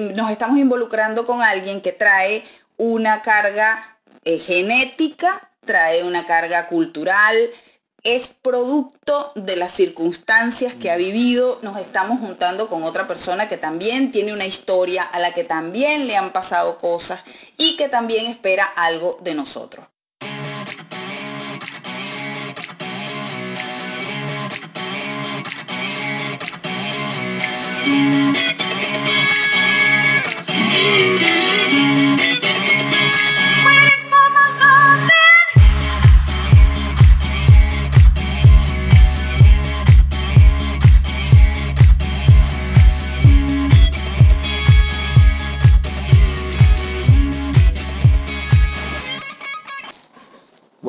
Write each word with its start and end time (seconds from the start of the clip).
nos 0.00 0.30
estamos 0.30 0.58
involucrando 0.58 1.26
con 1.26 1.42
alguien 1.42 1.80
que 1.80 1.92
trae 1.92 2.44
una 2.76 3.22
carga 3.22 3.98
eh, 4.24 4.38
genética, 4.38 5.50
trae 5.64 6.04
una 6.04 6.26
carga 6.26 6.66
cultural, 6.66 7.36
es 8.02 8.28
producto 8.28 9.32
de 9.34 9.56
las 9.56 9.72
circunstancias 9.72 10.74
que 10.74 10.90
ha 10.90 10.96
vivido, 10.96 11.58
nos 11.62 11.78
estamos 11.78 12.18
juntando 12.20 12.68
con 12.68 12.82
otra 12.82 13.06
persona 13.06 13.48
que 13.48 13.58
también 13.58 14.10
tiene 14.10 14.32
una 14.32 14.46
historia, 14.46 15.02
a 15.02 15.18
la 15.18 15.34
que 15.34 15.44
también 15.44 16.06
le 16.06 16.16
han 16.16 16.32
pasado 16.32 16.78
cosas 16.78 17.20
y 17.58 17.76
que 17.76 17.88
también 17.88 18.26
espera 18.26 18.64
algo 18.64 19.18
de 19.22 19.34
nosotros. 19.34 19.86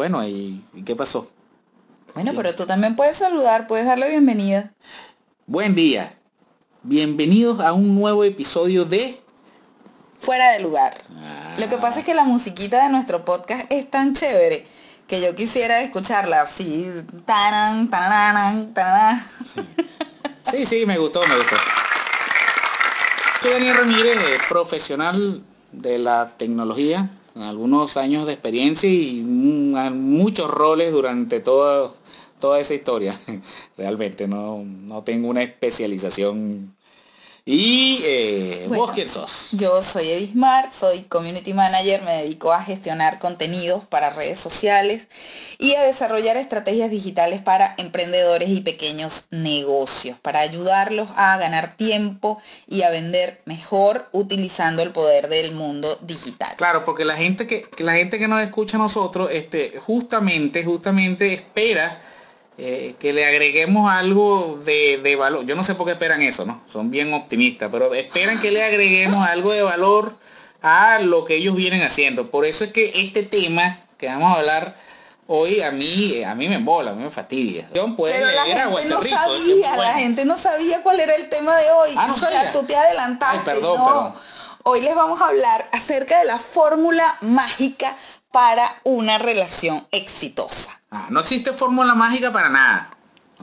Bueno, 0.02 0.28
¿y, 0.28 0.66
y 0.74 0.82
qué 0.82 0.96
pasó? 0.96 1.30
Bueno, 2.16 2.32
pero 2.36 2.56
tú 2.56 2.66
también 2.66 2.96
puedes 2.96 3.18
saludar, 3.18 3.68
puedes 3.68 3.86
darle 3.86 4.10
bienvenida. 4.10 4.74
Buen 5.46 5.76
día. 5.76 6.18
Bienvenidos 6.82 7.60
a 7.60 7.72
un 7.74 7.94
nuevo 7.94 8.24
episodio 8.24 8.84
de... 8.84 9.22
Fuera 10.18 10.54
de 10.54 10.60
lugar. 10.62 10.96
Lo 11.60 11.70
que 11.70 11.78
pasa 11.78 12.00
es 12.00 12.06
que 12.06 12.16
la 12.16 12.24
musiquita 12.24 12.84
de 12.84 12.90
nuestro 12.90 13.24
podcast 13.24 13.72
es 13.72 13.92
tan 13.92 14.16
chévere 14.16 14.66
que 15.06 15.22
yo 15.22 15.36
quisiera 15.36 15.82
escucharla 15.82 16.42
así. 16.42 16.90
Tanan, 17.28 17.88
tananan. 17.92 18.74
Sí, 20.50 20.66
sí, 20.66 20.84
me 20.88 20.98
gustó, 20.98 21.22
me 21.28 21.36
gustó. 21.36 21.58
Soy 23.44 23.52
Daniel 23.52 23.78
Ramírez, 23.78 24.18
eh, 24.18 24.40
profesional 24.50 25.44
de 25.72 26.00
la 26.00 26.32
tecnología, 26.38 27.08
algunos 27.36 27.98
años 27.98 28.28
de 28.28 28.34
experiencia 28.34 28.90
y 28.90 29.22
muchos 29.24 30.50
roles 30.50 30.92
durante 30.92 31.40
todo, 31.40 31.96
toda 32.40 32.60
esa 32.60 32.74
historia. 32.74 33.20
Realmente 33.78 34.28
no, 34.28 34.64
no 34.64 35.04
tengo 35.04 35.30
una 35.30 35.44
especialización. 35.44 36.76
¿Y 37.44 38.02
eh, 38.06 38.66
Bueno. 38.68 38.86
vos 38.86 38.92
quién 38.94 39.10
sos? 39.10 39.48
Yo 39.52 39.82
soy 39.82 40.10
Edismar, 40.10 40.72
soy 40.72 41.02
community 41.04 41.54
manager, 41.54 42.04
me 42.04 42.22
dedico 42.22 42.54
a 42.54 42.64
gestionar 42.64 43.18
contenidos 43.18 43.84
para 43.86 44.12
redes 44.12 44.40
sociales 44.40 45.08
y 45.58 45.74
a 45.74 45.82
desarrollar 45.82 46.38
estrategias 46.38 46.92
digitales 46.92 47.42
para 47.42 47.74
emprendedores 47.78 48.50
y 48.50 48.62
pequeños 48.62 49.26
negocios, 49.32 50.20
para 50.20 50.40
ayudarlos 50.42 51.10
a 51.16 51.36
ganar 51.38 51.74
tiempo 51.76 52.40
y 52.68 52.84
a 52.84 52.92
vender 52.92 53.42
mejor 53.46 54.08
utilizando 54.12 54.84
el 54.84 54.92
poder 54.92 55.28
del 55.28 55.52
mundo 55.52 55.98
digital. 56.02 56.54
Claro, 56.58 56.86
porque 56.86 57.06
la 57.06 57.16
gente 57.18 57.48
que, 57.48 57.64
que 57.64 57.84
la 57.84 57.94
gente 57.94 58.20
que 58.20 58.28
nos 58.28 58.42
escucha 58.42 58.78
a 58.78 58.82
nosotros, 58.82 59.30
este, 59.32 59.80
justamente, 59.84 60.64
justamente 60.64 61.34
espera 61.34 62.02
eh, 62.64 62.94
que 63.00 63.12
le 63.12 63.26
agreguemos 63.26 63.92
algo 63.92 64.60
de, 64.64 65.00
de 65.02 65.16
valor. 65.16 65.48
Yo 65.48 65.56
no 65.56 65.64
sé 65.64 65.74
por 65.74 65.88
qué 65.88 65.94
esperan 65.94 66.22
eso, 66.22 66.46
¿no? 66.46 66.62
Son 66.68 66.92
bien 66.92 67.12
optimistas, 67.12 67.70
pero 67.72 67.92
esperan 67.96 68.40
que 68.40 68.52
le 68.52 68.64
agreguemos 68.64 69.28
algo 69.28 69.52
de 69.52 69.64
valor 69.64 70.16
a 70.62 71.00
lo 71.00 71.26
que 71.26 71.38
ellos 71.38 71.56
vienen 71.56 71.82
haciendo. 71.82 72.30
Por 72.30 72.46
eso 72.46 72.64
es 72.64 72.72
que 72.72 72.92
este 72.94 73.24
tema 73.24 73.80
que 73.98 74.06
vamos 74.06 74.36
a 74.36 74.40
hablar 74.40 74.76
hoy 75.26 75.62
a 75.64 75.72
mí, 75.72 76.24
a 76.24 76.36
mí 76.36 76.50
me 76.50 76.56
embola, 76.56 76.92
a 76.92 76.94
mí 76.94 77.04
me 77.04 77.10
fastidia. 77.10 77.68
John 77.76 77.96
puede 77.96 78.14
Pero 78.14 78.28
la 78.28 78.44
gente 78.46 78.86
no 78.90 79.02
sabía, 79.02 79.78
la 79.78 79.94
gente 79.94 80.26
no 80.26 80.38
sabía 80.38 80.84
cuál 80.84 81.00
era 81.00 81.16
el 81.16 81.30
tema 81.30 81.58
de 81.58 81.72
hoy. 81.72 81.96
Ah, 81.98 82.06
¿no 82.10 82.14
O 82.14 82.18
sea, 82.18 82.30
sabía? 82.30 82.52
tú 82.52 82.64
te 82.64 82.76
adelantaste. 82.76 83.38
Ay, 83.40 83.44
perdón, 83.44 83.80
no. 83.80 83.86
perdón. 83.86 84.14
Hoy 84.64 84.82
les 84.82 84.96
vamos 84.96 85.20
a 85.22 85.28
hablar 85.28 85.68
acerca 85.72 86.20
de 86.20 86.26
la 86.26 86.38
fórmula 86.38 87.18
mágica 87.22 87.98
para 88.32 88.80
una 88.84 89.18
relación 89.18 89.88
exitosa. 89.92 90.80
Ah, 90.92 91.08
no 91.10 91.20
existe 91.22 91.52
fórmula 91.54 91.96
mágica 91.96 92.32
para 92.32 92.50
nada. 92.50 92.90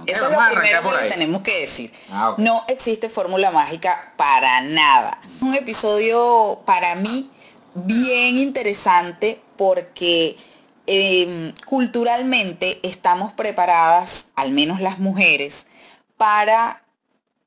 Eso 0.06 0.26
es 0.26 0.32
lo 0.32 0.38
primero 0.50 0.82
que 0.82 0.96
ahí. 0.96 1.08
tenemos 1.10 1.42
que 1.42 1.60
decir. 1.60 1.92
Ah. 2.12 2.34
No 2.38 2.64
existe 2.68 3.08
fórmula 3.08 3.50
mágica 3.50 4.12
para 4.16 4.60
nada. 4.60 5.18
Un 5.40 5.54
episodio 5.54 6.60
para 6.64 6.94
mí 6.94 7.30
bien 7.74 8.36
interesante 8.36 9.40
porque 9.56 10.36
em, 10.86 11.52
culturalmente 11.66 12.78
estamos 12.82 13.32
preparadas, 13.32 14.28
al 14.36 14.52
menos 14.52 14.80
las 14.80 15.00
mujeres, 15.00 15.66
para, 16.16 16.82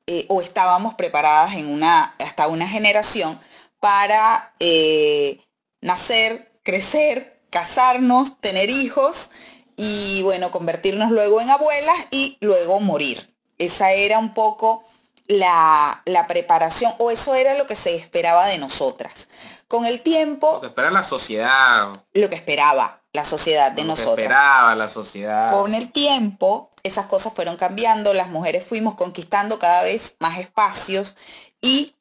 eh, 0.06 0.26
o 0.28 0.42
estábamos 0.42 0.94
preparadas 0.94 1.54
en 1.54 1.68
una, 1.68 2.14
hasta 2.18 2.48
una 2.48 2.68
generación, 2.68 3.40
para 3.82 4.54
eh, 4.60 5.40
nacer, 5.80 6.52
crecer, 6.62 7.42
casarnos, 7.50 8.38
tener 8.38 8.70
hijos 8.70 9.32
y 9.76 10.22
bueno, 10.22 10.52
convertirnos 10.52 11.10
luego 11.10 11.40
en 11.40 11.50
abuelas 11.50 11.96
y 12.12 12.38
luego 12.40 12.78
morir. 12.78 13.34
Esa 13.58 13.90
era 13.90 14.20
un 14.20 14.34
poco 14.34 14.84
la, 15.26 16.00
la 16.04 16.28
preparación, 16.28 16.94
o 16.98 17.10
eso 17.10 17.34
era 17.34 17.54
lo 17.58 17.66
que 17.66 17.74
se 17.74 17.96
esperaba 17.96 18.46
de 18.46 18.58
nosotras. 18.58 19.26
Con 19.66 19.84
el 19.84 19.96
Lo 19.96 20.02
tiempo, 20.02 20.60
que 20.60 20.68
espera 20.68 20.92
la 20.92 21.02
sociedad, 21.02 21.88
lo 22.14 22.28
que 22.30 22.36
esperaba 22.36 23.02
la 23.12 23.24
sociedad 23.24 23.72
de 23.72 23.82
lo 23.82 23.94
que 23.94 24.00
nosotras. 24.00 24.26
esperaba 24.26 24.76
la 24.76 24.86
sociedad. 24.86 25.50
Con 25.50 25.74
el 25.74 25.90
tiempo, 25.90 26.70
esas 26.84 27.06
cosas 27.06 27.34
fueron 27.34 27.56
cambiando, 27.56 28.14
las 28.14 28.28
mujeres 28.28 28.64
fuimos 28.64 28.94
conquistando 28.94 29.58
cada 29.58 29.82
vez 29.82 30.14
más 30.20 30.38
espacios 30.38 31.16
y 31.60 31.96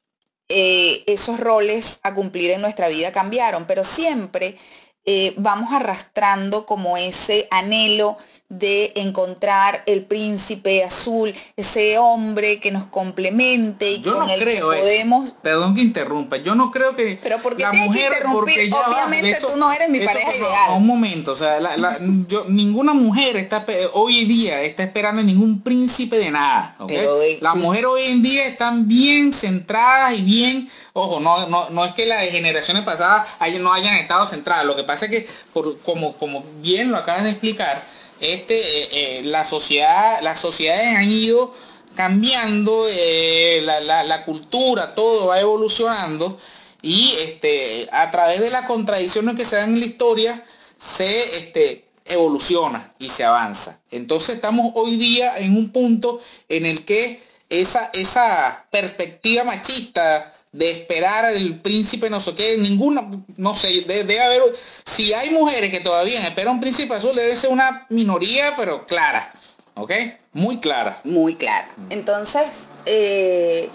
eh, 0.54 1.04
esos 1.08 1.40
roles 1.40 2.00
a 2.04 2.14
cumplir 2.14 2.52
en 2.52 2.62
nuestra 2.62 2.88
vida 2.90 3.12
cambiaron, 3.12 3.66
pero 3.66 3.84
siempre 3.84 4.58
eh, 5.06 5.34
vamos 5.38 5.74
arrastrando 5.74 6.66
como 6.66 6.98
ese 6.98 7.48
anhelo 7.50 8.18
de 8.52 8.92
encontrar 8.96 9.82
el 9.86 10.04
príncipe 10.04 10.84
azul, 10.84 11.34
ese 11.56 11.98
hombre 11.98 12.60
que 12.60 12.70
nos 12.70 12.86
complemente 12.88 13.90
y 13.92 14.02
Yo 14.02 14.18
con 14.18 14.28
no 14.28 14.34
el 14.34 14.42
creo 14.42 14.70
que 14.70 14.76
eso. 14.76 14.82
podemos 14.84 15.32
Perdón 15.42 15.74
que 15.74 15.82
interrumpa. 15.82 16.36
Yo 16.36 16.54
no 16.54 16.70
creo 16.70 16.94
que 16.96 17.18
Pero 17.24 17.38
¿por 17.42 17.56
qué 17.56 17.64
la 17.64 17.72
que 17.72 17.78
mujer, 17.78 18.12
interrumpir? 18.12 18.34
porque 18.56 18.70
ya 18.70 18.78
va, 18.78 18.88
Obviamente 18.90 19.38
tú 19.40 19.56
no 19.58 19.72
eres 19.72 19.88
mi 19.90 20.00
eso, 20.00 20.08
pareja 20.08 20.36
ideal. 20.36 20.72
Un 20.76 20.86
momento, 20.86 21.32
o 21.32 21.36
sea, 21.38 21.62
la- 21.62 21.78
la- 21.78 21.98
yo, 22.28 22.44
ninguna 22.50 22.94
mujer 22.94 23.38
está 23.38 23.66
hoy 23.94 24.26
día 24.26 24.62
está 24.64 24.84
esperando 24.84 25.24
ningún 25.24 25.62
príncipe 25.62 26.18
de 26.18 26.32
nada. 26.32 26.76
¿ok? 26.80 26.90
Pero, 26.90 27.22
eh, 27.22 27.38
Las 27.42 27.56
mujeres 27.56 27.86
hoy 27.86 28.04
en 28.04 28.22
día 28.22 28.46
están 28.48 28.86
bien 28.86 29.32
centradas 29.32 30.14
y 30.20 30.24
bien, 30.24 30.70
ojo, 30.92 31.22
no, 31.22 31.48
no, 31.48 31.70
no 31.70 31.86
es 31.86 31.94
que 31.94 32.06
las 32.06 32.22
generaciones 32.26 32.84
pasadas 32.84 33.28
no 33.62 33.72
hayan 33.72 33.96
estado 33.96 34.28
centradas. 34.28 34.66
Lo 34.66 34.76
que 34.76 34.84
pasa 34.84 35.06
es 35.06 35.12
que, 35.12 35.28
por, 35.54 35.80
como, 35.84 36.18
como 36.18 36.44
bien 36.62 36.92
lo 36.92 36.98
acabas 36.98 37.24
de 37.24 37.30
explicar, 37.30 37.82
este, 38.22 38.60
eh, 38.84 38.90
eh, 39.20 39.24
la 39.24 39.44
sociedad, 39.46 40.22
las 40.22 40.40
sociedades 40.40 40.96
han 40.96 41.10
ido 41.12 41.54
cambiando, 41.96 42.86
eh, 42.90 43.62
la, 43.64 43.80
la- 43.82 44.04
la 44.04 44.24
cultura, 44.26 44.96
todo 44.96 45.28
va 45.28 45.40
evolucionando 45.40 46.40
y 46.82 47.14
este, 47.20 47.88
a 47.92 48.10
través 48.12 48.40
de 48.40 48.50
las 48.50 48.66
contradicciones 48.66 49.36
que 49.36 49.46
se 49.46 49.58
dan 49.58 49.74
en 49.74 49.80
la 49.82 49.86
historia 49.86 50.44
se 50.78 51.38
este, 51.38 51.86
evoluciona 52.06 52.94
y 53.00 53.10
se 53.10 53.24
avanza. 53.24 53.80
Entonces 53.92 54.36
estamos 54.36 54.72
hoy 54.76 54.98
día 54.98 55.38
en 55.38 55.56
un 55.58 55.70
punto 55.72 56.22
en 56.50 56.66
el 56.66 56.86
que 56.86 57.22
esa, 57.50 57.90
esa 57.94 58.66
perspectiva 58.72 59.44
machista 59.44 60.34
de 60.52 60.72
esperar 60.72 61.26
al 61.26 61.60
príncipe 61.62 62.10
no 62.10 62.20
sé 62.20 62.36
qué, 62.36 62.58
ninguna, 62.58 63.08
no 63.38 63.56
sé, 63.56 63.70
de- 63.88 64.04
debe 64.04 64.22
haber, 64.22 64.42
si 64.86 65.14
hay 65.14 65.30
mujeres 65.30 65.72
que 65.72 65.80
todavía 65.80 66.26
esperan 66.28 66.56
un 66.56 66.62
príncipe 66.62 66.94
azul, 66.94 67.16
debe 67.16 67.36
ser 67.38 67.52
una 67.52 67.86
minoría, 67.90 68.54
pero 68.58 68.86
clara, 68.86 69.32
¿ok? 69.76 69.92
Muy 70.34 70.60
clara. 70.60 71.00
muy 71.06 71.36
clara. 71.36 71.70
Entonces, 71.90 72.44
eh, 72.86 73.70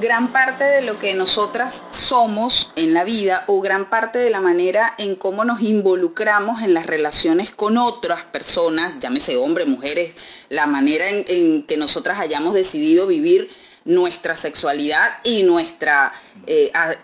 gran 0.00 0.32
parte 0.32 0.64
de 0.64 0.80
lo 0.82 0.98
que 0.98 1.12
nosotras 1.14 1.82
somos 1.90 2.72
en 2.76 2.94
la 2.94 3.04
vida 3.04 3.44
o 3.46 3.60
gran 3.60 3.90
parte 3.90 4.18
de 4.18 4.30
la 4.30 4.40
manera 4.40 4.94
en 4.96 5.16
cómo 5.16 5.44
nos 5.44 5.60
involucramos 5.60 6.62
en 6.62 6.72
las 6.72 6.86
relaciones 6.86 7.50
con 7.50 7.76
otras 7.76 8.22
personas, 8.24 8.94
llámese 9.00 9.36
hombres, 9.36 9.66
mujeres, 9.66 10.14
la 10.48 10.66
manera 10.66 11.10
en, 11.10 11.24
en 11.28 11.62
que 11.64 11.76
nosotras 11.76 12.18
hayamos 12.20 12.54
decidido 12.54 13.06
vivir 13.06 13.50
nuestra 13.84 14.36
sexualidad 14.36 15.18
y 15.24 15.42
nuestra 15.42 16.12
eh, 16.46 16.70
a- 16.74 16.94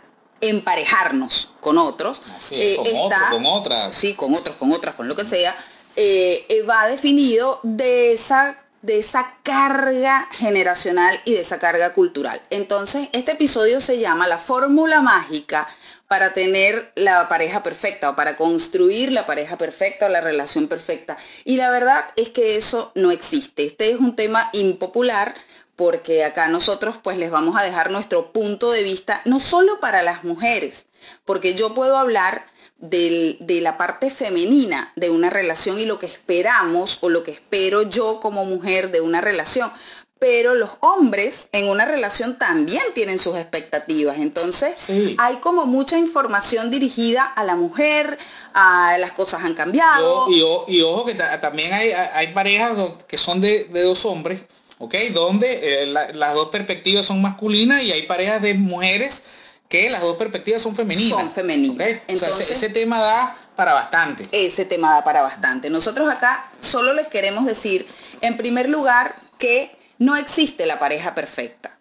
emparejarnos 0.40 1.52
con 1.60 1.78
otros. 1.78 2.20
Así 2.36 2.60
es, 2.60 2.76
con 2.78 2.86
otro, 2.94 3.18
con 3.30 3.46
otras. 3.46 3.94
Sí, 3.96 4.14
con 4.14 4.34
otros, 4.34 4.56
con 4.56 4.72
otras, 4.72 4.94
con 4.94 5.08
lo 5.08 5.16
que 5.16 5.24
sea, 5.24 5.54
eh, 5.96 6.44
eh, 6.48 6.62
va 6.62 6.86
definido 6.88 7.60
de 7.62 8.12
esa 8.12 8.58
de 8.82 9.00
esa 9.00 9.34
carga 9.42 10.28
generacional 10.32 11.18
y 11.24 11.32
de 11.32 11.40
esa 11.40 11.58
carga 11.58 11.92
cultural. 11.92 12.40
Entonces, 12.50 13.08
este 13.12 13.32
episodio 13.32 13.80
se 13.80 13.98
llama 13.98 14.28
La 14.28 14.38
fórmula 14.38 15.00
mágica 15.00 15.66
para 16.06 16.34
tener 16.34 16.92
la 16.94 17.28
pareja 17.28 17.64
perfecta 17.64 18.10
o 18.10 18.14
para 18.14 18.36
construir 18.36 19.10
la 19.10 19.26
pareja 19.26 19.58
perfecta 19.58 20.06
o 20.06 20.08
la 20.08 20.20
relación 20.20 20.68
perfecta. 20.68 21.16
Y 21.44 21.56
la 21.56 21.70
verdad 21.70 22.04
es 22.14 22.28
que 22.28 22.54
eso 22.56 22.92
no 22.94 23.10
existe. 23.10 23.64
Este 23.66 23.90
es 23.90 23.98
un 23.98 24.14
tema 24.14 24.50
impopular 24.52 25.34
porque 25.76 26.24
acá 26.24 26.48
nosotros 26.48 26.96
pues 27.02 27.18
les 27.18 27.30
vamos 27.30 27.56
a 27.56 27.62
dejar 27.62 27.90
nuestro 27.90 28.32
punto 28.32 28.72
de 28.72 28.82
vista, 28.82 29.22
no 29.24 29.40
solo 29.40 29.78
para 29.80 30.02
las 30.02 30.24
mujeres, 30.24 30.86
porque 31.24 31.54
yo 31.54 31.74
puedo 31.74 31.96
hablar 31.96 32.46
de 32.78 33.58
la 33.62 33.78
parte 33.78 34.10
femenina 34.10 34.92
de 34.96 35.08
una 35.08 35.30
relación 35.30 35.78
y 35.78 35.86
lo 35.86 35.98
que 35.98 36.06
esperamos 36.06 36.98
o 37.00 37.08
lo 37.08 37.22
que 37.22 37.30
espero 37.30 37.82
yo 37.82 38.20
como 38.20 38.44
mujer 38.44 38.90
de 38.90 39.00
una 39.00 39.22
relación 39.22 39.70
pero 40.18 40.54
los 40.54 40.70
hombres 40.80 41.48
en 41.52 41.68
una 41.68 41.84
relación 41.84 42.38
también 42.38 42.82
tienen 42.94 43.18
sus 43.18 43.36
expectativas. 43.36 44.16
Entonces, 44.18 44.74
hay 45.18 45.36
como 45.36 45.66
mucha 45.66 45.98
información 45.98 46.70
dirigida 46.70 47.24
a 47.24 47.44
la 47.44 47.56
mujer, 47.56 48.18
a 48.54 48.96
las 48.98 49.12
cosas 49.12 49.44
han 49.44 49.54
cambiado. 49.54 50.26
y, 50.30 50.80
ojo 50.82 51.04
que 51.04 51.14
también 51.14 51.72
hay, 51.72 52.28
parejas 52.28 52.76
que 53.06 53.18
son 53.18 53.40
de, 53.40 53.64
dos 53.66 54.06
hombres, 54.06 54.42
¿ok? 54.78 54.94
Donde 55.12 55.82
eh, 55.82 55.86
las 55.86 56.34
dos 56.34 56.48
perspectivas 56.48 57.06
son 57.06 57.22
masculinas 57.22 57.82
y 57.82 57.92
hay 57.92 58.02
parejas 58.02 58.42
de 58.42 58.54
mujeres 58.54 59.22
que 59.68 59.90
las 59.90 60.00
dos 60.00 60.16
perspectivas 60.16 60.62
son 60.62 60.76
femeninas. 60.76 61.18
Son 61.18 61.30
femeninas. 61.30 61.98
Entonces, 62.06 62.50
ese 62.50 62.68
tema 62.68 63.00
da 63.00 63.36
para 63.56 63.72
bastante. 63.72 64.28
Ese 64.32 64.64
tema 64.64 64.92
da 64.92 65.04
para 65.04 65.22
bastante. 65.22 65.70
Nosotros 65.70 66.08
acá 66.08 66.50
solo 66.60 66.94
les 66.94 67.08
queremos 67.08 67.46
decir, 67.46 67.86
en 68.20 68.36
primer 68.36 68.68
lugar, 68.68 69.14
que 69.38 69.76
no 69.98 70.16
existe 70.16 70.66
la 70.66 70.78
pareja 70.78 71.14
perfecta. 71.14 71.76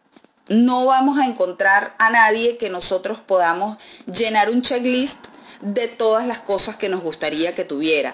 No 0.47 0.85
vamos 0.85 1.19
a 1.19 1.25
encontrar 1.25 1.95
a 1.97 2.09
nadie 2.09 2.57
que 2.57 2.69
nosotros 2.69 3.19
podamos 3.19 3.77
llenar 4.05 4.49
un 4.49 4.61
checklist 4.61 5.25
de 5.61 5.87
todas 5.87 6.27
las 6.27 6.39
cosas 6.39 6.75
que 6.75 6.89
nos 6.89 7.01
gustaría 7.01 7.55
que 7.55 7.65
tuviera. 7.65 8.13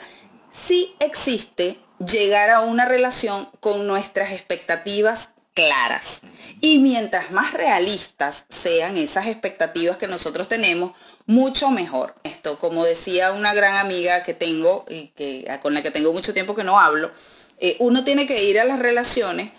Sí 0.52 0.96
existe 1.00 1.80
llegar 2.06 2.50
a 2.50 2.62
una 2.62 2.86
relación 2.86 3.50
con 3.60 3.88
nuestras 3.88 4.32
expectativas 4.32 5.32
claras. 5.54 6.22
Y 6.62 6.80
mientras 6.80 7.32
más 7.32 7.54
realistas 7.54 8.46
sean 8.50 8.98
esas 8.98 9.28
expectativas 9.28 9.98
que 9.98 10.08
nosotros 10.08 10.48
tenemos, 10.48 10.94
mucho 11.26 11.70
mejor. 11.70 12.16
Esto, 12.24 12.60
como 12.60 12.84
decía 12.84 13.32
una 13.32 13.54
gran 13.54 13.76
amiga 13.76 14.24
que 14.24 14.34
tengo 14.34 14.86
y 14.90 15.08
que, 15.10 15.46
con 15.62 15.74
la 15.74 15.82
que 15.82 15.92
tengo 15.92 16.14
mucho 16.14 16.34
tiempo 16.34 16.56
que 16.56 16.64
no 16.64 16.80
hablo, 16.80 17.12
eh, 17.60 17.78
uno 17.80 18.04
tiene 18.04 18.26
que 18.26 18.44
ir 18.44 18.60
a 18.60 18.66
las 18.66 18.80
relaciones 18.80 19.52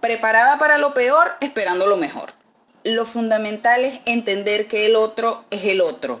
preparada 0.00 0.58
para 0.58 0.78
lo 0.78 0.92
peor, 0.92 1.32
esperando 1.40 1.86
lo 1.86 1.96
mejor. 1.96 2.32
Lo 2.82 3.06
fundamental 3.06 3.84
es 3.84 4.00
entender 4.04 4.68
que 4.68 4.86
el 4.86 4.96
otro 4.96 5.44
es 5.50 5.64
el 5.64 5.80
otro. 5.80 6.20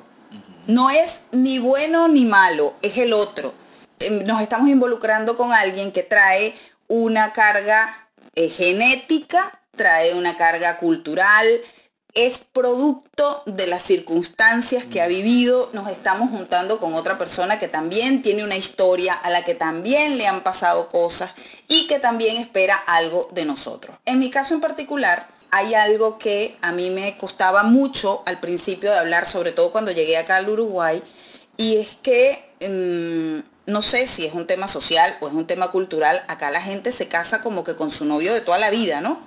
No 0.66 0.90
es 0.90 1.20
ni 1.32 1.58
bueno 1.58 2.08
ni 2.08 2.24
malo, 2.24 2.74
es 2.80 2.96
el 2.96 3.12
otro. 3.12 3.52
Em, 4.00 4.24
nos 4.24 4.40
estamos 4.40 4.68
involucrando 4.68 5.36
con 5.36 5.52
alguien 5.52 5.92
que 5.92 6.02
trae 6.02 6.54
una 6.88 7.32
carga 7.32 8.08
eh, 8.34 8.48
genética, 8.48 9.60
trae 9.76 10.14
una 10.14 10.36
carga 10.36 10.78
cultural, 10.78 11.46
es 12.14 12.46
producto 12.52 13.42
de 13.44 13.66
las 13.66 13.82
circunstancias 13.82 14.84
que 14.84 15.02
ha 15.02 15.08
vivido. 15.08 15.70
Nos 15.72 15.88
estamos 15.90 16.30
juntando 16.30 16.78
con 16.78 16.94
otra 16.94 17.18
persona 17.18 17.58
que 17.58 17.68
también 17.68 18.22
tiene 18.22 18.44
una 18.44 18.56
historia, 18.56 19.14
a 19.14 19.30
la 19.30 19.44
que 19.44 19.54
también 19.54 20.16
le 20.16 20.26
han 20.26 20.42
pasado 20.42 20.88
cosas 20.88 21.32
y 21.66 21.88
que 21.88 21.98
también 21.98 22.36
espera 22.36 22.76
algo 22.76 23.28
de 23.32 23.44
nosotros. 23.44 23.96
En 24.04 24.20
mi 24.20 24.30
caso 24.30 24.54
en 24.54 24.60
particular, 24.60 25.26
hay 25.50 25.74
algo 25.74 26.18
que 26.18 26.56
a 26.62 26.72
mí 26.72 26.90
me 26.90 27.16
costaba 27.16 27.64
mucho 27.64 28.22
al 28.26 28.38
principio 28.38 28.90
de 28.90 28.98
hablar, 28.98 29.26
sobre 29.26 29.52
todo 29.52 29.72
cuando 29.72 29.90
llegué 29.90 30.16
acá 30.16 30.36
al 30.36 30.48
Uruguay, 30.48 31.02
y 31.56 31.76
es 31.76 31.96
que 32.02 32.44
mm, 32.60 33.53
no 33.66 33.82
sé 33.82 34.06
si 34.06 34.26
es 34.26 34.34
un 34.34 34.46
tema 34.46 34.68
social 34.68 35.16
o 35.20 35.28
es 35.28 35.34
un 35.34 35.46
tema 35.46 35.70
cultural, 35.70 36.22
acá 36.28 36.50
la 36.50 36.60
gente 36.60 36.92
se 36.92 37.08
casa 37.08 37.40
como 37.40 37.64
que 37.64 37.76
con 37.76 37.90
su 37.90 38.04
novio 38.04 38.34
de 38.34 38.40
toda 38.40 38.58
la 38.58 38.70
vida, 38.70 39.00
¿no? 39.00 39.20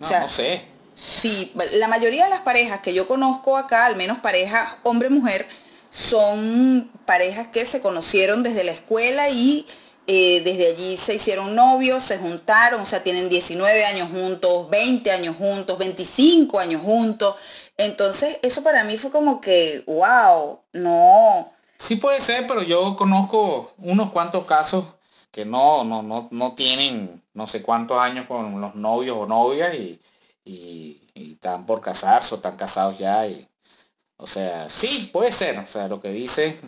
No, 0.00 0.08
o 0.08 0.20
no 0.20 0.28
sé 0.28 0.74
Sí, 0.96 1.52
la 1.72 1.88
mayoría 1.88 2.24
de 2.24 2.30
las 2.30 2.42
parejas 2.42 2.80
que 2.80 2.94
yo 2.94 3.06
conozco 3.08 3.56
acá, 3.56 3.86
al 3.86 3.96
menos 3.96 4.18
parejas 4.18 4.76
hombre-mujer, 4.84 5.46
son 5.90 6.90
parejas 7.04 7.48
que 7.48 7.64
se 7.64 7.80
conocieron 7.80 8.42
desde 8.42 8.64
la 8.64 8.72
escuela 8.72 9.28
y 9.28 9.66
eh, 10.06 10.42
desde 10.44 10.68
allí 10.68 10.96
se 10.96 11.14
hicieron 11.14 11.54
novios, 11.54 12.02
se 12.02 12.18
juntaron, 12.18 12.80
o 12.80 12.86
sea, 12.86 13.02
tienen 13.02 13.28
19 13.28 13.84
años 13.84 14.10
juntos, 14.10 14.70
20 14.70 15.10
años 15.10 15.36
juntos, 15.36 15.78
25 15.78 16.58
años 16.58 16.82
juntos. 16.82 17.36
Entonces, 17.76 18.38
eso 18.42 18.62
para 18.62 18.84
mí 18.84 18.96
fue 18.98 19.10
como 19.10 19.40
que, 19.40 19.82
wow, 19.86 20.60
no. 20.72 21.52
Sí 21.78 21.96
puede 21.96 22.20
ser, 22.20 22.46
pero 22.46 22.62
yo 22.62 22.96
conozco 22.96 23.72
unos 23.78 24.10
cuantos 24.10 24.44
casos 24.44 24.86
que 25.30 25.44
no, 25.44 25.84
no, 25.84 26.02
no, 26.02 26.28
no 26.30 26.52
tienen 26.52 27.22
no 27.34 27.48
sé 27.48 27.60
cuántos 27.60 27.98
años 27.98 28.26
con 28.26 28.60
los 28.60 28.74
novios 28.76 29.16
o 29.18 29.26
novias 29.26 29.74
y, 29.74 30.00
y, 30.44 31.00
están 31.14 31.66
por 31.66 31.80
casarse 31.80 32.34
o 32.34 32.36
están 32.36 32.56
casados 32.56 32.98
ya. 32.98 33.26
Y, 33.26 33.46
o 34.16 34.26
sea, 34.26 34.68
sí, 34.68 35.10
puede 35.12 35.32
ser. 35.32 35.58
O 35.58 35.66
sea, 35.66 35.88
lo 35.88 36.00
que 36.00 36.10
dice, 36.10 36.58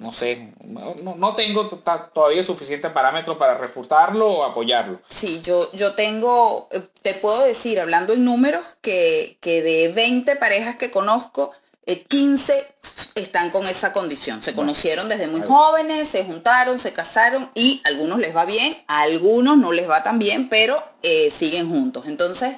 no 0.00 0.12
sé, 0.12 0.52
no, 0.64 1.34
tengo 1.34 1.68
todavía 1.68 2.42
suficiente 2.42 2.90
parámetro 2.90 3.38
para 3.38 3.56
refutarlo 3.58 4.28
o 4.28 4.44
apoyarlo. 4.44 5.00
Sí, 5.08 5.40
yo, 5.42 5.70
yo 5.72 5.94
tengo, 5.94 6.68
eh, 6.72 6.80
te 7.02 7.14
puedo 7.14 7.44
decir, 7.44 7.78
hablando 7.78 8.14
en 8.14 8.24
números, 8.24 8.64
que, 8.80 9.38
que 9.40 9.62
de 9.62 9.92
20 9.92 10.36
parejas 10.36 10.76
que 10.76 10.90
conozco, 10.90 11.52
15 11.86 12.52
eh, 12.52 12.66
están 13.14 13.50
con 13.50 13.66
esa 13.66 13.92
condición. 13.92 14.42
Se 14.42 14.54
conocieron 14.54 15.08
desde 15.08 15.28
muy 15.28 15.42
jóvenes, 15.42 16.08
se 16.08 16.24
juntaron, 16.24 16.78
se 16.78 16.92
casaron 16.92 17.50
y 17.54 17.80
a 17.84 17.88
algunos 17.88 18.18
les 18.18 18.34
va 18.34 18.44
bien, 18.44 18.76
a 18.88 19.02
algunos 19.02 19.56
no 19.56 19.72
les 19.72 19.88
va 19.88 20.02
tan 20.02 20.18
bien, 20.18 20.48
pero 20.48 20.82
eh, 21.02 21.30
siguen 21.30 21.70
juntos. 21.70 22.04
Entonces, 22.06 22.56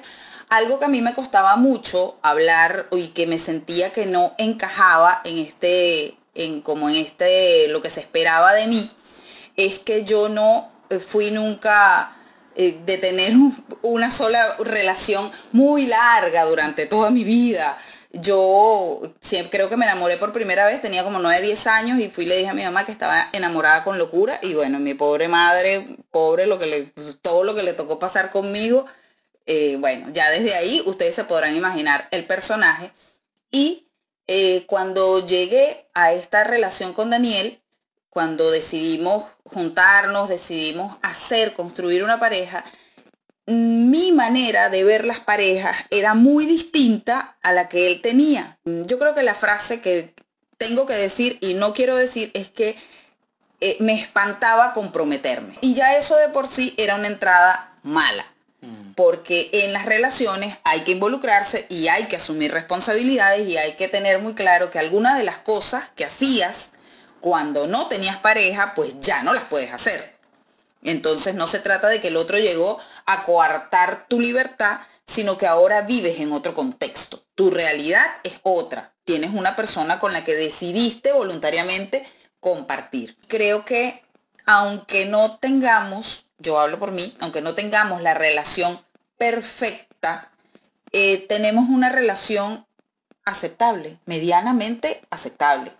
algo 0.49 0.79
que 0.79 0.85
a 0.85 0.89
mí 0.89 1.01
me 1.01 1.13
costaba 1.13 1.55
mucho 1.57 2.17
hablar 2.23 2.87
y 2.91 3.09
que 3.09 3.27
me 3.27 3.37
sentía 3.37 3.93
que 3.93 4.07
no 4.07 4.33
encajaba 4.39 5.21
en 5.23 5.37
este, 5.37 6.17
en 6.33 6.61
como 6.61 6.89
en 6.89 6.95
este, 6.95 7.67
lo 7.67 7.83
que 7.83 7.91
se 7.91 7.99
esperaba 7.99 8.53
de 8.53 8.65
mí, 8.65 8.91
es 9.55 9.79
que 9.79 10.05
yo 10.05 10.27
no 10.27 10.71
eh, 10.89 10.99
fui 10.99 11.29
nunca 11.29 12.15
eh, 12.55 12.79
de 12.83 12.97
tener 12.97 13.33
una 13.83 14.09
sola 14.09 14.55
relación 14.57 15.31
muy 15.51 15.85
larga 15.85 16.45
durante 16.45 16.87
toda 16.87 17.11
mi 17.11 17.23
vida. 17.23 17.77
Yo 18.21 19.01
siempre 19.21 19.59
creo 19.59 19.69
que 19.69 19.77
me 19.77 19.85
enamoré 19.85 20.17
por 20.17 20.33
primera 20.33 20.65
vez, 20.65 20.81
tenía 20.81 21.03
como 21.03 21.19
9, 21.19 21.41
10 21.41 21.67
años 21.67 21.99
y 21.99 22.09
fui 22.09 22.25
y 22.25 22.27
le 22.27 22.37
dije 22.37 22.49
a 22.49 22.53
mi 22.53 22.63
mamá 22.63 22.85
que 22.85 22.91
estaba 22.91 23.29
enamorada 23.33 23.83
con 23.83 23.97
locura 23.97 24.39
y 24.41 24.53
bueno, 24.53 24.79
mi 24.79 24.93
pobre 24.93 25.27
madre, 25.27 25.87
pobre 26.11 26.47
lo 26.47 26.57
que 26.59 26.65
le, 26.65 26.81
todo 27.21 27.43
lo 27.43 27.55
que 27.55 27.63
le 27.63 27.73
tocó 27.73 27.99
pasar 27.99 28.31
conmigo, 28.31 28.85
eh, 29.45 29.77
bueno, 29.79 30.07
ya 30.13 30.29
desde 30.29 30.55
ahí 30.55 30.81
ustedes 30.85 31.15
se 31.15 31.23
podrán 31.23 31.55
imaginar 31.55 32.07
el 32.11 32.25
personaje. 32.25 32.91
Y 33.51 33.87
eh, 34.27 34.65
cuando 34.67 35.25
llegué 35.25 35.87
a 35.93 36.13
esta 36.13 36.43
relación 36.43 36.93
con 36.93 37.09
Daniel, 37.09 37.59
cuando 38.09 38.51
decidimos 38.51 39.25
juntarnos, 39.43 40.29
decidimos 40.29 40.97
hacer, 41.01 41.53
construir 41.53 42.03
una 42.03 42.19
pareja, 42.19 42.63
mi 43.49 44.11
manera 44.11 44.69
de 44.69 44.83
ver 44.83 45.05
las 45.05 45.19
parejas 45.19 45.77
era 45.89 46.13
muy 46.13 46.45
distinta 46.45 47.37
a 47.41 47.51
la 47.51 47.69
que 47.69 47.91
él 47.91 48.01
tenía. 48.01 48.57
Yo 48.65 48.99
creo 48.99 49.13
que 49.15 49.23
la 49.23 49.35
frase 49.35 49.81
que 49.81 50.13
tengo 50.57 50.85
que 50.85 50.93
decir 50.93 51.37
y 51.41 51.53
no 51.55 51.73
quiero 51.73 51.95
decir 51.95 52.31
es 52.33 52.49
que 52.49 52.77
eh, 53.61 53.77
me 53.79 53.93
espantaba 53.93 54.73
comprometerme. 54.73 55.57
Y 55.61 55.73
ya 55.73 55.97
eso 55.97 56.15
de 56.17 56.29
por 56.29 56.47
sí 56.47 56.73
era 56.77 56.95
una 56.95 57.07
entrada 57.07 57.73
mala 57.83 58.25
porque 58.99 59.49
en 59.53 59.71
las 59.71 59.85
relaciones 59.85 60.57
hay 60.65 60.81
que 60.81 60.91
involucrarse 60.91 61.65
y 61.69 61.87
hay 61.87 62.07
que 62.07 62.17
asumir 62.17 62.51
responsabilidades 62.51 63.47
y 63.47 63.55
hay 63.55 63.75
que 63.77 63.87
tener 63.87 64.19
muy 64.19 64.33
claro 64.33 64.71
que 64.71 64.77
algunas 64.77 65.17
de 65.17 65.23
las 65.23 65.37
cosas 65.37 65.85
que 65.95 66.03
hacías 66.03 66.71
cuando 67.21 67.65
no 67.65 67.87
tenías 67.87 68.17
pareja, 68.17 68.73
pues 68.75 68.99
ya 68.99 69.23
no 69.23 69.33
las 69.33 69.45
puedes 69.45 69.71
hacer. 69.71 70.18
Entonces 70.83 71.35
no 71.35 71.47
se 71.47 71.59
trata 71.59 71.87
de 71.89 72.01
que 72.01 72.09
el 72.09 72.17
otro 72.17 72.37
llegó 72.37 72.79
a 73.05 73.23
coartar 73.23 74.07
tu 74.07 74.19
libertad, 74.19 74.79
sino 75.05 75.37
que 75.37 75.47
ahora 75.47 75.81
vives 75.81 76.19
en 76.19 76.31
otro 76.31 76.53
contexto. 76.53 77.23
Tu 77.35 77.49
realidad 77.49 78.05
es 78.23 78.39
otra. 78.43 78.93
Tienes 79.03 79.31
una 79.33 79.55
persona 79.55 79.99
con 79.99 80.13
la 80.13 80.23
que 80.23 80.35
decidiste 80.35 81.11
voluntariamente 81.11 82.07
compartir. 82.39 83.17
Creo 83.27 83.65
que 83.65 84.03
aunque 84.45 85.05
no 85.05 85.37
tengamos 85.37 86.25
yo 86.39 86.59
hablo 86.59 86.79
por 86.79 86.91
mí, 86.91 87.15
aunque 87.19 87.41
no 87.41 87.53
tengamos 87.53 88.01
la 88.01 88.13
relación 88.13 88.79
perfecta, 89.17 90.31
eh, 90.91 91.25
tenemos 91.27 91.69
una 91.69 91.89
relación 91.89 92.65
aceptable, 93.25 93.99
medianamente 94.05 95.01
aceptable. 95.09 95.73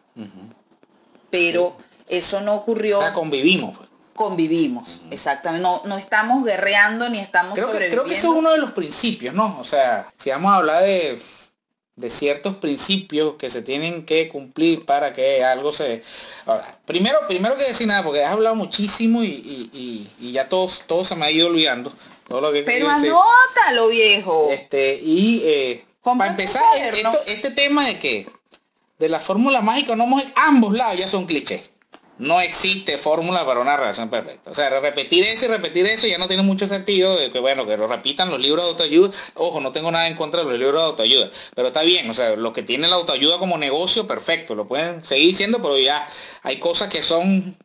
Pero 1.30 1.78
eso 2.08 2.42
no 2.42 2.56
ocurrió. 2.56 3.00
O 3.00 3.02
sea, 3.02 3.14
convivimos. 3.14 3.78
Pues. 3.78 3.89
Convivimos, 4.20 5.00
exactamente. 5.12 5.64
No, 5.64 5.82
no 5.86 5.98
estamos 5.98 6.44
guerreando 6.44 7.08
ni 7.08 7.20
estamos 7.20 7.54
creo 7.54 7.68
que, 7.68 7.72
sobreviviendo. 7.72 8.04
creo 8.04 8.14
que 8.14 8.20
eso 8.20 8.34
es 8.34 8.38
uno 8.38 8.52
de 8.52 8.58
los 8.58 8.72
principios, 8.72 9.34
¿no? 9.34 9.58
O 9.62 9.64
sea, 9.64 10.08
si 10.18 10.30
vamos 10.30 10.52
a 10.52 10.58
hablar 10.58 10.84
de, 10.84 11.18
de 11.96 12.10
ciertos 12.10 12.58
principios 12.58 13.36
que 13.36 13.50
se 13.50 13.62
tienen 13.62 14.06
que 14.06 14.28
cumplir 14.28 14.84
para 14.86 15.14
que 15.14 15.42
algo 15.46 15.72
se... 15.72 16.04
Ahora, 16.46 16.66
primero, 16.86 17.18
primero 17.30 17.56
que 17.56 17.64
decir 17.64 17.88
nada, 17.88 18.04
porque 18.04 18.22
has 18.22 18.34
hablado 18.34 18.56
muchísimo 18.56 19.24
y, 19.24 19.28
y- 19.28 19.70
y- 19.72 20.12
y 20.28 20.32
ya 20.34 20.50
todos, 20.50 20.84
todo 20.86 21.06
se 21.06 21.16
me 21.16 21.26
ha 21.26 21.32
ido 21.32 21.48
olvidando. 21.48 21.94
Todo 22.28 22.42
lo 22.42 22.52
que 22.52 22.64
Pero 22.64 22.90
anótalo, 22.90 23.88
viejo. 23.88 24.50
Este, 24.52 25.00
y 25.02 25.42
eh, 25.46 25.86
para 26.04 26.28
empezar, 26.32 26.62
esto- 26.94 27.22
este 27.26 27.52
tema 27.52 27.88
de 27.88 27.98
que 28.00 28.28
de 29.00 29.08
la 29.08 29.22
fórmula 29.22 29.62
mágica 29.62 29.96
no 29.96 30.04
hemos 30.04 30.24
ambos 30.36 30.74
lados 30.76 30.98
ya 31.00 31.08
son 31.08 31.26
clichés. 31.26 31.69
No 32.20 32.40
existe 32.42 32.98
fórmula 32.98 33.46
para 33.46 33.62
una 33.62 33.76
relación 33.78 34.10
perfecta. 34.10 34.52
O 34.52 34.54
sea, 34.54 34.70
repetir 34.82 35.24
eso 35.24 35.46
y 35.46 35.48
repetir 35.48 35.86
eso 35.88 36.06
ya 36.06 36.18
no 36.18 36.28
tiene 36.28 36.44
mucho 36.44 36.68
sentido 36.68 37.18
de 37.18 37.32
que 37.32 37.40
bueno, 37.40 37.66
que 37.66 37.78
lo 37.78 37.88
repitan 37.88 38.30
los 38.30 38.40
libros 38.40 38.64
de 38.66 38.70
autoayuda. 38.72 39.12
Ojo, 39.36 39.62
no 39.62 39.72
tengo 39.72 39.90
nada 39.90 40.08
en 40.08 40.16
contra 40.16 40.42
de 40.44 40.50
los 40.50 40.60
libros 40.60 40.82
de 40.82 40.88
autoayuda, 40.88 41.32
pero 41.56 41.70
está 41.70 41.82
bien, 41.82 42.10
o 42.10 42.14
sea, 42.14 42.36
lo 42.36 42.52
que 42.54 42.62
tiene 42.62 42.88
la 42.90 42.96
autoayuda 42.98 43.38
como 43.40 43.58
negocio, 43.58 44.06
perfecto, 44.06 44.54
lo 44.54 44.68
pueden 44.68 45.04
seguir 45.06 45.28
diciendo, 45.28 45.60
pero 45.62 45.80
ya 45.80 46.08
hay 46.44 46.58
cosas 46.60 46.90
que 46.90 47.02
son 47.02 47.58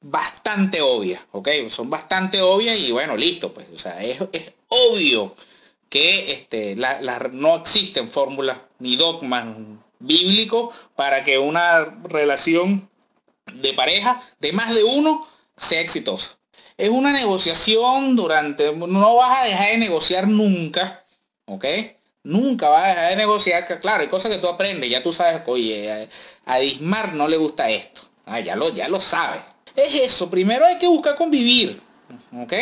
bastante 0.00 0.82
obvias, 0.82 1.24
¿ok? 1.32 1.48
Son 1.70 1.90
bastante 1.90 2.40
obvias 2.42 2.78
y 2.78 2.92
bueno, 2.92 3.16
listo, 3.16 3.52
pues, 3.52 3.66
o 3.74 3.78
sea, 3.78 4.02
es, 4.04 4.18
es 4.32 4.52
obvio 4.68 5.34
que 5.88 6.32
este, 6.32 6.76
la- 6.76 7.00
la- 7.00 7.30
no 7.32 7.56
existen 7.56 8.08
fórmulas 8.08 8.58
ni 8.78 8.96
dogmas 8.96 9.46
bíblicos 9.98 10.74
para 10.94 11.24
que 11.24 11.38
una 11.38 11.84
relación 12.04 12.88
de 13.60 13.72
pareja 13.74 14.22
de 14.40 14.52
más 14.52 14.74
de 14.74 14.84
uno 14.84 15.26
sea 15.56 15.80
exitosa. 15.80 16.38
Es 16.76 16.90
una 16.90 17.12
negociación 17.12 18.16
durante, 18.16 18.72
no 18.74 19.16
vas 19.16 19.40
a 19.40 19.44
dejar 19.44 19.70
de 19.70 19.78
negociar 19.78 20.28
nunca, 20.28 21.04
¿ok? 21.46 21.64
Nunca 22.22 22.68
vas 22.68 22.84
a 22.84 22.88
dejar 22.88 23.10
de 23.10 23.16
negociar, 23.16 23.66
que 23.66 23.78
claro, 23.78 24.02
hay 24.02 24.08
cosas 24.08 24.30
que 24.30 24.38
tú 24.38 24.48
aprendes, 24.48 24.90
ya 24.90 25.02
tú 25.02 25.12
sabes, 25.12 25.40
oye, 25.46 26.08
a, 26.44 26.58
Dismar 26.58 27.14
no 27.14 27.28
le 27.28 27.36
gusta 27.36 27.70
esto. 27.70 28.02
Ah, 28.26 28.40
ya 28.40 28.56
lo, 28.56 28.74
ya 28.74 28.88
lo 28.88 29.00
sabes. 29.00 29.40
Es 29.74 29.94
eso, 29.94 30.28
primero 30.28 30.66
hay 30.66 30.78
que 30.78 30.86
buscar 30.86 31.16
convivir. 31.16 31.80
¿ok? 32.36 32.52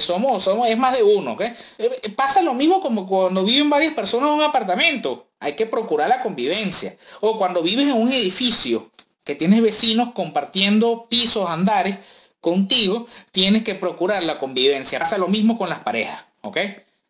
Somos, 0.00 0.42
somos, 0.42 0.68
es 0.68 0.76
más 0.76 0.96
de 0.96 1.02
uno, 1.02 1.32
¿ok? 1.32 1.42
Eh, 1.42 1.54
eh, 1.78 2.10
Pasa 2.10 2.42
lo 2.42 2.54
mismo 2.54 2.80
como 2.80 3.06
cuando 3.06 3.44
viven 3.44 3.70
varias 3.70 3.94
personas 3.94 4.28
en 4.28 4.34
un 4.36 4.42
apartamento. 4.42 5.28
Hay 5.38 5.54
que 5.54 5.66
procurar 5.66 6.08
la 6.08 6.22
convivencia. 6.22 6.96
O 7.20 7.38
cuando 7.38 7.62
vives 7.62 7.86
en 7.86 7.96
un 7.96 8.12
edificio 8.12 8.89
que 9.30 9.36
tienes 9.36 9.62
vecinos 9.62 10.10
compartiendo 10.12 11.06
pisos, 11.08 11.48
andares 11.48 11.98
contigo, 12.40 13.06
tienes 13.30 13.62
que 13.62 13.76
procurar 13.76 14.24
la 14.24 14.40
convivencia. 14.40 14.98
Pasa 14.98 15.18
lo 15.18 15.28
mismo 15.28 15.56
con 15.56 15.68
las 15.68 15.78
parejas, 15.84 16.24
¿ok? 16.40 16.58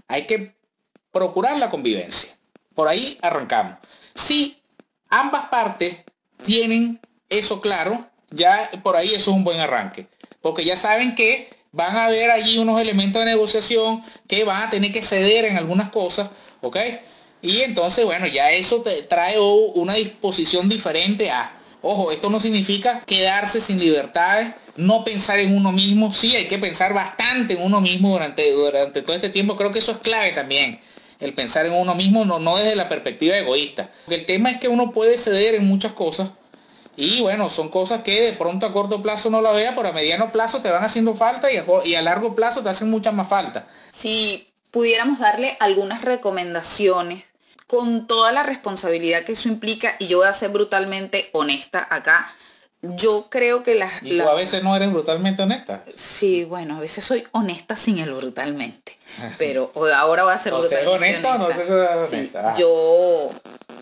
Hay 0.06 0.26
que 0.26 0.54
procurar 1.12 1.56
la 1.56 1.70
convivencia. 1.70 2.36
Por 2.74 2.88
ahí 2.88 3.16
arrancamos. 3.22 3.76
Si 4.14 4.60
ambas 5.08 5.48
partes 5.48 5.96
tienen 6.42 7.00
eso 7.30 7.62
claro, 7.62 8.06
ya 8.28 8.70
por 8.82 8.96
ahí 8.96 9.14
eso 9.14 9.30
es 9.30 9.36
un 9.38 9.44
buen 9.44 9.58
arranque. 9.58 10.06
Porque 10.42 10.66
ya 10.66 10.76
saben 10.76 11.14
que 11.14 11.48
van 11.72 11.96
a 11.96 12.04
haber 12.04 12.30
allí 12.30 12.58
unos 12.58 12.78
elementos 12.82 13.20
de 13.20 13.30
negociación 13.30 14.04
que 14.28 14.44
van 14.44 14.64
a 14.64 14.68
tener 14.68 14.92
que 14.92 15.02
ceder 15.02 15.46
en 15.46 15.56
algunas 15.56 15.88
cosas, 15.88 16.28
¿ok? 16.60 16.76
Y 17.40 17.62
entonces, 17.62 18.04
bueno, 18.04 18.26
ya 18.26 18.52
eso 18.52 18.82
te 18.82 19.04
trae 19.04 19.40
una 19.40 19.94
disposición 19.94 20.68
diferente 20.68 21.30
a, 21.30 21.56
ojo, 21.82 22.12
esto 22.12 22.30
no 22.30 22.40
significa 22.40 23.02
quedarse 23.06 23.60
sin 23.60 23.78
libertades, 23.78 24.54
no 24.76 25.04
pensar 25.04 25.38
en 25.38 25.54
uno 25.54 25.72
mismo, 25.72 26.12
sí 26.12 26.36
hay 26.36 26.46
que 26.46 26.58
pensar 26.58 26.94
bastante 26.94 27.54
en 27.54 27.62
uno 27.62 27.80
mismo 27.80 28.10
durante, 28.12 28.50
durante 28.52 29.02
todo 29.02 29.14
este 29.14 29.28
tiempo, 29.28 29.56
creo 29.56 29.72
que 29.72 29.80
eso 29.80 29.92
es 29.92 29.98
clave 29.98 30.32
también 30.32 30.80
el 31.20 31.34
pensar 31.34 31.66
en 31.66 31.74
uno 31.74 31.94
mismo, 31.94 32.24
no, 32.24 32.38
no 32.38 32.56
desde 32.56 32.74
la 32.74 32.88
perspectiva 32.88 33.36
egoísta. 33.36 33.90
El 34.08 34.24
tema 34.24 34.50
es 34.50 34.58
que 34.58 34.68
uno 34.68 34.90
puede 34.90 35.18
ceder 35.18 35.54
en 35.54 35.66
muchas 35.66 35.92
cosas 35.92 36.30
y 36.96 37.20
bueno, 37.20 37.50
son 37.50 37.68
cosas 37.68 38.02
que 38.02 38.20
de 38.22 38.32
pronto 38.32 38.66
a 38.66 38.72
corto 38.72 39.02
plazo 39.02 39.30
no 39.30 39.40
la 39.40 39.52
vea, 39.52 39.74
pero 39.76 39.88
a 39.88 39.92
mediano 39.92 40.32
plazo 40.32 40.60
te 40.60 40.70
van 40.70 40.84
haciendo 40.84 41.14
falta 41.14 41.52
y 41.52 41.56
a, 41.56 41.64
y 41.84 41.94
a 41.94 42.02
largo 42.02 42.34
plazo 42.34 42.62
te 42.62 42.68
hacen 42.68 42.90
mucha 42.90 43.12
más 43.12 43.28
falta. 43.28 43.68
Si 43.92 44.52
pudiéramos 44.70 45.18
darle 45.18 45.56
algunas 45.60 46.02
recomendaciones 46.02 47.24
con 47.70 48.08
toda 48.08 48.32
la 48.32 48.42
responsabilidad 48.42 49.22
que 49.22 49.34
eso 49.34 49.48
implica, 49.48 49.94
y 50.00 50.08
yo 50.08 50.18
voy 50.18 50.26
a 50.26 50.32
ser 50.32 50.50
brutalmente 50.50 51.30
honesta 51.32 51.86
acá, 51.88 52.34
yo 52.82 53.28
creo 53.30 53.62
que 53.62 53.76
las... 53.76 54.02
Y 54.02 54.18
tú 54.18 54.28
a 54.28 54.34
veces 54.34 54.64
no 54.64 54.74
eres 54.74 54.90
brutalmente 54.90 55.44
honesta. 55.44 55.84
Sí, 55.94 56.42
bueno, 56.42 56.78
a 56.78 56.80
veces 56.80 57.04
soy 57.04 57.22
honesta 57.30 57.76
sin 57.76 57.98
el 57.98 58.12
brutalmente, 58.12 58.98
pero 59.38 59.70
ahora 59.94 60.24
voy 60.24 60.32
a 60.32 60.38
ser 60.38 60.52
brutalmente 60.52 60.88
honesta 60.88 61.34
o 61.36 61.38
no 61.38 61.44
honesta. 61.44 61.64
ser 61.64 62.08
Sí, 62.08 62.16
honesta. 62.16 62.50
Ah. 62.50 62.54
yo 62.58 63.30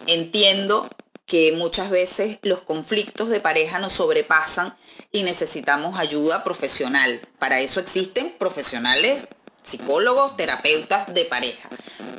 entiendo 0.07 0.87
que 1.25 1.53
muchas 1.53 1.89
veces 1.89 2.37
los 2.43 2.61
conflictos 2.61 3.31
de 3.31 3.41
pareja 3.41 3.79
nos 3.79 3.95
sobrepasan 3.95 4.77
y 5.13 5.23
necesitamos 5.23 5.99
ayuda 5.99 6.45
profesional. 6.45 7.23
Para 7.39 7.61
eso 7.61 7.81
existen 7.81 8.35
profesionales, 8.39 9.27
psicólogos, 9.63 10.37
terapeutas 10.37 11.07
de 11.15 11.25
pareja. 11.25 11.71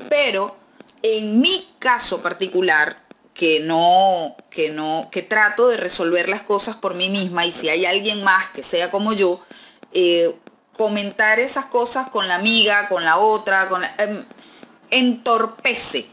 Pero 0.10 0.59
en 1.03 1.39
mi 1.41 1.68
caso 1.79 2.22
particular, 2.22 3.01
que 3.34 3.62
no, 3.62 4.36
que 4.50 4.70
no, 4.70 5.08
que 5.12 5.22
trato 5.22 5.70
de 5.70 5.77
resolver 5.77 6.27
las 6.27 6.41
cosas 6.41 6.75
por 6.75 6.94
mí 6.96 7.10
misma 7.10 7.46
y 7.46 7.51
si 7.53 7.70
hay 7.70 7.86
alguien 7.86 8.22
más 8.24 8.50
que 8.50 8.63
sea 8.63 8.91
como 8.91 9.13
yo, 9.13 9.39
eh, 9.94 10.36
comentar 10.75 11.39
esas 11.39 11.65
cosas 11.65 12.10
con 12.10 12.27
la 12.27 12.36
amiga, 12.36 12.88
con 12.89 13.03
la 13.06 13.18
otra, 13.18 13.70
con 13.70 13.82
la- 13.82 13.96
em, 13.98 14.24
entorpece, 14.91 16.06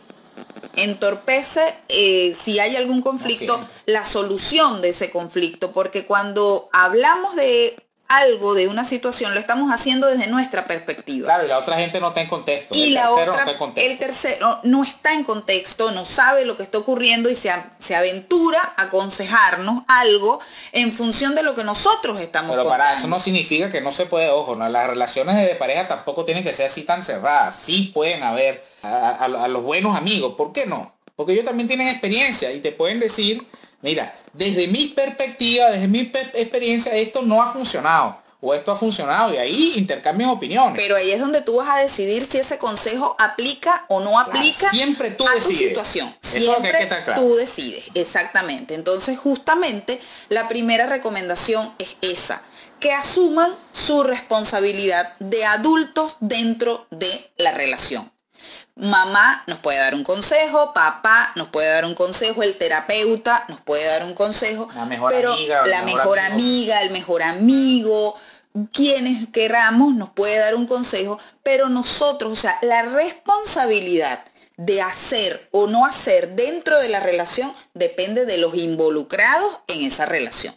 entorpece 0.76 1.74
eh, 1.88 2.34
si 2.38 2.58
hay 2.58 2.76
algún 2.76 3.02
conflicto, 3.02 3.66
la 3.86 4.04
solución 4.04 4.82
de 4.82 4.90
ese 4.90 5.10
conflicto, 5.10 5.72
porque 5.72 6.06
cuando 6.06 6.68
hablamos 6.72 7.34
de 7.36 7.76
algo, 8.08 8.54
de 8.54 8.68
una 8.68 8.84
situación, 8.84 9.34
lo 9.34 9.40
estamos 9.40 9.72
haciendo 9.72 10.06
desde 10.06 10.26
nuestra 10.28 10.66
perspectiva. 10.66 11.26
Claro, 11.26 11.44
y 11.44 11.48
la 11.48 11.58
otra 11.58 11.76
gente 11.76 12.00
no 12.00 12.08
está 12.08 12.20
en 12.20 12.28
contexto. 12.28 12.74
Y 12.76 12.84
el 12.84 12.94
la 12.94 13.02
tercero 13.08 13.26
no 13.26 13.32
otra, 13.32 13.38
está 13.40 13.50
en 13.52 13.58
contexto. 13.58 13.90
el 13.92 13.98
tercero 13.98 14.58
no 14.62 14.84
está 14.84 15.12
en 15.12 15.24
contexto, 15.24 15.90
no 15.92 16.04
sabe 16.04 16.44
lo 16.44 16.56
que 16.56 16.62
está 16.62 16.78
ocurriendo 16.78 17.28
y 17.30 17.34
se, 17.34 17.52
se 17.78 17.96
aventura 17.96 18.74
a 18.76 18.82
aconsejarnos 18.82 19.82
algo 19.88 20.40
en 20.72 20.92
función 20.92 21.34
de 21.34 21.42
lo 21.42 21.54
que 21.54 21.64
nosotros 21.64 22.20
estamos 22.20 22.56
Pero 22.56 22.68
para 22.68 22.94
eso 22.94 23.06
no 23.08 23.20
significa 23.20 23.70
que 23.70 23.80
no 23.80 23.92
se 23.92 24.06
puede, 24.06 24.30
ojo, 24.30 24.54
¿no? 24.56 24.68
las 24.68 24.88
relaciones 24.88 25.36
de 25.36 25.54
pareja 25.54 25.88
tampoco 25.88 26.24
tienen 26.24 26.44
que 26.44 26.54
ser 26.54 26.66
así 26.70 26.82
tan 26.82 27.02
cerradas. 27.04 27.56
Sí 27.56 27.90
pueden 27.94 28.22
haber 28.22 28.64
a, 28.82 29.10
a- 29.10 29.44
a 29.44 29.48
los 29.48 29.62
buenos 29.62 29.96
amigos, 29.96 30.34
¿por 30.36 30.52
qué 30.52 30.66
no? 30.66 30.94
Porque 31.16 31.32
ellos 31.32 31.44
también 31.46 31.66
tienen 31.66 31.88
experiencia 31.88 32.52
y 32.52 32.60
te 32.60 32.72
pueden 32.72 33.00
decir, 33.00 33.46
mira, 33.86 34.12
desde 34.32 34.66
mi 34.68 34.88
perspectiva, 34.88 35.70
desde 35.70 35.86
mi 35.88 36.02
pe- 36.04 36.30
experiencia, 36.34 36.92
esto 36.92 37.22
no 37.22 37.40
ha 37.42 37.52
funcionado. 37.52 38.24
O 38.38 38.52
esto 38.52 38.70
ha 38.70 38.76
funcionado 38.76 39.32
y 39.32 39.38
ahí 39.38 39.72
intercambian 39.76 40.28
opiniones. 40.30 40.74
Pero 40.76 40.94
ahí 40.94 41.10
es 41.10 41.18
donde 41.18 41.40
tú 41.40 41.56
vas 41.56 41.68
a 41.70 41.78
decidir 41.78 42.22
si 42.22 42.36
ese 42.36 42.58
consejo 42.58 43.16
aplica 43.18 43.86
o 43.88 43.98
no 44.00 44.20
aplica 44.20 44.68
siempre 44.70 45.10
tú 45.10 45.26
a 45.26 45.32
decides. 45.34 45.58
tu 45.58 45.64
situación. 45.68 46.14
Eso 46.22 46.38
lo 46.52 46.56
que 46.58 46.62
que 46.62 46.68
Siempre 46.68 46.82
estar 46.82 47.04
claro. 47.06 47.22
tú 47.22 47.34
decides, 47.36 47.84
exactamente. 47.94 48.74
Entonces, 48.74 49.18
justamente 49.18 49.98
la 50.28 50.48
primera 50.48 50.86
recomendación 50.86 51.72
es 51.78 51.96
esa, 52.02 52.42
que 52.78 52.92
asuman 52.92 53.52
su 53.72 54.02
responsabilidad 54.02 55.16
de 55.18 55.44
adultos 55.46 56.16
dentro 56.20 56.86
de 56.90 57.30
la 57.38 57.52
relación. 57.52 58.12
Mamá 58.76 59.42
nos 59.46 59.58
puede 59.60 59.78
dar 59.78 59.94
un 59.94 60.04
consejo, 60.04 60.74
papá 60.74 61.32
nos 61.34 61.48
puede 61.48 61.68
dar 61.68 61.86
un 61.86 61.94
consejo, 61.94 62.42
el 62.42 62.58
terapeuta 62.58 63.46
nos 63.48 63.60
puede 63.62 63.86
dar 63.86 64.04
un 64.04 64.12
consejo, 64.12 64.68
La 64.74 64.84
mejor 64.84 65.12
pero 65.12 65.32
amiga, 65.32 65.64
el 65.64 65.70
la 65.70 65.82
mejor 65.82 66.18
amiga, 66.18 66.82
el 66.82 66.90
mejor 66.90 67.22
amigo, 67.22 68.16
quienes 68.72 69.28
queramos 69.30 69.94
nos 69.94 70.10
puede 70.10 70.38
dar 70.38 70.54
un 70.54 70.66
consejo, 70.66 71.18
pero 71.42 71.70
nosotros, 71.70 72.32
o 72.32 72.36
sea, 72.36 72.58
la 72.60 72.82
responsabilidad 72.82 74.22
de 74.58 74.82
hacer 74.82 75.48
o 75.52 75.66
no 75.66 75.86
hacer 75.86 76.36
dentro 76.36 76.78
de 76.78 76.88
la 76.88 77.00
relación 77.00 77.54
depende 77.74 78.26
de 78.26 78.38
los 78.38 78.54
involucrados 78.54 79.58
en 79.68 79.84
esa 79.84 80.06
relación. 80.06 80.54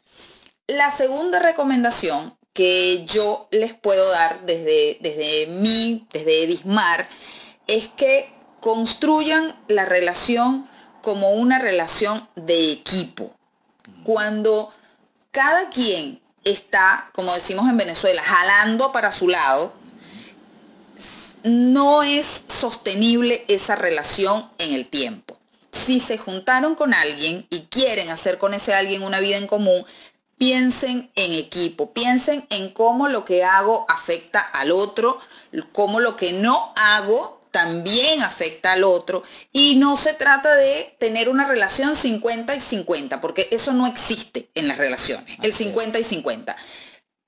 La 0.67 0.91
segunda 0.91 1.39
recomendación 1.39 2.37
que 2.53 3.05
yo 3.05 3.47
les 3.51 3.73
puedo 3.73 4.09
dar 4.11 4.41
desde, 4.41 4.97
desde 5.01 5.47
mí, 5.47 6.07
desde 6.11 6.43
Edismar, 6.43 7.07
es 7.69 7.87
que 7.87 8.33
construyan 8.61 9.55
la 9.67 9.85
relación 9.85 10.67
como 11.03 11.33
una 11.33 11.59
relación 11.59 12.27
de 12.35 12.71
equipo. 12.71 13.31
Cuando 14.03 14.73
cada 15.29 15.69
quien 15.69 16.19
está, 16.43 17.11
como 17.13 17.31
decimos 17.31 17.69
en 17.69 17.77
Venezuela, 17.77 18.23
jalando 18.23 18.91
para 18.91 19.11
su 19.11 19.27
lado, 19.27 19.71
no 21.43 22.01
es 22.01 22.45
sostenible 22.47 23.45
esa 23.47 23.75
relación 23.75 24.49
en 24.57 24.73
el 24.73 24.89
tiempo. 24.89 25.37
Si 25.71 25.99
se 25.99 26.17
juntaron 26.17 26.73
con 26.73 26.95
alguien 26.95 27.45
y 27.51 27.67
quieren 27.67 28.09
hacer 28.09 28.39
con 28.39 28.55
ese 28.55 28.73
alguien 28.73 29.03
una 29.03 29.19
vida 29.19 29.37
en 29.37 29.45
común, 29.45 29.85
piensen 30.39 31.11
en 31.13 31.33
equipo, 31.33 31.93
piensen 31.93 32.47
en 32.49 32.73
cómo 32.73 33.09
lo 33.09 33.25
que 33.25 33.43
hago 33.43 33.85
afecta 33.87 34.39
al 34.39 34.71
otro, 34.71 35.19
cómo 35.71 35.99
lo 35.99 36.15
que 36.15 36.33
no 36.33 36.73
hago 36.75 37.38
también 37.51 38.21
afecta 38.21 38.73
al 38.73 38.83
otro 38.83 39.23
y 39.51 39.75
no 39.75 39.97
se 39.97 40.13
trata 40.13 40.55
de 40.55 40.95
tener 40.99 41.29
una 41.29 41.45
relación 41.47 41.95
50 41.95 42.55
y 42.55 42.59
50, 42.59 43.21
porque 43.21 43.47
eso 43.51 43.73
no 43.73 43.87
existe 43.87 44.49
en 44.55 44.67
las 44.67 44.77
relaciones, 44.77 45.37
el 45.41 45.53
50 45.53 45.99
y 45.99 46.03
50. 46.03 46.55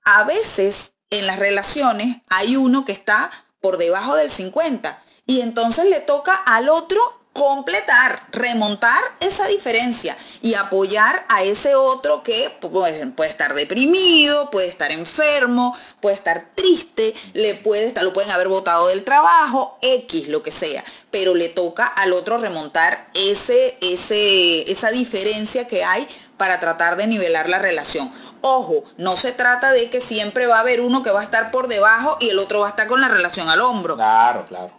A 0.03 0.23
veces 0.23 0.93
en 1.09 1.27
las 1.27 1.39
relaciones 1.39 2.17
hay 2.29 2.55
uno 2.55 2.85
que 2.85 2.91
está 2.91 3.31
por 3.59 3.77
debajo 3.77 4.15
del 4.15 4.31
50 4.31 5.03
y 5.25 5.41
entonces 5.41 5.85
le 5.85 5.99
toca 5.99 6.35
al 6.35 6.69
otro 6.69 7.20
completar, 7.33 8.27
remontar 8.31 9.01
esa 9.21 9.47
diferencia 9.47 10.17
y 10.41 10.55
apoyar 10.55 11.25
a 11.29 11.43
ese 11.43 11.75
otro 11.75 12.23
que 12.23 12.49
puede, 12.59 13.07
puede, 13.07 13.29
estar 13.29 13.53
deprimido, 13.53 14.49
puede 14.49 14.67
estar 14.67 14.91
enfermo, 14.91 15.75
puede 16.01 16.15
estar 16.15 16.47
triste, 16.53 17.13
le 17.33 17.55
puede 17.55 17.87
estar, 17.87 18.03
lo 18.03 18.11
pueden 18.11 18.31
haber 18.31 18.49
votado 18.49 18.87
del 18.87 19.05
trabajo, 19.05 19.77
X, 19.81 20.27
lo 20.27 20.43
que 20.43 20.51
sea, 20.51 20.83
pero 21.09 21.33
le 21.33 21.47
toca 21.47 21.87
al 21.87 22.11
otro 22.11 22.37
remontar 22.37 23.07
ese, 23.13 23.77
ese, 23.79 24.69
esa 24.69 24.91
diferencia 24.91 25.67
que 25.67 25.85
hay 25.85 26.07
para 26.41 26.59
tratar 26.59 26.95
de 26.95 27.05
nivelar 27.05 27.47
la 27.49 27.59
relación. 27.59 28.11
Ojo, 28.41 28.83
no 28.97 29.15
se 29.15 29.31
trata 29.31 29.73
de 29.73 29.91
que 29.91 30.01
siempre 30.01 30.47
va 30.47 30.57
a 30.57 30.61
haber 30.61 30.81
uno 30.81 31.03
que 31.03 31.11
va 31.11 31.21
a 31.21 31.23
estar 31.23 31.51
por 31.51 31.67
debajo 31.67 32.17
y 32.19 32.29
el 32.29 32.39
otro 32.39 32.61
va 32.61 32.65
a 32.65 32.69
estar 32.71 32.87
con 32.87 32.99
la 32.99 33.09
relación 33.09 33.47
al 33.47 33.61
hombro. 33.61 33.95
Claro, 33.95 34.47
claro. 34.47 34.71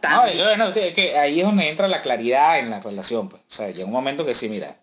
No, 0.58 0.74
que 0.74 1.16
ahí 1.16 1.38
es 1.38 1.46
donde 1.46 1.68
entra 1.68 1.86
la 1.86 2.02
claridad 2.02 2.58
en 2.58 2.70
la 2.70 2.80
relación. 2.80 3.28
Pues. 3.28 3.42
O 3.48 3.54
sea, 3.54 3.70
llega 3.70 3.84
un 3.84 3.92
momento 3.92 4.26
que 4.26 4.34
sí, 4.34 4.48
mira, 4.48 4.76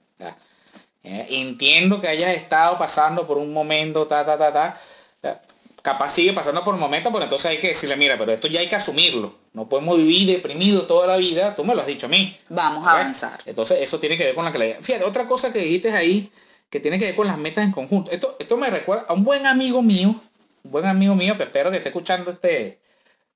eh, 1.04 1.28
entiendo 1.32 2.00
que 2.00 2.08
hayas 2.08 2.34
estado 2.34 2.78
pasando 2.78 3.28
por 3.28 3.40
un 3.40 3.52
momento, 3.52 4.08
ta, 4.08 4.26
ta, 4.26 4.38
ta, 4.38 4.54
ta. 4.54 5.42
Capaz 5.82 6.14
sigue 6.14 6.32
pasando 6.32 6.64
por 6.64 6.76
un 6.76 6.80
momento, 6.80 7.12
pero 7.12 7.26
entonces 7.26 7.52
hay 7.52 7.58
que 7.58 7.70
decirle, 7.70 7.98
mira, 7.98 8.18
pero 8.18 8.32
esto 8.32 8.48
ya 8.48 8.62
hay 8.62 8.70
que 8.70 8.78
asumirlo. 8.78 9.36
No 9.52 9.68
podemos 9.68 9.98
vivir 9.98 10.30
deprimido 10.30 10.84
toda 10.84 11.08
la 11.08 11.18
vida. 11.18 11.58
Tú 11.58 11.66
me 11.66 11.76
lo 11.76 11.82
has 11.82 11.88
dicho 11.88 12.06
a 12.06 12.10
mí. 12.10 12.38
Vamos 12.48 12.88
a 12.88 12.92
avanzar. 12.94 13.38
Entonces 13.46 13.80
eso 13.82 14.00
tiene 14.00 14.18
que 14.18 14.24
ver 14.24 14.36
con 14.36 14.46
la 14.46 14.54
claridad. 14.54 14.78
Fíjate, 14.80 15.04
otra 15.04 15.28
cosa 15.28 15.52
que 15.52 15.60
dijiste 15.60 15.92
ahí 15.92 16.32
que 16.70 16.80
tiene 16.80 17.00
que 17.00 17.06
ver 17.06 17.16
con 17.16 17.28
las 17.28 17.38
metas 17.38 17.64
en 17.64 17.72
conjunto. 17.72 18.12
Esto, 18.12 18.36
esto 18.40 18.58
me 18.58 18.70
recuerda 18.70 19.06
a 19.08 19.14
un 19.14 19.24
buen 19.24 19.46
amigo 19.46 19.82
mío, 19.82 20.16
un 20.64 20.72
buen 20.72 20.86
amigo 20.86 21.16
mío 21.16 21.38
que 21.38 21.44
espero 21.44 21.72
que 21.72 21.78
esté 21.78 21.90
escuchando 21.90 22.32
este, 22.32 22.80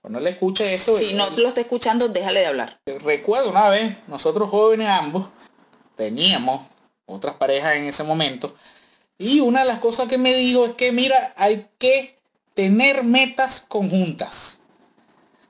cuando 0.02 0.20
le 0.20 0.32
escuche 0.32 0.74
esto. 0.74 0.98
Si 0.98 1.14
no 1.14 1.30
lo 1.30 1.48
está 1.48 1.62
escuchando, 1.62 2.10
déjale 2.10 2.42
de 2.42 2.46
hablar. 2.48 2.80
Recuerdo 2.86 3.50
una 3.50 3.70
vez, 3.70 3.98
nosotros 4.08 4.50
jóvenes 4.50 4.88
ambos, 4.88 5.28
teníamos 5.96 6.68
otras 7.06 7.36
parejas 7.36 7.76
en 7.76 7.86
ese 7.86 8.04
momento, 8.04 8.56
y 9.18 9.40
una 9.40 9.62
de 9.62 9.68
las 9.68 9.80
cosas 9.80 10.08
que 10.08 10.18
me 10.18 10.36
dijo 10.36 10.66
es 10.66 10.74
que, 10.74 10.92
mira, 10.92 11.34
hay 11.38 11.68
que 11.78 12.20
tener 12.54 13.04
metas 13.04 13.62
conjuntas. 13.62 14.60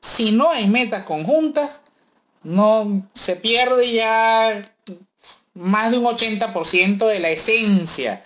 Si 0.02 0.32
no 0.32 0.50
hay 0.52 0.68
metas 0.68 1.04
conjuntas, 1.04 1.80
no 2.44 3.08
se 3.14 3.36
pierde 3.38 3.94
ya 3.94 4.73
más 5.54 5.92
de 5.92 5.98
un 5.98 6.06
80% 6.06 7.08
de 7.08 7.20
la 7.20 7.30
esencia 7.30 8.24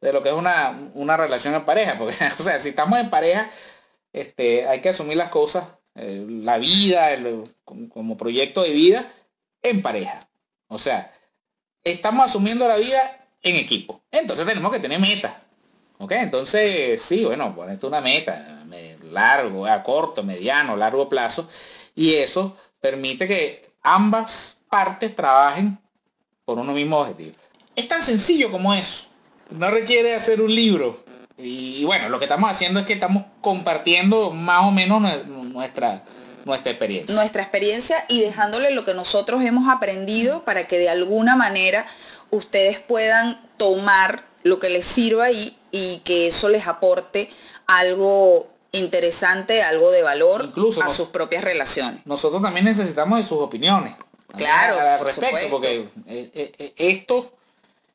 de 0.00 0.12
lo 0.12 0.22
que 0.22 0.28
es 0.28 0.34
una, 0.34 0.90
una 0.94 1.16
relación 1.16 1.54
en 1.54 1.64
pareja. 1.64 1.96
Porque, 1.98 2.16
o 2.38 2.42
sea, 2.42 2.60
si 2.60 2.70
estamos 2.70 2.98
en 2.98 3.10
pareja, 3.10 3.50
este, 4.12 4.66
hay 4.66 4.80
que 4.80 4.90
asumir 4.90 5.16
las 5.16 5.30
cosas, 5.30 5.66
eh, 5.94 6.24
la 6.28 6.58
vida, 6.58 7.10
como 7.64 8.16
proyecto 8.16 8.62
de 8.62 8.70
vida, 8.70 9.12
en 9.62 9.82
pareja. 9.82 10.28
O 10.68 10.78
sea, 10.78 11.12
estamos 11.82 12.26
asumiendo 12.26 12.68
la 12.68 12.76
vida 12.76 13.26
en 13.42 13.56
equipo. 13.56 14.02
Entonces 14.10 14.46
tenemos 14.46 14.72
que 14.72 14.80
tener 14.80 15.00
metas. 15.00 15.32
¿Ok? 15.98 16.12
Entonces, 16.12 17.02
sí, 17.02 17.24
bueno, 17.24 17.54
ponerte 17.54 17.86
una 17.86 18.00
meta, 18.00 18.64
largo, 19.10 19.66
a 19.66 19.82
corto, 19.82 20.22
mediano, 20.22 20.76
largo 20.76 21.08
plazo. 21.08 21.48
Y 21.94 22.14
eso 22.14 22.56
permite 22.80 23.26
que 23.26 23.70
ambas 23.82 24.58
partes 24.68 25.16
trabajen 25.16 25.78
por 26.48 26.58
uno 26.58 26.72
mismo 26.72 26.96
objetivo. 26.96 27.36
Es 27.76 27.88
tan 27.88 28.02
sencillo 28.02 28.50
como 28.50 28.72
eso. 28.72 29.04
No 29.50 29.70
requiere 29.70 30.14
hacer 30.14 30.40
un 30.40 30.54
libro. 30.54 31.04
Y 31.36 31.84
bueno, 31.84 32.08
lo 32.08 32.18
que 32.18 32.24
estamos 32.24 32.50
haciendo 32.50 32.80
es 32.80 32.86
que 32.86 32.94
estamos 32.94 33.24
compartiendo 33.42 34.30
más 34.30 34.64
o 34.64 34.70
menos 34.70 35.02
nuestra, 35.26 36.04
nuestra 36.46 36.72
experiencia. 36.72 37.14
Nuestra 37.14 37.42
experiencia 37.42 38.02
y 38.08 38.22
dejándole 38.22 38.70
lo 38.70 38.86
que 38.86 38.94
nosotros 38.94 39.42
hemos 39.42 39.68
aprendido 39.68 40.42
para 40.44 40.66
que 40.66 40.78
de 40.78 40.88
alguna 40.88 41.36
manera 41.36 41.84
ustedes 42.30 42.80
puedan 42.80 43.38
tomar 43.58 44.24
lo 44.42 44.58
que 44.58 44.70
les 44.70 44.86
sirva 44.86 45.24
ahí 45.24 45.54
y 45.70 45.98
que 45.98 46.28
eso 46.28 46.48
les 46.48 46.66
aporte 46.66 47.28
algo 47.66 48.48
interesante, 48.72 49.62
algo 49.62 49.90
de 49.90 50.02
valor 50.02 50.46
Incluso 50.46 50.82
a 50.82 50.88
sus 50.88 51.08
propias 51.08 51.44
relaciones. 51.44 52.00
Nosotros 52.06 52.40
también 52.40 52.64
necesitamos 52.64 53.18
de 53.18 53.26
sus 53.26 53.38
opiniones. 53.38 53.92
Claro, 54.36 54.78
al 54.78 55.00
respecto, 55.00 55.48
porque 55.50 55.88
eh, 56.06 56.30
eh, 56.34 56.52
eh, 56.58 56.72
esto 56.76 57.32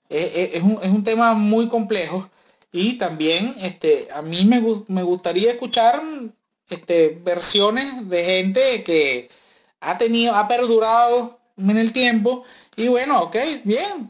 es 0.10 0.62
un, 0.62 1.04
tema 1.04 1.34
muy 1.34 1.68
complejo 1.70 2.30
y 2.72 2.98
también 2.98 3.56
este, 3.62 4.08
a 4.14 4.22
mí 4.22 4.46
me, 4.46 4.62
me 4.88 5.04
gustaría 5.04 5.52
escuchar 5.52 6.02
este, 6.70 7.20
versiones 7.24 8.10
de 8.10 8.26
gente 8.26 8.84
que 8.84 9.30
ha 9.80 9.98
tenido, 9.98 10.36
ha 10.36 10.48
perdurado 10.48 11.40
en 11.58 11.78
el 11.78 11.94
tiempo 11.94 12.44
y 12.76 12.88
bueno, 12.88 13.22
ok, 13.24 13.36
bien, 13.64 14.08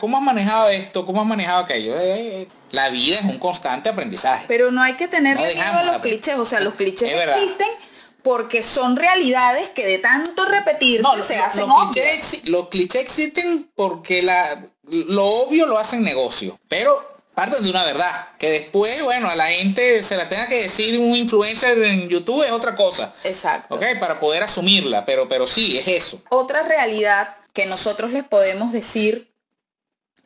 ¿cómo 0.00 0.18
has 0.18 0.22
manejado 0.22 0.68
esto? 0.68 1.04
¿Cómo 1.04 1.20
has 1.20 1.26
manejado 1.26 1.64
aquello? 1.64 1.94
la 2.70 2.88
vida 2.88 3.18
es 3.18 3.24
un 3.24 3.38
constante 3.38 3.90
aprendizaje. 3.90 4.46
Pero 4.48 4.70
no 4.70 4.80
hay 4.80 4.94
que 4.94 5.06
tener 5.06 5.36
miedo 5.36 5.60
a 5.60 5.82
los 5.84 5.98
clichés, 5.98 6.36
o 6.36 6.46
sea, 6.46 6.60
los 6.60 6.74
clichés 6.74 7.12
existen 7.12 7.68
porque 8.22 8.62
son 8.62 8.96
realidades 8.96 9.68
que 9.70 9.86
de 9.86 9.98
tanto 9.98 10.44
repetir 10.44 11.02
se 11.22 11.36
hacen 11.36 11.68
los 11.68 11.90
clichés, 11.90 12.48
los 12.48 12.68
clichés 12.68 13.02
existen 13.02 13.70
porque 13.74 14.22
la, 14.22 14.64
lo 14.88 15.26
obvio 15.26 15.66
lo 15.66 15.78
hacen 15.78 16.02
negocio, 16.02 16.58
pero 16.68 17.12
parten 17.34 17.62
de 17.62 17.70
una 17.70 17.84
verdad, 17.84 18.28
que 18.38 18.50
después, 18.50 19.02
bueno, 19.02 19.28
a 19.28 19.36
la 19.36 19.48
gente 19.48 20.02
se 20.02 20.16
la 20.16 20.28
tenga 20.28 20.48
que 20.48 20.62
decir 20.62 20.98
un 20.98 21.16
influencer 21.16 21.82
en 21.82 22.08
YouTube 22.08 22.44
es 22.44 22.52
otra 22.52 22.76
cosa. 22.76 23.14
Exacto. 23.24 23.74
Ok, 23.74 23.82
para 23.98 24.20
poder 24.20 24.42
asumirla, 24.42 25.04
pero, 25.04 25.28
pero 25.28 25.46
sí, 25.46 25.78
es 25.78 25.88
eso. 25.88 26.22
Otra 26.28 26.62
realidad 26.62 27.36
que 27.52 27.66
nosotros 27.66 28.10
les 28.10 28.24
podemos 28.24 28.72
decir 28.72 29.32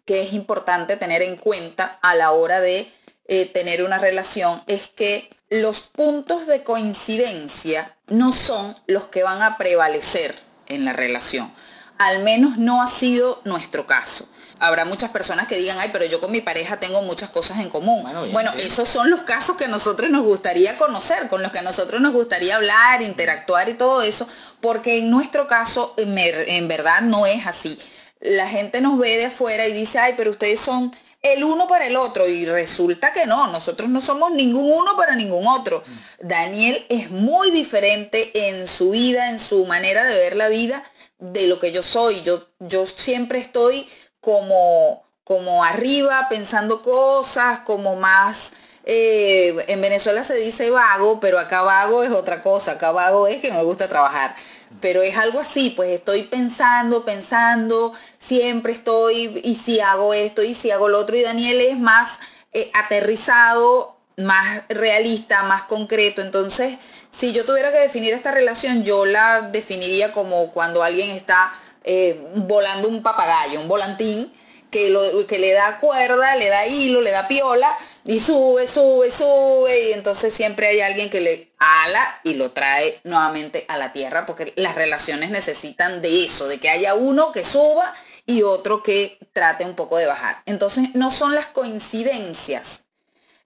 que 0.04 0.22
es 0.22 0.32
importante 0.32 0.96
tener 0.96 1.22
en 1.22 1.36
cuenta 1.36 1.98
a 2.02 2.14
la 2.14 2.32
hora 2.32 2.60
de 2.60 2.90
eh, 3.26 3.46
tener 3.46 3.82
una 3.82 3.98
relación 3.98 4.62
es 4.66 4.88
que 4.88 5.28
los 5.50 5.80
puntos 5.80 6.46
de 6.46 6.62
coincidencia 6.64 7.96
no 8.08 8.32
son 8.32 8.76
los 8.86 9.04
que 9.08 9.22
van 9.22 9.42
a 9.42 9.56
prevalecer 9.56 10.34
en 10.66 10.84
la 10.84 10.92
relación. 10.92 11.52
Al 11.98 12.22
menos 12.22 12.58
no 12.58 12.82
ha 12.82 12.88
sido 12.88 13.40
nuestro 13.44 13.86
caso. 13.86 14.28
Habrá 14.58 14.84
muchas 14.86 15.10
personas 15.10 15.46
que 15.46 15.56
digan, 15.56 15.78
ay, 15.78 15.90
pero 15.92 16.06
yo 16.06 16.18
con 16.18 16.32
mi 16.32 16.40
pareja 16.40 16.80
tengo 16.80 17.02
muchas 17.02 17.28
cosas 17.28 17.58
en 17.58 17.68
común. 17.68 18.06
Bueno, 18.32 18.50
esos 18.56 18.88
son 18.88 19.10
los 19.10 19.20
casos 19.20 19.56
que 19.56 19.66
a 19.66 19.68
nosotros 19.68 20.10
nos 20.10 20.24
gustaría 20.24 20.78
conocer, 20.78 21.28
con 21.28 21.42
los 21.42 21.52
que 21.52 21.58
a 21.58 21.62
nosotros 21.62 22.00
nos 22.00 22.14
gustaría 22.14 22.56
hablar, 22.56 23.02
interactuar 23.02 23.68
y 23.68 23.74
todo 23.74 24.02
eso, 24.02 24.26
porque 24.60 24.98
en 24.98 25.10
nuestro 25.10 25.46
caso 25.46 25.94
en 25.98 26.68
verdad 26.68 27.02
no 27.02 27.26
es 27.26 27.46
así. 27.46 27.78
La 28.20 28.48
gente 28.48 28.80
nos 28.80 28.98
ve 28.98 29.18
de 29.18 29.26
afuera 29.26 29.68
y 29.68 29.74
dice, 29.74 29.98
ay, 29.98 30.14
pero 30.16 30.30
ustedes 30.30 30.58
son 30.58 30.94
el 31.32 31.44
uno 31.44 31.66
para 31.66 31.86
el 31.86 31.96
otro 31.96 32.28
y 32.28 32.46
resulta 32.46 33.12
que 33.12 33.26
no, 33.26 33.46
nosotros 33.48 33.88
no 33.88 34.00
somos 34.00 34.32
ningún 34.32 34.70
uno 34.70 34.96
para 34.96 35.14
ningún 35.16 35.46
otro. 35.46 35.82
Daniel 36.20 36.84
es 36.88 37.10
muy 37.10 37.50
diferente 37.50 38.48
en 38.48 38.68
su 38.68 38.90
vida, 38.90 39.30
en 39.30 39.38
su 39.38 39.66
manera 39.66 40.04
de 40.04 40.14
ver 40.14 40.36
la 40.36 40.48
vida 40.48 40.84
de 41.18 41.46
lo 41.46 41.58
que 41.60 41.72
yo 41.72 41.82
soy. 41.82 42.22
Yo, 42.22 42.46
yo 42.60 42.86
siempre 42.86 43.38
estoy 43.38 43.88
como, 44.20 45.04
como 45.24 45.64
arriba 45.64 46.26
pensando 46.28 46.82
cosas, 46.82 47.60
como 47.60 47.96
más... 47.96 48.52
Eh, 48.88 49.64
en 49.66 49.80
Venezuela 49.80 50.22
se 50.22 50.36
dice 50.36 50.70
vago, 50.70 51.18
pero 51.18 51.40
acá 51.40 51.62
vago 51.62 52.04
es 52.04 52.10
otra 52.12 52.40
cosa. 52.42 52.72
Acá 52.72 52.92
vago 52.92 53.26
es 53.26 53.40
que 53.40 53.50
me 53.50 53.64
gusta 53.64 53.88
trabajar 53.88 54.36
pero 54.80 55.02
es 55.02 55.16
algo 55.16 55.40
así, 55.40 55.70
pues 55.70 55.90
estoy 55.90 56.24
pensando, 56.24 57.04
pensando, 57.04 57.92
siempre 58.26 58.72
estoy, 58.72 59.40
y 59.44 59.54
si 59.54 59.80
hago 59.80 60.12
esto, 60.12 60.42
y 60.42 60.54
si 60.54 60.70
hago 60.70 60.88
lo 60.88 60.98
otro, 60.98 61.16
y 61.16 61.22
Daniel 61.22 61.60
es 61.60 61.78
más 61.78 62.18
eh, 62.52 62.70
aterrizado, 62.74 63.96
más 64.16 64.62
realista, 64.68 65.42
más 65.44 65.62
concreto, 65.64 66.22
entonces, 66.22 66.78
si 67.10 67.32
yo 67.32 67.44
tuviera 67.44 67.70
que 67.70 67.78
definir 67.78 68.12
esta 68.14 68.32
relación, 68.32 68.84
yo 68.84 69.06
la 69.06 69.42
definiría 69.42 70.12
como 70.12 70.50
cuando 70.52 70.82
alguien 70.82 71.10
está 71.10 71.52
eh, 71.84 72.20
volando 72.34 72.88
un 72.88 73.02
papagayo, 73.02 73.60
un 73.60 73.68
volantín, 73.68 74.32
que, 74.70 74.90
lo, 74.90 75.26
que 75.26 75.38
le 75.38 75.52
da 75.52 75.78
cuerda, 75.78 76.34
le 76.34 76.48
da 76.48 76.66
hilo, 76.66 77.00
le 77.00 77.12
da 77.12 77.28
piola, 77.28 77.72
y 78.04 78.18
sube, 78.18 78.66
sube, 78.66 79.10
sube, 79.10 79.88
y 79.88 79.92
entonces 79.92 80.34
siempre 80.34 80.66
hay 80.66 80.80
alguien 80.80 81.10
que 81.10 81.20
le 81.20 81.52
ala 81.58 82.20
y 82.24 82.34
lo 82.34 82.50
trae 82.52 83.00
nuevamente 83.04 83.64
a 83.68 83.78
la 83.78 83.92
tierra, 83.92 84.26
porque 84.26 84.52
las 84.56 84.74
relaciones 84.74 85.30
necesitan 85.30 86.02
de 86.02 86.24
eso, 86.24 86.48
de 86.48 86.58
que 86.58 86.70
haya 86.70 86.94
uno 86.94 87.32
que 87.32 87.44
suba 87.44 87.94
y 88.26 88.42
otro 88.42 88.82
que 88.82 89.18
trate 89.32 89.64
un 89.64 89.74
poco 89.74 89.96
de 89.96 90.06
bajar. 90.06 90.42
Entonces, 90.46 90.94
no 90.94 91.10
son 91.10 91.34
las 91.34 91.46
coincidencias 91.46 92.84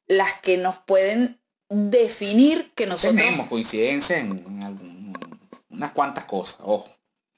las 0.07 0.41
que 0.41 0.57
nos 0.57 0.77
pueden 0.79 1.41
definir 1.69 2.73
que 2.75 2.87
nosotros... 2.87 3.15
Tenemos 3.15 3.49
coincidencia 3.49 4.19
en, 4.19 5.15
unas 5.69 5.93
cuantas 5.93 6.25
cosas, 6.25 6.59
ojo. 6.63 6.89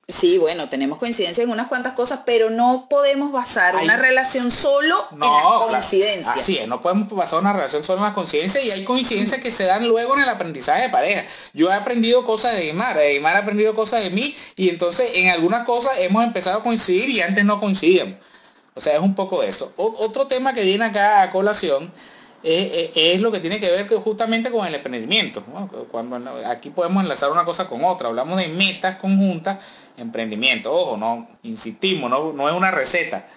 Sí, 0.09 0.37
bueno, 0.37 0.69
tenemos 0.69 0.99
coincidencia 0.99 1.45
en 1.45 1.51
unas 1.51 1.69
cuantas 1.69 1.93
cosas, 1.93 2.21
pero 2.27 2.51
no 2.51 2.87
podemos 2.91 3.31
basar 3.31 3.77
una 3.77 3.97
relación 3.97 4.51
solo 4.51 4.97
en 5.13 5.21
las 5.21 5.43
coincidencias. 5.69 6.37
Así 6.37 6.59
es, 6.59 6.67
no 6.67 6.83
podemos 6.83 7.09
basar 7.09 7.39
una 7.39 7.53
relación 7.53 7.85
solo 7.85 7.99
en 7.99 8.05
las 8.07 8.15
coincidencias 8.15 8.65
y 8.65 8.73
hay 8.73 8.85
coincidencias 8.85 9.41
que 9.41 9.53
se 9.53 9.65
dan 9.65 9.87
luego 9.87 10.17
en 10.17 10.25
el 10.25 10.29
aprendizaje 10.29 10.83
de 10.83 10.89
pareja. 10.89 11.25
Yo 11.55 11.71
he 11.71 11.75
aprendido 11.75 12.27
cosas 12.27 12.55
de 12.55 12.69
Aymar, 12.69 12.99
Aymar 12.99 13.37
ha 13.37 13.39
aprendido 13.41 13.75
cosas 13.77 14.03
de 14.03 14.11
mí 14.11 14.35
y 14.57 14.71
entonces 14.71 15.09
en 15.15 15.31
algunas 15.31 15.65
cosas 15.65 15.93
hemos 15.99 16.25
empezado 16.25 16.59
a 16.59 16.63
coincidir 16.63 17.09
y 17.09 17.23
antes 17.23 17.45
no 17.45 17.61
coincidíamos. 17.61 18.17
O 18.75 18.81
sea, 18.81 18.95
es 18.95 19.01
un 19.01 19.15
poco 19.15 19.43
de 19.43 19.49
eso. 19.49 19.73
otro 19.77 20.27
tema 20.27 20.53
que 20.53 20.63
viene 20.63 20.85
acá 20.85 21.23
a 21.23 21.31
colación 21.31 21.93
es, 22.43 23.21
lo 23.21 23.31
que 23.31 23.41
tiene 23.41 23.61
que 23.61 23.71
ver 23.71 23.87
justamente 23.89 24.51
con 24.51 24.67
el 24.67 24.75
emprendimiento. 24.75 25.43
Cuando 25.91 26.31
aquí 26.47 26.71
podemos 26.71 27.03
enlazar 27.03 27.31
una 27.31 27.45
cosa 27.45 27.69
con 27.69 27.85
otra, 27.85 28.09
hablamos 28.09 28.39
de 28.39 28.49
metas 28.49 28.97
conjuntas, 28.97 29.59
emprendimiento. 29.97 30.73
Ojo, 30.73 30.97
no 30.97 31.29
insistimos, 31.43 32.11
no, 32.11 32.33
no 32.33 32.49
es 32.49 32.55
una 32.55 32.71
receta, 32.71 33.29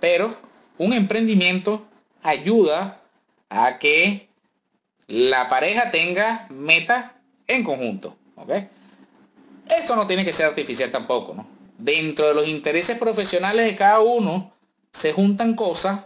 pero 0.00 0.34
un 0.78 0.92
emprendimiento 0.92 1.86
ayuda 2.22 3.00
a 3.48 3.78
que 3.78 4.28
la 5.06 5.48
pareja 5.48 5.90
tenga 5.90 6.46
metas 6.50 7.12
en 7.46 7.64
conjunto. 7.64 8.16
Esto 9.68 9.96
no 9.96 10.06
tiene 10.06 10.24
que 10.24 10.32
ser 10.32 10.46
artificial 10.46 10.90
tampoco, 10.90 11.34
¿no? 11.34 11.46
Dentro 11.76 12.28
de 12.28 12.34
los 12.34 12.48
intereses 12.48 12.96
profesionales 12.98 13.64
de 13.66 13.76
cada 13.76 14.00
uno 14.00 14.52
se 14.92 15.12
juntan 15.12 15.54
cosas 15.54 16.00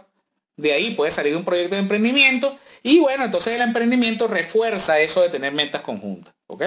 de 0.55 0.71
ahí 0.71 0.91
puede 0.91 1.11
salir 1.11 1.35
un 1.35 1.43
proyecto 1.43 1.75
de 1.75 1.81
emprendimiento 1.81 2.57
y 2.83 2.99
bueno, 2.99 3.23
entonces 3.23 3.53
el 3.55 3.61
emprendimiento 3.61 4.27
refuerza 4.27 4.99
eso 4.99 5.21
de 5.21 5.29
tener 5.29 5.53
metas 5.53 5.81
conjuntas, 5.81 6.33
¿ok? 6.47 6.63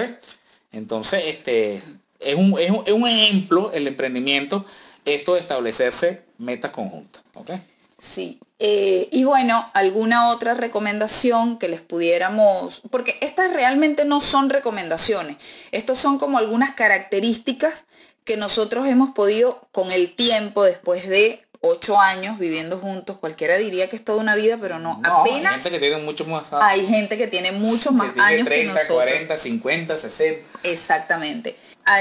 Entonces, 0.72 1.22
este, 1.26 1.82
es 2.26 2.34
un, 2.34 2.58
es 2.58 2.92
un, 2.92 3.06
ejemplo, 3.06 3.70
el 3.72 3.86
emprendimiento, 3.86 4.64
esto 5.04 5.34
de 5.34 5.40
establecerse 5.40 6.24
metas 6.38 6.70
conjuntas, 6.72 7.22
¿ok? 7.34 7.52
Sí. 7.98 8.38
Eh, 8.58 9.08
y 9.12 9.24
bueno, 9.24 9.70
alguna 9.74 10.30
otra 10.30 10.54
recomendación 10.54 11.58
que 11.58 11.68
les 11.68 11.80
pudiéramos, 11.80 12.82
porque 12.90 13.18
estas 13.20 13.52
realmente 13.52 14.04
no 14.04 14.20
son 14.20 14.50
recomendaciones, 14.50 15.36
estos 15.72 15.98
son 15.98 16.18
como 16.18 16.38
algunas 16.38 16.74
características 16.74 17.84
que 18.24 18.36
nosotros 18.36 18.86
hemos 18.88 19.10
podido 19.10 19.68
con 19.72 19.92
el 19.92 20.14
tiempo, 20.14 20.64
después 20.64 21.08
de 21.08 21.46
ocho 21.60 21.98
años 21.98 22.38
viviendo 22.38 22.78
juntos, 22.78 23.18
cualquiera 23.18 23.56
diría 23.56 23.88
que 23.88 23.96
es 23.96 24.04
toda 24.04 24.20
una 24.20 24.34
vida, 24.34 24.58
pero 24.60 24.78
no, 24.78 25.00
apenas. 25.04 25.54
Hay 25.54 25.60
gente 25.60 25.70
que 25.70 25.78
tiene 25.78 25.98
muchos 25.98 26.26
más 26.26 26.52
años. 26.52 26.62
Hay 26.62 26.86
gente 26.86 27.18
que 27.18 27.26
tiene 27.26 27.52
muchos 27.52 27.92
más 27.92 28.12
que 28.12 28.20
años 28.20 28.46
30, 28.46 28.50
que 28.50 28.64
nosotros. 28.66 28.96
40, 28.96 29.36
50, 29.36 29.96
60. 29.96 30.58
Exactamente. 30.62 31.56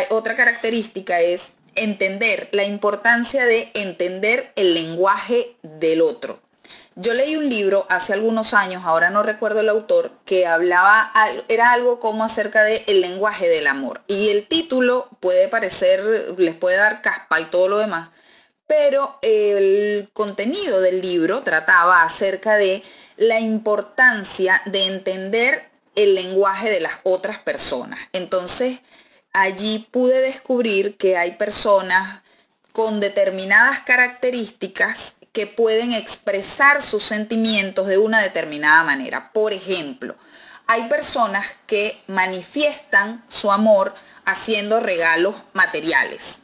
Otra 0.10 0.36
característica 0.36 1.22
es 1.22 1.54
entender 1.76 2.50
la 2.52 2.64
importancia 2.64 3.46
de 3.46 3.70
entender 3.74 4.52
el 4.56 4.74
lenguaje 4.74 5.56
del 5.62 6.02
otro. 6.02 6.40
Yo 6.98 7.14
leí 7.14 7.36
un 7.36 7.50
libro 7.50 7.86
hace 7.90 8.14
algunos 8.14 8.54
años, 8.54 8.84
ahora 8.86 9.10
no 9.10 9.22
recuerdo 9.22 9.60
el 9.60 9.68
autor, 9.68 10.12
que 10.24 10.48
hablaba, 10.48 11.12
era 11.50 11.74
algo 11.74 12.00
como 12.00 12.24
acerca 12.24 12.64
del 12.64 12.82
el 12.88 13.02
lenguaje 13.02 13.50
del 13.50 13.68
amor. 13.68 14.02
Y 14.08 14.30
el 14.30 14.48
título 14.48 15.10
puede 15.20 15.50
parecer, 15.50 16.02
les 16.38 16.56
puede 16.56 16.78
dar 16.78 17.02
caspa 17.02 17.42
y 17.42 17.46
todo 17.46 17.68
lo 17.68 17.80
demás, 17.80 18.12
pero 18.66 19.20
el 19.22 20.10
contenido 20.14 20.80
del 20.80 21.02
libro 21.02 21.42
trataba 21.42 22.04
acerca 22.04 22.56
de 22.56 22.82
la 23.18 23.42
importancia 23.42 24.62
de 24.66 24.86
entender 24.86 25.70
el 25.96 26.16
lenguaje 26.16 26.70
de 26.70 26.80
las 26.80 26.94
otras 27.04 27.40
personas. 27.40 28.00
Entonces, 28.14 28.80
allí 29.36 29.88
pude 29.92 30.22
descubrir 30.22 30.98
que 30.98 31.18
hay 31.18 31.32
personas 31.32 32.22
con 32.72 33.00
determinadas 33.00 33.80
características 33.82 35.16
que 35.34 35.46
pueden 35.46 35.94
expresar 35.94 36.82
sus 36.82 37.04
sentimientos 37.04 37.88
de 37.88 37.98
una 37.98 38.22
determinada 38.22 38.84
manera. 38.84 39.32
Por 39.34 39.54
ejemplo, 39.54 40.16
hay 40.68 40.88
personas 40.88 41.46
que 41.68 42.02
manifiestan 42.08 43.24
su 43.28 43.52
amor 43.52 43.94
haciendo 44.26 44.80
regalos 44.80 45.36
materiales 45.54 46.40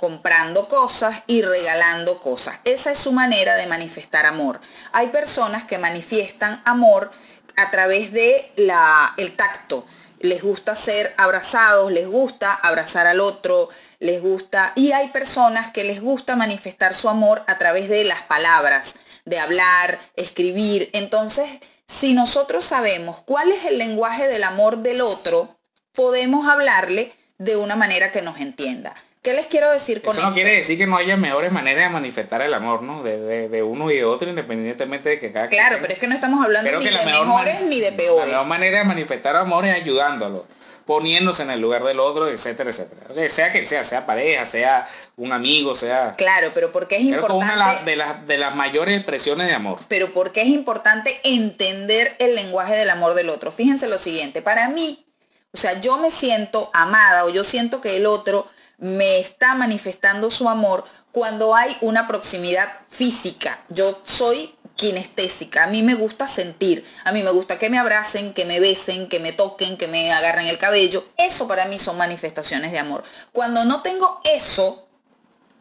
comprando 0.00 0.66
cosas 0.66 1.22
y 1.26 1.42
regalando 1.42 2.20
cosas. 2.20 2.58
Esa 2.64 2.90
es 2.92 2.98
su 2.98 3.12
manera 3.12 3.56
de 3.56 3.66
manifestar 3.66 4.24
amor. 4.24 4.58
Hay 4.92 5.08
personas 5.08 5.64
que 5.64 5.76
manifiestan 5.76 6.62
amor 6.64 7.12
a 7.56 7.70
través 7.70 8.10
de 8.10 8.50
la, 8.56 9.12
el 9.18 9.36
tacto. 9.36 9.84
Les 10.20 10.42
gusta 10.42 10.76
ser 10.76 11.12
abrazados, 11.16 11.90
les 11.90 12.06
gusta 12.06 12.52
abrazar 12.54 13.06
al 13.06 13.20
otro, 13.20 13.68
les 13.98 14.22
gusta... 14.22 14.72
Y 14.76 14.92
hay 14.92 15.08
personas 15.08 15.72
que 15.72 15.82
les 15.82 16.00
gusta 16.00 16.36
manifestar 16.36 16.94
su 16.94 17.08
amor 17.08 17.42
a 17.46 17.58
través 17.58 17.88
de 17.88 18.04
las 18.04 18.22
palabras, 18.22 18.96
de 19.24 19.38
hablar, 19.38 19.98
escribir. 20.16 20.90
Entonces, 20.92 21.48
si 21.86 22.12
nosotros 22.12 22.64
sabemos 22.64 23.18
cuál 23.24 23.50
es 23.50 23.64
el 23.64 23.78
lenguaje 23.78 24.28
del 24.28 24.44
amor 24.44 24.78
del 24.78 25.00
otro, 25.00 25.58
podemos 25.92 26.48
hablarle 26.48 27.12
de 27.38 27.56
una 27.56 27.74
manera 27.74 28.12
que 28.12 28.22
nos 28.22 28.38
entienda. 28.38 28.94
¿Qué 29.22 29.34
les 29.34 29.48
quiero 29.48 29.70
decir 29.70 30.00
con 30.00 30.16
Eso 30.16 30.26
no 30.26 30.32
quiere 30.32 30.56
decir 30.56 30.78
que 30.78 30.86
no 30.86 30.96
haya 30.96 31.14
mejores 31.18 31.52
maneras 31.52 31.84
de 31.84 31.90
manifestar 31.90 32.40
el 32.40 32.54
amor, 32.54 32.82
¿no? 32.82 33.02
De, 33.02 33.62
uno 33.62 33.90
y 33.90 33.96
de 33.96 34.04
otro, 34.04 34.30
independientemente 34.30 35.10
de 35.10 35.18
que 35.20 35.30
cada 35.30 35.48
Claro, 35.48 35.76
pero 35.82 35.92
es 35.92 35.98
que 35.98 36.06
no 36.06 36.14
estamos 36.14 36.42
hablando 36.42 36.70
ni 36.78 36.86
de 36.86 37.04
mejores 37.04 37.62
ni 37.62 37.80
de 37.80 37.92
peores. 37.92 38.26
La 38.26 38.38
mejor 38.38 38.46
manera 38.46 38.78
de 38.78 38.84
manifestar 38.84 39.36
amor 39.36 39.66
es 39.66 39.74
ayudándolo, 39.74 40.46
poniéndose 40.86 41.42
en 41.42 41.50
el 41.50 41.60
lugar 41.60 41.84
del 41.84 42.00
otro, 42.00 42.28
etcétera, 42.28 42.70
etcétera. 42.70 43.28
sea 43.28 43.52
que 43.52 43.66
sea, 43.66 43.84
sea 43.84 44.06
pareja, 44.06 44.46
sea 44.46 44.88
un 45.18 45.34
amigo, 45.34 45.74
sea... 45.74 46.14
Claro, 46.16 46.52
pero 46.54 46.72
porque 46.72 46.96
es 46.96 47.02
importante... 47.02 47.44
una 47.44 47.82
de 47.82 47.96
las, 47.96 48.26
de 48.26 48.38
las 48.38 48.54
mayores 48.54 48.96
expresiones 48.96 49.48
de 49.48 49.52
amor. 49.52 49.80
Pero 49.88 50.14
porque 50.14 50.40
es 50.40 50.48
importante 50.48 51.20
entender 51.24 52.16
el 52.20 52.36
lenguaje 52.36 52.74
del 52.74 52.88
amor 52.88 53.12
del 53.12 53.28
otro. 53.28 53.52
Fíjense 53.52 53.86
lo 53.86 53.98
siguiente, 53.98 54.40
para 54.40 54.70
mí, 54.70 55.04
o 55.52 55.58
sea, 55.58 55.78
yo 55.82 55.98
me 55.98 56.10
siento 56.10 56.70
amada 56.72 57.26
o 57.26 57.28
yo 57.28 57.44
siento 57.44 57.82
que 57.82 57.98
el 57.98 58.06
otro 58.06 58.48
me 58.80 59.20
está 59.20 59.54
manifestando 59.54 60.30
su 60.30 60.48
amor 60.48 60.84
cuando 61.12 61.54
hay 61.54 61.76
una 61.80 62.06
proximidad 62.06 62.68
física. 62.88 63.62
Yo 63.68 64.00
soy 64.04 64.54
kinestésica, 64.76 65.64
a 65.64 65.66
mí 65.66 65.82
me 65.82 65.94
gusta 65.94 66.26
sentir, 66.26 66.84
a 67.04 67.12
mí 67.12 67.22
me 67.22 67.30
gusta 67.30 67.58
que 67.58 67.68
me 67.68 67.78
abracen, 67.78 68.32
que 68.32 68.46
me 68.46 68.60
besen, 68.60 69.08
que 69.08 69.20
me 69.20 69.32
toquen, 69.32 69.76
que 69.76 69.88
me 69.88 70.10
agarren 70.12 70.46
el 70.46 70.58
cabello. 70.58 71.04
Eso 71.18 71.46
para 71.46 71.66
mí 71.66 71.78
son 71.78 71.98
manifestaciones 71.98 72.72
de 72.72 72.78
amor. 72.78 73.04
Cuando 73.32 73.64
no 73.64 73.82
tengo 73.82 74.20
eso, 74.24 74.88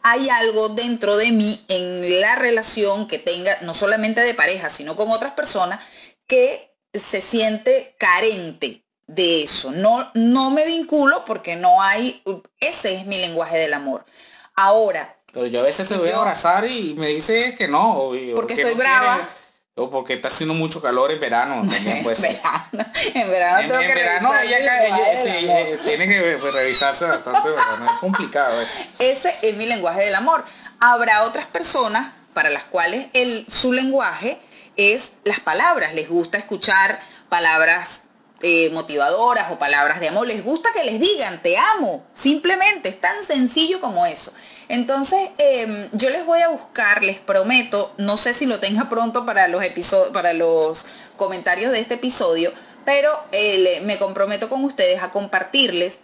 hay 0.03 0.29
algo 0.29 0.69
dentro 0.69 1.17
de 1.17 1.31
mí 1.31 1.65
en 1.67 2.21
la 2.21 2.35
relación 2.35 3.07
que 3.07 3.19
tenga, 3.19 3.57
no 3.61 3.73
solamente 3.73 4.21
de 4.21 4.33
pareja, 4.33 4.69
sino 4.69 4.95
con 4.95 5.11
otras 5.11 5.33
personas, 5.33 5.81
que 6.25 6.73
se 6.93 7.19
siente 7.19 7.95
carente 7.99 8.85
de 9.09 9.43
eso. 9.43 9.71
No, 9.71 10.09
no 10.13 10.51
me 10.51 10.65
vinculo 10.65 11.25
porque 11.25 11.55
no 11.55 11.81
hay, 11.81 12.21
ese 12.59 12.95
es 12.95 13.05
mi 13.07 13.17
lenguaje 13.17 13.57
del 13.57 13.73
amor. 13.73 14.05
Ahora. 14.55 15.15
Pero 15.33 15.47
yo 15.47 15.61
a 15.61 15.63
veces 15.63 15.87
te 15.87 15.97
voy 15.97 16.09
a 16.09 16.17
abrazar 16.17 16.65
y 16.65 16.93
me 16.93 17.07
dice 17.07 17.55
que 17.57 17.67
no. 17.67 18.11
porque 18.35 18.53
estoy 18.53 18.75
brava. 18.75 19.27
o 19.75 19.89
porque 19.89 20.13
está 20.13 20.27
haciendo 20.27 20.53
mucho 20.53 20.79
calor 20.79 21.11
en 21.11 21.19
verano. 21.19 21.55
También 21.71 22.03
puede 22.03 22.15
ser. 22.15 22.39
en 23.15 23.29
verano, 23.31 23.67
tengo 23.67 23.79
que 23.79 23.95
verano 23.95 24.31
ella, 24.39 25.83
tiene 25.83 26.07
que 26.07 26.37
revisarse 26.37 27.05
bastante, 27.05 27.49
es 27.49 27.99
complicado. 27.99 28.61
Ese 28.99 29.35
es 29.41 29.57
mi 29.57 29.65
lenguaje 29.65 30.01
del 30.01 30.15
amor. 30.15 30.45
Habrá 30.79 31.23
otras 31.23 31.47
personas 31.47 32.13
para 32.35 32.51
las 32.51 32.63
cuales 32.63 33.07
el, 33.13 33.45
su 33.49 33.73
lenguaje 33.73 34.39
es 34.77 35.13
las 35.23 35.39
palabras. 35.39 35.95
Les 35.95 36.07
gusta 36.07 36.37
escuchar 36.37 36.99
palabras 37.27 38.03
eh, 38.41 38.69
motivadoras 38.71 39.51
o 39.51 39.59
palabras 39.59 39.99
de 39.99 40.09
amor, 40.09 40.27
les 40.27 40.43
gusta 40.43 40.69
que 40.73 40.83
les 40.83 40.99
digan 40.99 41.41
te 41.41 41.57
amo, 41.57 42.05
simplemente, 42.13 42.89
es 42.89 43.01
tan 43.01 43.23
sencillo 43.25 43.79
como 43.79 44.05
eso. 44.05 44.31
Entonces, 44.67 45.29
em, 45.37 45.89
yo 45.93 46.09
les 46.09 46.25
voy 46.25 46.41
a 46.41 46.49
buscar, 46.49 47.03
les 47.03 47.19
prometo, 47.19 47.93
no 47.97 48.17
sé 48.17 48.33
si 48.33 48.45
lo 48.45 48.59
tenga 48.59 48.89
pronto 48.89 49.25
para 49.25 49.47
los 49.47 49.63
para 50.13 50.33
los 50.33 50.85
comentarios 51.17 51.71
de 51.71 51.79
este 51.79 51.95
episodio, 51.95 52.53
pero 52.85 53.11
eh, 53.31 53.81
me 53.83 53.97
comprometo 53.97 54.49
con 54.49 54.63
ustedes 54.63 55.03
a 55.03 55.11
compartirles 55.11 55.99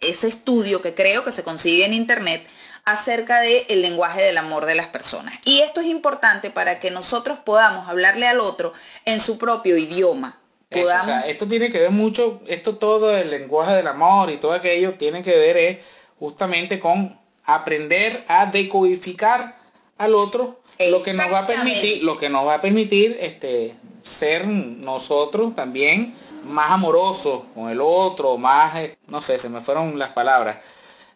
ese 0.00 0.28
estudio 0.28 0.82
que 0.82 0.94
creo 0.94 1.24
que 1.24 1.32
se 1.32 1.44
consigue 1.44 1.84
en 1.84 1.92
internet 1.92 2.46
acerca 2.84 3.40
del 3.40 3.82
lenguaje 3.82 4.22
del 4.22 4.38
amor 4.38 4.66
de 4.66 4.74
las 4.74 4.88
personas. 4.88 5.34
Y 5.44 5.60
esto 5.60 5.80
es 5.80 5.86
importante 5.86 6.50
para 6.50 6.80
que 6.80 6.90
nosotros 6.90 7.38
podamos 7.44 7.88
hablarle 7.88 8.26
al 8.26 8.40
otro 8.40 8.72
en 9.04 9.20
su 9.20 9.38
propio 9.38 9.76
idioma, 9.76 10.39
esto 10.70 11.48
tiene 11.48 11.70
que 11.70 11.80
ver 11.80 11.90
mucho, 11.90 12.40
esto 12.46 12.76
todo 12.76 13.16
el 13.16 13.30
lenguaje 13.30 13.74
del 13.74 13.88
amor 13.88 14.30
y 14.30 14.36
todo 14.36 14.52
aquello 14.52 14.94
tiene 14.94 15.22
que 15.22 15.36
ver 15.36 15.56
es 15.56 15.78
justamente 16.18 16.78
con 16.78 17.18
aprender 17.44 18.24
a 18.28 18.46
decodificar 18.46 19.58
al 19.98 20.14
otro, 20.14 20.60
lo 20.78 21.02
que 21.02 21.12
nos 21.12 21.30
va 21.30 21.40
a 21.40 21.46
permitir, 21.46 22.04
lo 22.04 22.16
que 22.16 22.30
nos 22.30 22.46
va 22.46 22.54
a 22.54 22.60
permitir 22.60 23.18
este, 23.20 23.74
ser 24.04 24.46
nosotros 24.46 25.54
también 25.54 26.14
más 26.44 26.70
amorosos 26.70 27.42
con 27.54 27.68
el 27.68 27.80
otro, 27.80 28.38
más, 28.38 28.76
eh, 28.76 28.96
no 29.08 29.20
sé, 29.20 29.38
se 29.38 29.48
me 29.48 29.60
fueron 29.60 29.98
las 29.98 30.10
palabras, 30.10 30.58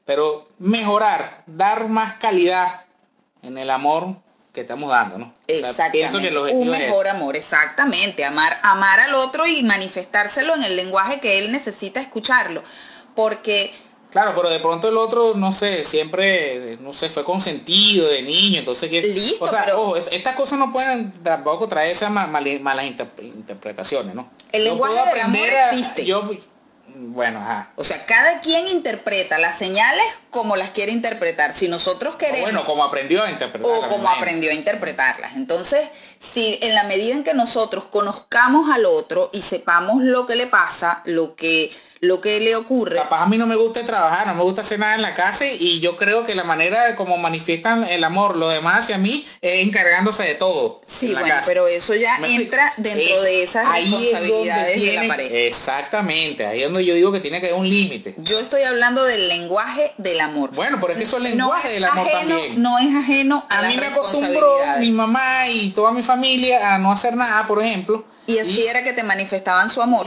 pero 0.05 0.49
mejorar, 0.59 1.45
dar 1.47 1.89
más 1.89 2.15
calidad 2.15 2.85
en 3.43 3.57
el 3.57 3.71
amor 3.71 4.17
que 4.55 4.61
estamos 4.61 4.89
dando, 4.89 5.19
¿no? 5.19 5.35
Exactamente. 5.49 6.39
un 6.55 6.71
mejor 6.71 7.09
amor, 7.09 7.37
exactamente. 7.37 8.25
Amar, 8.25 8.61
amar 8.63 9.01
al 9.01 9.15
otro 9.17 9.47
y 9.47 9.63
manifestárselo 9.65 10.55
en 10.55 10.63
el 10.63 10.77
lenguaje 10.77 11.21
que 11.21 11.39
él 11.41 11.51
necesita 11.51 12.01
escucharlo. 12.01 12.63
Porque 13.17 13.75
Claro, 14.15 14.33
pero 14.37 14.49
de 14.49 14.61
pronto 14.61 14.89
el 14.89 14.97
otro, 14.97 15.35
no 15.35 15.53
sé, 15.53 15.83
siempre, 15.83 16.79
no 16.81 16.95
sé, 16.95 17.09
fue 17.09 17.25
consentido 17.25 18.07
de 18.07 18.23
niño, 18.23 18.61
entonces 18.61 18.89
que... 18.89 19.03
Listo, 19.03 19.45
o 19.45 19.49
sea, 19.49 19.67
estas 20.13 20.37
cosas 20.37 20.57
no 20.57 20.73
pueden 20.73 21.11
tampoco 21.11 21.67
traer 21.67 21.91
esas 21.91 22.13
malas 22.13 22.85
interpretaciones, 22.85 24.15
¿no? 24.15 24.31
El 24.53 24.63
lenguaje 24.63 25.11
del 25.11 25.21
amor 25.21 25.49
existe. 25.73 26.05
yo, 26.05 26.31
bueno, 26.95 27.41
ajá. 27.41 27.71
O 27.77 27.85
sea, 27.85 28.07
cada 28.07 28.41
quien 28.41 28.69
interpreta 28.69 29.39
las 29.39 29.59
señales 29.59 30.05
como 30.31 30.57
las 30.57 30.71
quiere 30.71 30.93
interpretar. 30.93 31.55
Si 31.55 31.69
nosotros 31.69 32.17
queremos... 32.17 32.43
bueno, 32.43 32.65
como 32.65 32.85
aprendió 32.85 33.23
a 33.23 33.31
interpretarlas. 33.31 33.85
O 33.85 33.89
como 33.89 34.09
aprendió 34.09 34.51
a 34.51 34.55
interpretarlas. 34.55 35.35
Entonces, 35.35 35.89
si 36.19 36.59
en 36.63 36.75
la 36.75 36.85
medida 36.85 37.15
en 37.15 37.25
que 37.25 37.35
nosotros 37.35 37.85
conozcamos 37.85 38.71
al 38.71 38.87
otro 38.87 39.31
y 39.33 39.43
sepamos 39.43 40.03
lo 40.03 40.27
que 40.27 40.37
le 40.37 40.47
pasa, 40.47 41.03
lo 41.05 41.35
que 41.35 41.73
lo 42.05 42.21
que 42.21 42.41
le 42.41 42.57
ocurre. 42.57 42.97
Capaz 42.97 43.23
a 43.23 43.27
mí 43.27 43.37
no 43.39 43.47
me 43.47 43.57
gusta 43.57 43.85
trabajar, 43.85 44.27
no 44.27 44.35
me 44.35 44.43
gusta 44.43 44.61
hacer 44.63 44.79
nada 44.79 44.95
en 44.95 45.03
la 45.03 45.15
casa 45.15 45.47
y 45.47 45.81
yo 45.81 45.97
creo 45.97 46.25
que 46.25 46.35
la 46.35 46.45
manera 46.45 46.87
de 46.87 46.95
como 46.95 47.19
manifiestan 47.19 47.85
el 47.85 48.05
amor 48.05 48.37
los 48.37 48.53
demás 48.53 48.85
hacia 48.85 48.99
mí 48.99 49.27
es 49.41 49.67
encargándose 49.67 50.23
de 50.23 50.35
todo. 50.35 50.81
Sí, 50.87 51.13
bueno, 51.13 51.35
pero 51.47 51.67
eso 51.67 51.95
ya 51.95 52.19
entra 52.25 52.73
dentro 52.77 53.23
de 53.23 53.43
esas 53.43 53.67
responsabilidades 53.73 54.81
de 54.81 54.93
la 54.93 55.09
pareja. 55.09 55.35
Exactamente, 55.35 56.47
ahí 56.47 56.63
es 56.63 56.67
donde 56.67 56.85
yo 56.85 56.95
digo 56.95 57.13
que 57.13 57.21
tiene 57.21 57.41
que 57.41 57.49
haber 57.49 57.59
un 57.59 57.69
límite. 57.69 58.15
Yo 58.19 58.39
estoy 58.41 58.63
hablando 58.63 59.05
del 59.05 59.29
lenguaje 59.29 59.93
del 59.99 60.21
amor. 60.21 60.51
Bueno, 60.53 60.79
pero 60.81 60.93
es 60.93 60.99
que 60.99 61.05
eso 61.05 61.19
es 61.19 61.25
el 61.25 61.37
lenguaje 61.37 61.69
del 61.71 61.85
amor 61.85 62.09
también. 62.11 62.63
No 62.63 62.79
es 62.79 62.95
ajeno 62.95 63.47
a, 63.49 63.61
a 63.61 63.69
mí 63.69 63.77
me 63.77 63.87
acostumbró 63.87 64.59
mi 64.79 64.91
mamá 64.91 65.49
y 65.49 65.71
toda 65.71 65.93
mi 65.93 66.03
familia 66.03 66.75
a 66.75 66.79
no 66.79 66.93
hacer 66.93 67.17
nada, 67.17 67.47
por 67.47 67.63
ejemplo. 67.63 68.05
Y 68.27 68.39
así 68.39 68.67
era 68.67 68.83
que 68.83 68.93
te 68.93 69.03
manifestaban 69.03 69.69
su 69.69 69.83
amor. 69.83 70.07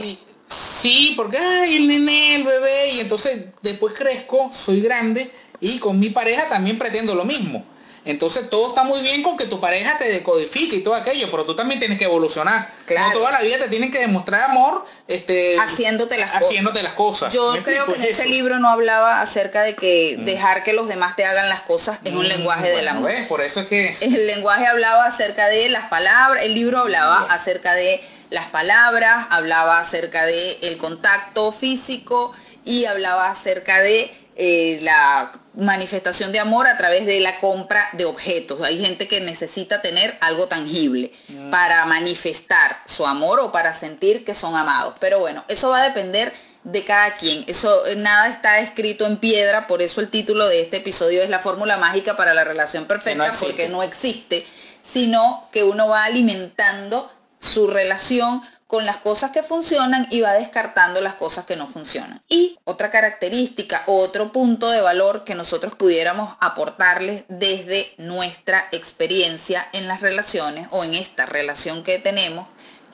Sí, 0.78 1.14
porque 1.16 1.38
ay, 1.38 1.76
el 1.76 1.88
nene, 1.88 2.36
el 2.36 2.44
bebé, 2.44 2.92
y 2.92 3.00
entonces 3.00 3.46
después 3.62 3.94
crezco, 3.94 4.50
soy 4.54 4.80
grande 4.80 5.30
y 5.60 5.78
con 5.78 5.98
mi 5.98 6.10
pareja 6.10 6.48
también 6.48 6.78
pretendo 6.78 7.16
lo 7.16 7.24
mismo. 7.24 7.64
Entonces 8.04 8.48
todo 8.48 8.68
está 8.68 8.84
muy 8.84 9.02
bien 9.02 9.22
con 9.22 9.36
que 9.36 9.44
tu 9.44 9.60
pareja 9.60 9.98
te 9.98 10.08
decodifique 10.08 10.76
y 10.76 10.80
todo 10.80 10.94
aquello, 10.94 11.30
pero 11.30 11.44
tú 11.44 11.54
también 11.54 11.78
tienes 11.80 11.98
que 11.98 12.04
evolucionar. 12.04 12.70
Claro. 12.86 13.18
toda 13.18 13.32
la 13.32 13.42
vida 13.42 13.58
te 13.58 13.68
tienen 13.68 13.90
que 13.90 13.98
demostrar 13.98 14.48
amor, 14.48 14.86
este, 15.08 15.58
haciéndote 15.58 16.16
las 16.16 16.34
haciéndote 16.34 16.82
las 16.82 16.94
cosas. 16.94 17.34
Yo 17.34 17.54
creo 17.64 17.86
que 17.86 17.96
en 17.96 18.04
ese 18.04 18.26
libro 18.26 18.60
no 18.60 18.70
hablaba 18.70 19.20
acerca 19.20 19.62
de 19.62 19.74
que 19.74 20.16
mm. 20.16 20.24
dejar 20.24 20.64
que 20.64 20.72
los 20.72 20.88
demás 20.88 21.16
te 21.16 21.24
hagan 21.24 21.48
las 21.48 21.62
cosas 21.62 21.98
es 22.04 22.12
un 22.12 22.24
mm, 22.24 22.28
lenguaje 22.28 22.70
del 22.70 22.88
amor. 22.88 23.10
Por 23.28 23.42
eso 23.42 23.60
es 23.60 23.66
que 23.66 23.96
el 24.00 24.26
lenguaje 24.26 24.66
hablaba 24.66 25.04
acerca 25.04 25.48
de 25.48 25.68
las 25.68 25.88
palabras, 25.88 26.44
el 26.44 26.54
libro 26.54 26.78
hablaba 26.78 27.26
acerca 27.28 27.74
de 27.74 28.00
las 28.30 28.46
palabras, 28.46 29.26
hablaba 29.30 29.78
acerca 29.78 30.26
de 30.26 30.58
el 30.62 30.78
contacto 30.78 31.52
físico 31.52 32.32
y 32.64 32.84
hablaba 32.84 33.30
acerca 33.30 33.80
de 33.80 34.10
eh, 34.36 34.78
la 34.82 35.32
manifestación 35.54 36.30
de 36.30 36.38
amor 36.38 36.68
a 36.68 36.78
través 36.78 37.06
de 37.06 37.18
la 37.20 37.40
compra 37.40 37.88
de 37.94 38.04
objetos. 38.04 38.62
Hay 38.62 38.80
gente 38.80 39.08
que 39.08 39.20
necesita 39.20 39.82
tener 39.82 40.16
algo 40.20 40.46
tangible 40.46 41.12
mm. 41.28 41.50
para 41.50 41.84
manifestar 41.86 42.78
su 42.86 43.06
amor 43.06 43.40
o 43.40 43.50
para 43.50 43.74
sentir 43.74 44.24
que 44.24 44.34
son 44.34 44.54
amados. 44.54 44.94
Pero 45.00 45.18
bueno, 45.18 45.44
eso 45.48 45.70
va 45.70 45.82
a 45.82 45.88
depender 45.88 46.32
de 46.62 46.84
cada 46.84 47.14
quien. 47.16 47.44
Eso 47.46 47.82
nada 47.96 48.28
está 48.28 48.60
escrito 48.60 49.06
en 49.06 49.16
piedra, 49.16 49.66
por 49.66 49.82
eso 49.82 50.00
el 50.00 50.10
título 50.10 50.46
de 50.46 50.60
este 50.60 50.76
episodio 50.76 51.22
es 51.22 51.30
la 51.30 51.38
fórmula 51.40 51.76
mágica 51.76 52.16
para 52.16 52.34
la 52.34 52.44
relación 52.44 52.84
perfecta, 52.84 53.32
porque 53.40 53.68
no 53.68 53.82
existe, 53.82 54.46
sino 54.82 55.48
que 55.50 55.64
uno 55.64 55.88
va 55.88 56.04
alimentando 56.04 57.10
su 57.38 57.66
relación 57.66 58.42
con 58.68 58.84
las 58.84 58.98
cosas 58.98 59.30
que 59.30 59.42
funcionan 59.42 60.06
y 60.10 60.20
va 60.20 60.34
descartando 60.34 61.00
las 61.00 61.14
cosas 61.14 61.46
que 61.46 61.56
no 61.56 61.66
funcionan. 61.66 62.20
Y 62.28 62.58
otra 62.64 62.90
característica, 62.90 63.82
otro 63.86 64.30
punto 64.30 64.68
de 64.70 64.82
valor 64.82 65.24
que 65.24 65.34
nosotros 65.34 65.74
pudiéramos 65.74 66.36
aportarles 66.40 67.24
desde 67.28 67.90
nuestra 67.96 68.68
experiencia 68.70 69.66
en 69.72 69.88
las 69.88 70.02
relaciones 70.02 70.68
o 70.70 70.84
en 70.84 70.94
esta 70.94 71.24
relación 71.24 71.82
que 71.82 71.98
tenemos, 71.98 72.46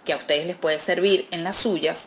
que 0.05 0.13
a 0.13 0.17
ustedes 0.17 0.47
les 0.47 0.57
puede 0.57 0.79
servir 0.79 1.27
en 1.33 1.43
las 1.43 1.57
suyas, 1.57 2.05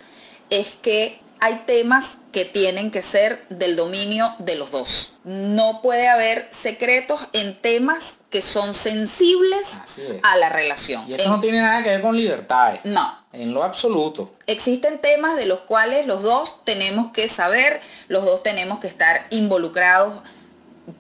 es 0.50 0.67
que 0.82 1.19
hay 1.39 1.63
temas 1.65 2.19
que 2.32 2.45
tienen 2.45 2.91
que 2.91 3.02
ser 3.02 3.45
del 3.50 3.76
dominio 3.76 4.34
de 4.39 4.56
los 4.56 4.71
dos. 4.71 5.17
No 5.23 5.82
puede 5.82 6.08
haber 6.08 6.47
secretos 6.52 7.19
en 7.34 7.60
temas 7.60 8.19
que 8.30 8.41
son 8.41 8.73
sensibles 8.73 9.82
a 10.23 10.38
la 10.38 10.50
relación. 10.50 11.06
Y 11.08 11.13
esto 11.13 11.30
no 11.30 11.39
tiene 11.39 11.62
nada 11.62 11.84
que 11.84 11.89
ver 11.89 12.02
con 12.02 12.15
libertades. 12.15 12.82
No. 12.84 13.26
En 13.34 13.54
lo 13.54 13.63
absoluto. 13.63 14.34
Existen 14.47 15.00
temas 15.00 15.36
de 15.36 15.45
los 15.45 15.60
cuales 15.60 16.08
los 16.08 16.23
dos 16.23 16.63
tenemos 16.63 17.12
que 17.12 17.30
saber, 17.30 17.82
los 18.08 18.26
dos 18.26 18.41
tenemos 18.41 18.80
que 18.80 18.88
estar 18.88 19.28
involucrados. 19.30 20.13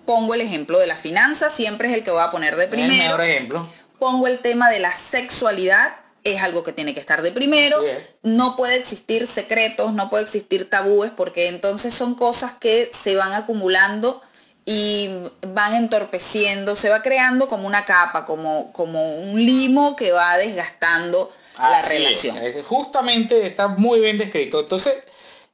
Pongo 0.05 0.33
el 0.33 0.41
ejemplo 0.41 0.77
de 0.79 0.87
la 0.87 0.95
finanza, 0.95 1.49
siempre 1.49 1.89
es 1.89 1.95
el 1.95 2.03
que 2.03 2.11
voy 2.11 2.21
a 2.21 2.29
poner 2.29 2.55
de 2.55 2.67
primero. 2.67 2.93
El 2.93 2.99
mejor 2.99 3.21
ejemplo. 3.21 3.69
Pongo 3.97 4.27
el 4.27 4.39
tema 4.39 4.69
de 4.69 4.79
la 4.79 4.95
sexualidad, 4.95 5.95
es 6.23 6.41
algo 6.41 6.63
que 6.63 6.73
tiene 6.73 6.93
que 6.93 6.99
estar 6.99 7.21
de 7.21 7.31
primero. 7.31 7.79
No 8.23 8.55
puede 8.55 8.75
existir 8.75 9.27
secretos, 9.27 9.93
no 9.93 10.09
puede 10.09 10.23
existir 10.23 10.69
tabúes, 10.69 11.11
porque 11.15 11.47
entonces 11.47 11.93
son 11.93 12.15
cosas 12.15 12.53
que 12.53 12.89
se 12.93 13.15
van 13.15 13.33
acumulando 13.33 14.21
y 14.65 15.09
van 15.53 15.75
entorpeciendo, 15.75 16.75
se 16.75 16.89
va 16.89 17.01
creando 17.01 17.47
como 17.47 17.67
una 17.67 17.85
capa, 17.85 18.25
como, 18.25 18.73
como 18.73 19.17
un 19.19 19.45
limo 19.45 19.95
que 19.95 20.11
va 20.11 20.37
desgastando 20.37 21.31
la 21.57 21.81
relación. 21.81 22.37
Justamente 22.67 23.47
está 23.47 23.69
muy 23.69 24.01
bien 24.01 24.17
descrito. 24.17 24.59
Entonces, 24.59 24.95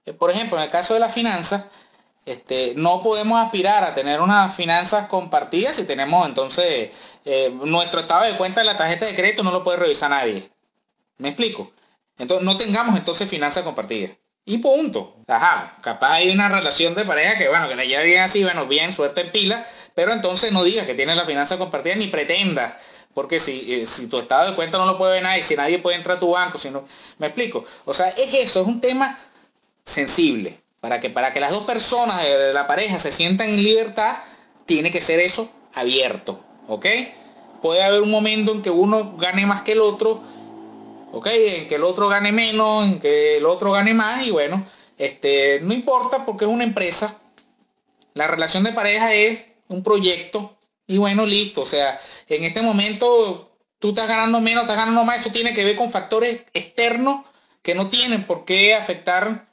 eh, 0.06 0.14
por 0.14 0.32
ejemplo, 0.32 0.58
en 0.58 0.64
el 0.64 0.70
caso 0.70 0.96
de 0.96 1.00
la 1.00 1.10
finanza, 1.10 1.68
este, 2.26 2.74
no 2.76 3.04
podemos 3.04 3.40
aspirar 3.40 3.84
a 3.84 3.94
tener 3.94 4.22
unas 4.22 4.56
finanzas 4.56 5.08
compartidas 5.08 5.76
si 5.76 5.84
tenemos 5.84 6.26
entonces 6.26 6.90
eh, 7.26 7.54
nuestro 7.66 8.00
estado 8.00 8.24
de 8.24 8.38
cuenta 8.38 8.62
de 8.62 8.66
la 8.66 8.78
tarjeta 8.78 9.06
de 9.06 9.14
crédito 9.14 9.44
no 9.44 9.52
lo 9.52 9.64
puede 9.64 9.78
revisar 9.78 10.10
nadie. 10.10 10.50
¿Me 11.18 11.30
explico? 11.30 11.72
Entonces 12.18 12.46
no 12.46 12.58
tengamos 12.58 12.98
entonces 12.98 13.30
finanzas 13.30 13.64
compartidas. 13.64 14.12
Y 14.46 14.58
punto. 14.58 15.18
Ajá, 15.28 15.78
capaz 15.82 16.14
hay 16.14 16.30
una 16.30 16.50
relación 16.50 16.96
de 16.96 17.06
pareja 17.06 17.38
que 17.38 17.48
bueno, 17.48 17.68
que 17.68 17.76
la 17.76 17.86
lleva 17.86 18.04
bien 18.04 18.22
así, 18.22 18.44
bueno, 18.44 18.68
bien, 18.68 18.94
suerte 18.94 19.22
en 19.22 19.32
pila, 19.32 19.66
pero 19.96 20.12
entonces 20.12 20.52
no 20.52 20.64
diga 20.64 20.86
que 20.86 20.96
tiene 20.96 21.16
la 21.16 21.26
finanza 21.26 21.58
compartida 21.58 21.96
ni 21.96 22.08
pretenda. 22.08 22.78
Porque 23.14 23.40
si, 23.40 23.74
eh, 23.74 23.86
si 23.86 24.08
tu 24.08 24.20
estado 24.20 24.50
de 24.50 24.56
cuenta 24.56 24.78
no 24.78 24.86
lo 24.86 24.98
puede 24.98 25.14
ver 25.14 25.24
nadie, 25.24 25.44
si 25.44 25.56
nadie 25.56 25.80
puede 25.80 25.98
entrar 25.98 26.18
a 26.18 26.20
tu 26.20 26.32
banco, 26.32 26.58
si 26.58 26.70
no, 26.72 26.86
me 27.20 27.28
explico. 27.28 27.64
O 27.86 27.94
sea, 27.94 28.10
es 28.10 28.34
eso, 28.34 28.62
es 28.62 28.68
un 28.68 28.82
tema 28.82 29.18
sensible. 29.86 30.60
Para 30.80 31.00
que, 31.00 31.10
para 31.10 31.32
que 31.32 31.40
las 31.40 31.52
dos 31.52 31.64
personas 31.64 32.22
de 32.22 32.52
la 32.52 32.68
pareja 32.68 33.00
se 33.00 33.12
sientan 33.12 33.50
en 33.50 33.64
libertad, 33.64 34.18
tiene 34.66 34.92
que 34.92 35.00
ser 35.00 35.20
eso 35.20 35.50
abierto. 35.74 36.44
¿Ok? 36.68 36.86
Puede 37.62 37.84
haber 37.84 38.02
un 38.02 38.12
momento 38.12 38.52
en 38.52 38.62
que 38.62 38.70
uno 38.70 39.16
gane 39.16 39.46
más 39.46 39.62
que 39.62 39.74
el 39.74 39.80
otro, 39.80 40.22
En 41.14 41.68
que 41.68 41.76
el 41.76 41.84
otro 41.84 42.10
gane 42.10 42.32
menos, 42.32 42.86
en 42.86 43.00
que 43.00 43.38
el 43.38 43.46
otro 43.46 43.72
gane 43.72 43.94
más 43.94 44.26
y 44.26 44.32
bueno, 44.32 44.66
este, 44.98 45.60
no 45.62 45.74
importa 45.74 46.26
porque 46.26 46.46
es 46.46 46.52
una 46.52 46.64
empresa. 46.64 47.20
La 48.16 48.28
relación 48.28 48.64
de 48.64 48.74
pareja 48.74 49.14
es 49.14 49.40
un 49.68 49.84
proyecto 49.84 50.58
y 50.88 50.98
bueno, 50.98 51.26
listo. 51.26 51.62
O 51.62 51.66
sea, 51.68 52.00
en 52.28 52.44
este 52.44 52.64
momento 52.64 53.52
tú 53.78 53.90
estás 53.90 54.08
ganando 54.08 54.42
menos, 54.42 54.64
estás 54.64 54.78
ganando 54.78 55.04
más. 55.04 55.20
Eso 55.20 55.32
tiene 55.32 55.54
que 55.54 55.64
ver 55.64 55.76
con 55.76 55.92
factores 55.92 56.42
externos 56.54 57.26
que 57.62 57.76
no 57.76 57.90
tienen 57.90 58.26
por 58.26 58.44
qué 58.44 58.74
afectar 58.74 59.48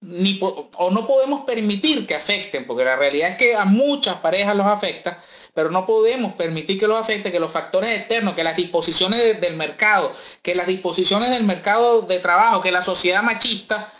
ni 0.00 0.38
o 0.40 0.90
no 0.90 1.06
podemos 1.06 1.44
permitir 1.44 2.06
que 2.06 2.14
afecten, 2.14 2.66
porque 2.66 2.84
la 2.84 2.96
realidad 2.96 3.30
es 3.30 3.36
que 3.36 3.54
a 3.54 3.64
muchas 3.64 4.16
parejas 4.16 4.56
los 4.56 4.66
afecta 4.66 5.22
pero 5.58 5.72
no 5.72 5.86
podemos 5.86 6.34
permitir 6.34 6.78
que 6.78 6.86
los 6.86 7.00
afecte, 7.00 7.32
que 7.32 7.40
los 7.40 7.50
factores 7.50 7.90
externos, 7.90 8.36
que 8.36 8.44
las 8.44 8.54
disposiciones 8.54 9.40
del 9.40 9.56
mercado, 9.56 10.14
que 10.40 10.54
las 10.54 10.68
disposiciones 10.68 11.30
del 11.30 11.42
mercado 11.42 12.02
de 12.02 12.20
trabajo, 12.20 12.60
que 12.60 12.70
la 12.70 12.80
sociedad 12.80 13.24
machista, 13.24 13.92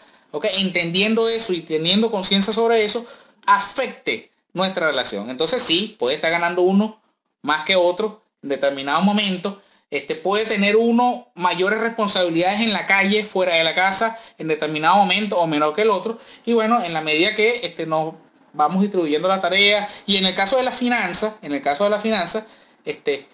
entendiendo 0.57 1.29
eso 1.29 1.53
y 1.53 1.63
teniendo 1.63 2.13
conciencia 2.13 2.53
sobre 2.53 2.85
eso, 2.85 3.05
afecte 3.45 4.31
nuestra 4.53 4.87
relación. 4.87 5.31
Entonces 5.31 5.61
sí, 5.61 5.97
puede 5.99 6.15
estar 6.15 6.31
ganando 6.31 6.63
uno 6.63 7.01
más 7.43 7.65
que 7.65 7.75
otro 7.75 8.23
en 8.41 8.51
determinado 8.51 9.03
momento. 9.03 9.61
Este, 9.91 10.15
puede 10.15 10.45
tener 10.45 10.77
uno 10.77 11.27
mayores 11.35 11.81
responsabilidades 11.81 12.61
en 12.61 12.73
la 12.73 12.87
calle, 12.87 13.25
fuera 13.25 13.57
de 13.57 13.65
la 13.65 13.75
casa, 13.75 14.17
en 14.39 14.47
determinado 14.47 14.95
momento 14.95 15.37
o 15.37 15.49
menor 15.49 15.75
que 15.75 15.83
el 15.83 15.91
otro. 15.91 16.21
Y 16.47 16.53
bueno, 16.53 16.85
en 16.85 16.93
la 16.93 17.01
medida 17.01 17.35
que 17.35 17.63
este, 17.65 17.85
nos 17.85 18.15
vamos 18.53 18.83
distribuyendo 18.83 19.29
la 19.29 19.41
tarea 19.41 19.89
y 20.07 20.17
en 20.17 20.27
el 20.27 20.35
caso 20.35 20.57
de 20.57 20.63
las 20.63 20.77
finanzas, 20.77 21.35
en 21.43 21.53
el 21.53 21.63
caso 21.63 21.85
de 21.85 21.91
las 21.91 22.03
finanzas, 22.03 22.45
este, 22.85 23.27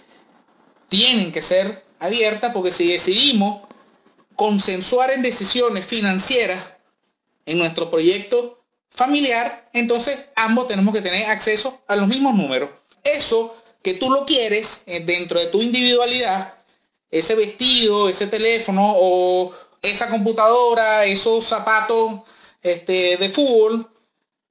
tienen 0.88 1.32
que 1.32 1.42
ser 1.42 1.84
abiertas 2.00 2.52
porque 2.52 2.72
si 2.72 2.90
decidimos 2.90 3.62
consensuar 4.36 5.10
en 5.10 5.22
decisiones 5.22 5.86
financieras 5.86 6.62
en 7.46 7.58
nuestro 7.58 7.90
proyecto 7.90 8.60
familiar, 8.90 9.68
entonces 9.72 10.18
ambos 10.36 10.68
tenemos 10.68 10.94
que 10.94 11.02
tener 11.02 11.30
acceso 11.30 11.82
a 11.86 11.96
los 11.96 12.08
mismos 12.08 12.34
números. 12.34 12.70
Eso 13.02 13.56
que 13.82 13.94
tú 13.94 14.10
lo 14.10 14.24
quieres 14.24 14.82
eh, 14.86 15.00
dentro 15.00 15.38
de 15.38 15.46
tu 15.46 15.60
individualidad, 15.60 16.54
ese 17.10 17.34
vestido, 17.34 18.08
ese 18.08 18.26
teléfono 18.26 18.94
o 18.96 19.52
esa 19.82 20.08
computadora, 20.08 21.04
esos 21.04 21.44
zapatos 21.44 22.20
este, 22.62 23.16
de 23.18 23.28
fútbol, 23.28 23.88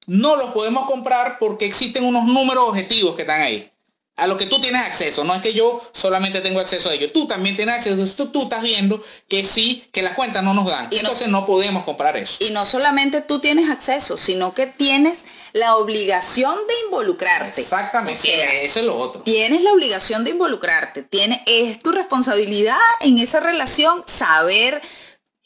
no 0.06 0.36
los 0.36 0.52
podemos 0.52 0.86
comprar 0.86 1.38
porque 1.38 1.66
existen 1.66 2.04
unos 2.04 2.24
números 2.24 2.64
objetivos 2.68 3.14
que 3.14 3.22
están 3.22 3.40
ahí. 3.40 3.70
A 4.16 4.28
lo 4.28 4.38
que 4.38 4.46
tú 4.46 4.60
tienes 4.60 4.86
acceso, 4.86 5.24
no 5.24 5.34
es 5.34 5.42
que 5.42 5.54
yo 5.54 5.82
solamente 5.92 6.40
tengo 6.40 6.60
acceso 6.60 6.88
a 6.88 6.94
ellos, 6.94 7.12
tú 7.12 7.26
también 7.26 7.56
tienes 7.56 7.74
acceso, 7.74 8.06
tú, 8.14 8.30
tú 8.30 8.42
estás 8.44 8.62
viendo 8.62 9.02
que 9.26 9.44
sí, 9.44 9.88
que 9.90 10.02
las 10.02 10.14
cuentas 10.14 10.44
no 10.44 10.54
nos 10.54 10.66
dan, 10.66 10.86
y 10.92 10.98
entonces 10.98 11.26
no, 11.26 11.44
podemos 11.44 11.82
comprar 11.82 12.16
eso. 12.16 12.36
Y 12.38 12.50
no 12.50 12.64
solamente 12.64 13.22
tú 13.22 13.40
tienes 13.40 13.68
acceso, 13.68 14.16
sino 14.16 14.54
que 14.54 14.68
tienes 14.68 15.18
la 15.52 15.74
obligación 15.74 16.54
de 16.68 16.74
involucrarte. 16.86 17.60
Exactamente, 17.60 18.64
ese 18.64 18.80
es 18.80 18.86
lo 18.86 18.96
otro. 18.96 19.22
Tienes 19.22 19.62
la 19.62 19.72
obligación 19.72 20.22
de 20.22 20.30
involucrarte, 20.30 21.02
tiene, 21.02 21.42
es 21.46 21.80
tu 21.80 21.90
responsabilidad 21.90 22.78
en 23.00 23.18
esa 23.18 23.40
relación 23.40 24.04
saber 24.06 24.80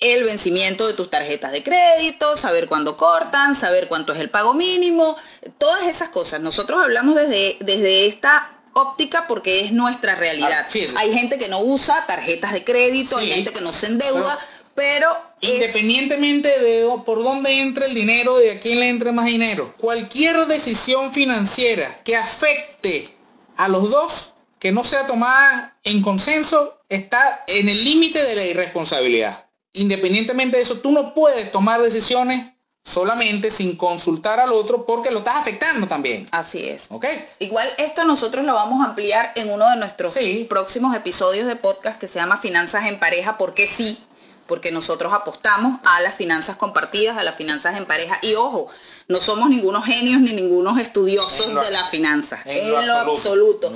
el 0.01 0.25
vencimiento 0.25 0.87
de 0.87 0.95
tus 0.95 1.11
tarjetas 1.11 1.51
de 1.51 1.63
crédito, 1.63 2.37
saber 2.37 2.69
cuándo 2.69 2.97
cortan, 2.97 3.57
saber 3.57 3.89
cuánto 3.89 4.13
es 4.13 4.21
el 4.21 4.31
pago 4.31 4.55
mínimo, 4.55 5.17
todas 5.59 5.89
esas 5.89 6.09
cosas. 6.11 6.41
Nosotros 6.41 6.81
hablamos 6.83 7.17
desde, 7.17 7.57
desde 7.61 8.07
esta 8.07 8.59
óptica 8.75 9.27
porque 9.27 9.65
es 9.65 9.73
nuestra 9.73 10.15
realidad. 10.15 10.69
Ah, 10.69 10.99
hay 10.99 11.13
gente 11.13 11.37
que 11.39 11.49
no 11.49 11.61
usa 11.61 12.07
tarjetas 12.07 12.53
de 12.53 12.63
crédito, 12.63 13.17
hay 13.17 13.33
gente 13.33 13.53
que 13.53 13.61
no 13.61 13.73
se 13.73 13.87
endeuda, 13.87 14.39
pero... 14.77 15.09
independientemente 15.41 16.49
de 16.61 16.89
por 17.05 17.25
dónde 17.25 17.61
entre 17.61 17.87
el 17.87 17.95
dinero, 17.95 18.39
de 18.39 18.53
a 18.53 18.61
quién 18.61 18.79
le 18.79 18.89
entre 18.89 19.11
más 19.11 19.27
dinero, 19.27 19.75
cualquier 19.79 20.47
decisión 20.47 21.13
financiera 21.13 22.01
que 22.05 22.15
afecte 22.15 23.13
a 23.57 23.67
los 23.67 23.91
dos, 23.91 24.35
que 24.61 24.71
no 24.71 24.85
sea 24.85 25.07
tomada 25.07 25.77
en 25.83 26.03
consenso, 26.03 26.81
está 26.89 27.43
en 27.49 27.69
el 27.69 27.83
límite 27.83 28.23
de 28.23 28.37
la 28.37 28.45
irresponsabilidad 28.45 29.48
independientemente 29.79 30.57
de 30.57 30.63
eso, 30.63 30.81
tú 30.81 30.93
no 30.93 31.15
puedes 31.15 31.51
tomar 31.51 31.81
decisiones 31.81 32.47
solamente 32.85 33.51
sin 33.51 33.77
consultar 33.77 34.41
al 34.41 34.53
otro 34.53 34.87
porque 34.87 35.11
lo 35.11 35.19
estás 35.19 35.37
afectando 35.37 35.87
también. 35.87 36.27
Así 36.31 36.67
es. 36.67 36.87
¿Ok? 36.91 37.05
Igual 37.39 37.69
esto 37.77 38.05
nosotros 38.05 38.45
lo 38.45 38.55
vamos 38.55 38.85
a 38.85 38.91
ampliar 38.91 39.33
en 39.35 39.51
uno 39.51 39.69
de 39.71 39.77
nuestros 39.77 40.15
próximos 40.49 40.97
episodios 40.97 41.47
de 41.47 41.57
podcast 41.57 42.01
que 42.01 42.09
se 42.09 42.19
llama 42.19 42.39
Finanzas 42.39 42.87
en 42.87 42.99
pareja, 42.99 43.37
porque 43.37 43.67
sí, 43.67 43.99
porque 44.47 44.73
nosotros 44.73 45.13
apostamos 45.13 45.79
a 45.85 46.01
las 46.01 46.15
finanzas 46.15 46.57
compartidas, 46.57 47.19
a 47.19 47.23
las 47.23 47.37
finanzas 47.37 47.77
en 47.77 47.85
pareja. 47.85 48.19
Y 48.23 48.35
ojo, 48.35 48.69
no 49.07 49.21
somos 49.21 49.51
ningunos 49.51 49.85
genios 49.85 50.21
ni 50.23 50.33
ningunos 50.33 50.81
estudiosos 50.81 51.49
de 51.49 51.71
las 51.71 51.91
finanzas. 51.91 52.41
En, 52.47 52.71
lo, 52.71 52.79
absoluto. 52.79 53.71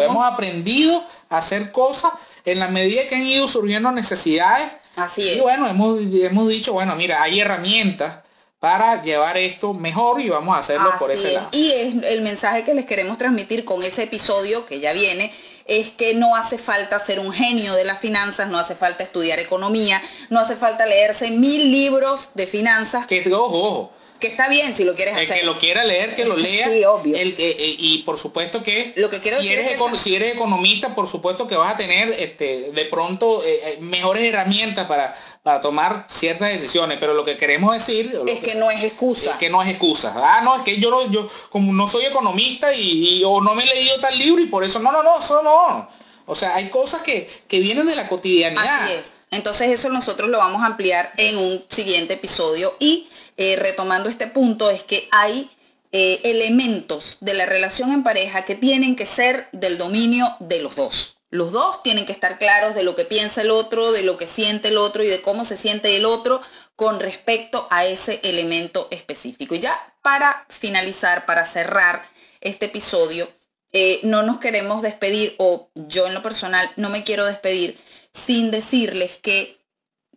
Hemos 0.00 0.24
aprendido 0.26 1.02
a 1.30 1.38
hacer 1.38 1.72
cosas 1.72 2.12
en 2.44 2.58
la 2.58 2.68
medida 2.68 3.08
que 3.08 3.14
han 3.14 3.22
ido 3.22 3.48
surgiendo 3.48 3.90
necesidades 3.92 4.70
Así 4.98 5.28
es. 5.28 5.36
Y 5.38 5.40
bueno, 5.40 5.66
hemos, 5.68 6.00
hemos 6.00 6.48
dicho, 6.48 6.72
bueno, 6.72 6.94
mira, 6.96 7.22
hay 7.22 7.40
herramientas 7.40 8.16
para 8.60 9.02
llevar 9.02 9.38
esto 9.38 9.72
mejor 9.74 10.20
y 10.20 10.28
vamos 10.28 10.56
a 10.56 10.60
hacerlo 10.60 10.92
por 10.98 11.10
ese 11.10 11.32
lado. 11.32 11.48
Y 11.52 11.70
es 11.70 11.94
el 12.04 12.22
mensaje 12.22 12.64
que 12.64 12.74
les 12.74 12.86
queremos 12.86 13.16
transmitir 13.16 13.64
con 13.64 13.82
ese 13.82 14.04
episodio 14.04 14.66
que 14.66 14.80
ya 14.80 14.92
viene 14.92 15.32
es 15.66 15.90
que 15.90 16.14
no 16.14 16.34
hace 16.34 16.56
falta 16.56 16.98
ser 16.98 17.20
un 17.20 17.30
genio 17.30 17.74
de 17.74 17.84
las 17.84 18.00
finanzas, 18.00 18.48
no 18.48 18.58
hace 18.58 18.74
falta 18.74 19.04
estudiar 19.04 19.38
economía, 19.38 20.02
no 20.30 20.40
hace 20.40 20.56
falta 20.56 20.86
leerse 20.86 21.30
mil 21.30 21.70
libros 21.70 22.30
de 22.34 22.46
finanzas. 22.46 23.06
Que 23.06 23.22
ojo, 23.32 23.46
ojo 23.46 23.92
que 24.18 24.26
está 24.26 24.48
bien 24.48 24.74
si 24.74 24.84
lo 24.84 24.94
quieres 24.94 25.16
el 25.16 25.24
hacer. 25.24 25.40
que 25.40 25.46
lo 25.46 25.58
quiera 25.58 25.84
leer, 25.84 26.16
que 26.16 26.24
lo 26.24 26.36
lea. 26.36 26.68
Sí, 26.68 26.84
obvio. 26.84 27.16
El, 27.16 27.34
eh, 27.38 27.76
y 27.78 27.98
por 27.98 28.18
supuesto 28.18 28.62
que 28.62 28.92
lo 28.96 29.10
que 29.10 29.20
quiero 29.20 29.40
si, 29.40 29.48
eres 29.48 29.78
si 29.96 30.16
eres 30.16 30.34
economista, 30.34 30.94
por 30.94 31.08
supuesto 31.08 31.46
que 31.46 31.56
vas 31.56 31.74
a 31.74 31.76
tener 31.76 32.12
este, 32.18 32.72
de 32.72 32.84
pronto 32.86 33.42
eh, 33.44 33.60
eh, 33.64 33.78
mejores 33.80 34.22
herramientas 34.22 34.86
para, 34.86 35.16
para 35.42 35.60
tomar 35.60 36.06
ciertas 36.08 36.52
decisiones. 36.52 36.98
Pero 36.98 37.14
lo 37.14 37.24
que 37.24 37.36
queremos 37.36 37.74
decir 37.74 38.18
es 38.26 38.40
que, 38.40 38.54
no 38.54 38.70
es 38.70 38.82
excusa. 38.82 39.32
Es 39.32 39.36
que 39.36 39.50
no 39.50 39.62
es 39.62 39.68
excusa. 39.68 40.12
Ah, 40.16 40.40
no, 40.42 40.56
es 40.56 40.62
que 40.62 40.78
yo 40.78 40.90
no, 40.90 41.10
yo 41.10 41.30
como 41.50 41.72
no 41.72 41.88
soy 41.88 42.04
economista 42.06 42.74
y, 42.74 43.22
o 43.24 43.40
no 43.40 43.54
me 43.54 43.64
he 43.64 43.66
leído 43.66 44.00
tal 44.00 44.18
libro 44.18 44.42
y 44.42 44.46
por 44.46 44.64
eso 44.64 44.78
no, 44.78 44.90
no, 44.90 45.02
no, 45.02 45.20
eso 45.20 45.42
no. 45.42 45.88
O 46.26 46.34
sea, 46.34 46.56
hay 46.56 46.68
cosas 46.68 47.02
que, 47.02 47.28
que 47.46 47.60
vienen 47.60 47.86
de 47.86 47.96
la 47.96 48.08
cotidianidad. 48.08 48.84
Así 48.84 48.92
es. 48.94 49.18
Entonces 49.30 49.68
eso 49.68 49.90
nosotros 49.90 50.30
lo 50.30 50.38
vamos 50.38 50.62
a 50.62 50.66
ampliar 50.66 51.12
en 51.16 51.36
un 51.36 51.64
siguiente 51.68 52.14
episodio 52.14 52.74
y 52.78 53.08
eh, 53.38 53.56
retomando 53.56 54.10
este 54.10 54.26
punto, 54.26 54.68
es 54.68 54.82
que 54.82 55.08
hay 55.10 55.50
eh, 55.92 56.20
elementos 56.24 57.16
de 57.20 57.32
la 57.32 57.46
relación 57.46 57.92
en 57.92 58.02
pareja 58.02 58.44
que 58.44 58.54
tienen 58.54 58.94
que 58.94 59.06
ser 59.06 59.48
del 59.52 59.78
dominio 59.78 60.28
de 60.40 60.60
los 60.60 60.76
dos. 60.76 61.16
Los 61.30 61.52
dos 61.52 61.82
tienen 61.82 62.04
que 62.04 62.12
estar 62.12 62.38
claros 62.38 62.74
de 62.74 62.82
lo 62.82 62.96
que 62.96 63.04
piensa 63.04 63.42
el 63.42 63.50
otro, 63.50 63.92
de 63.92 64.02
lo 64.02 64.18
que 64.18 64.26
siente 64.26 64.68
el 64.68 64.76
otro 64.76 65.02
y 65.02 65.06
de 65.06 65.22
cómo 65.22 65.44
se 65.44 65.56
siente 65.56 65.96
el 65.96 66.04
otro 66.04 66.42
con 66.74 67.00
respecto 67.00 67.66
a 67.70 67.86
ese 67.86 68.20
elemento 68.22 68.88
específico. 68.90 69.54
Y 69.54 69.60
ya 69.60 69.94
para 70.02 70.46
finalizar, 70.48 71.24
para 71.24 71.46
cerrar 71.46 72.08
este 72.40 72.66
episodio, 72.66 73.28
eh, 73.72 74.00
no 74.02 74.22
nos 74.22 74.40
queremos 74.40 74.82
despedir, 74.82 75.34
o 75.38 75.70
yo 75.74 76.06
en 76.06 76.14
lo 76.14 76.22
personal 76.22 76.70
no 76.76 76.88
me 76.90 77.04
quiero 77.04 77.24
despedir 77.24 77.78
sin 78.12 78.50
decirles 78.50 79.18
que 79.18 79.58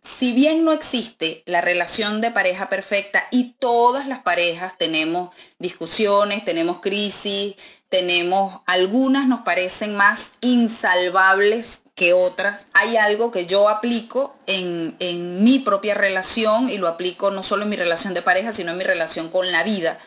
si 0.02 0.32
bien 0.32 0.64
no 0.64 0.72
existe 0.72 1.44
la 1.46 1.60
relación 1.60 2.20
de 2.20 2.32
pareja 2.32 2.68
perfecta 2.68 3.24
y 3.30 3.54
todas 3.58 4.08
las 4.08 4.20
parejas 4.20 4.76
tenemos 4.76 5.30
discusiones, 5.60 6.44
tenemos 6.44 6.80
crisis, 6.80 7.54
tenemos, 7.88 8.62
algunas 8.66 9.28
nos 9.28 9.42
parecen 9.42 9.96
más 9.96 10.32
insalvables 10.40 11.82
que 11.94 12.14
otras, 12.14 12.66
hay 12.72 12.96
algo 12.96 13.30
que 13.30 13.46
yo 13.46 13.68
aplico 13.68 14.34
en, 14.46 14.96
mi 15.44 15.60
propia 15.60 15.94
relación 15.94 16.68
y 16.68 16.78
lo 16.78 16.88
aplico 16.88 17.30
no 17.30 17.42
solo 17.42 17.62
en 17.62 17.68
mi 17.68 17.76
relación 17.76 18.14
de 18.14 18.22
pareja, 18.22 18.52
sino 18.52 18.72
en 18.72 18.78
mi 18.78 18.84
relación 18.84 19.28
con 19.28 19.52
la 19.52 19.62
vida. 19.62 20.00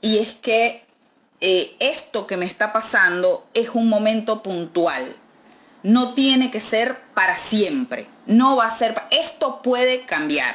Y 0.00 0.18
es 0.18 0.34
que 0.34 0.84
eh, 1.40 1.74
esto 1.80 2.26
que 2.26 2.36
me 2.36 2.44
está 2.44 2.72
pasando 2.72 3.46
es 3.54 3.70
un 3.70 3.88
momento 3.88 4.42
puntual 4.42 5.16
no 5.82 6.14
tiene 6.14 6.50
que 6.50 6.60
ser 6.60 6.98
para 7.14 7.36
siempre. 7.36 8.06
No 8.30 8.54
va 8.54 8.68
a 8.68 8.70
ser, 8.70 8.94
esto 9.10 9.60
puede 9.60 10.02
cambiar. 10.02 10.54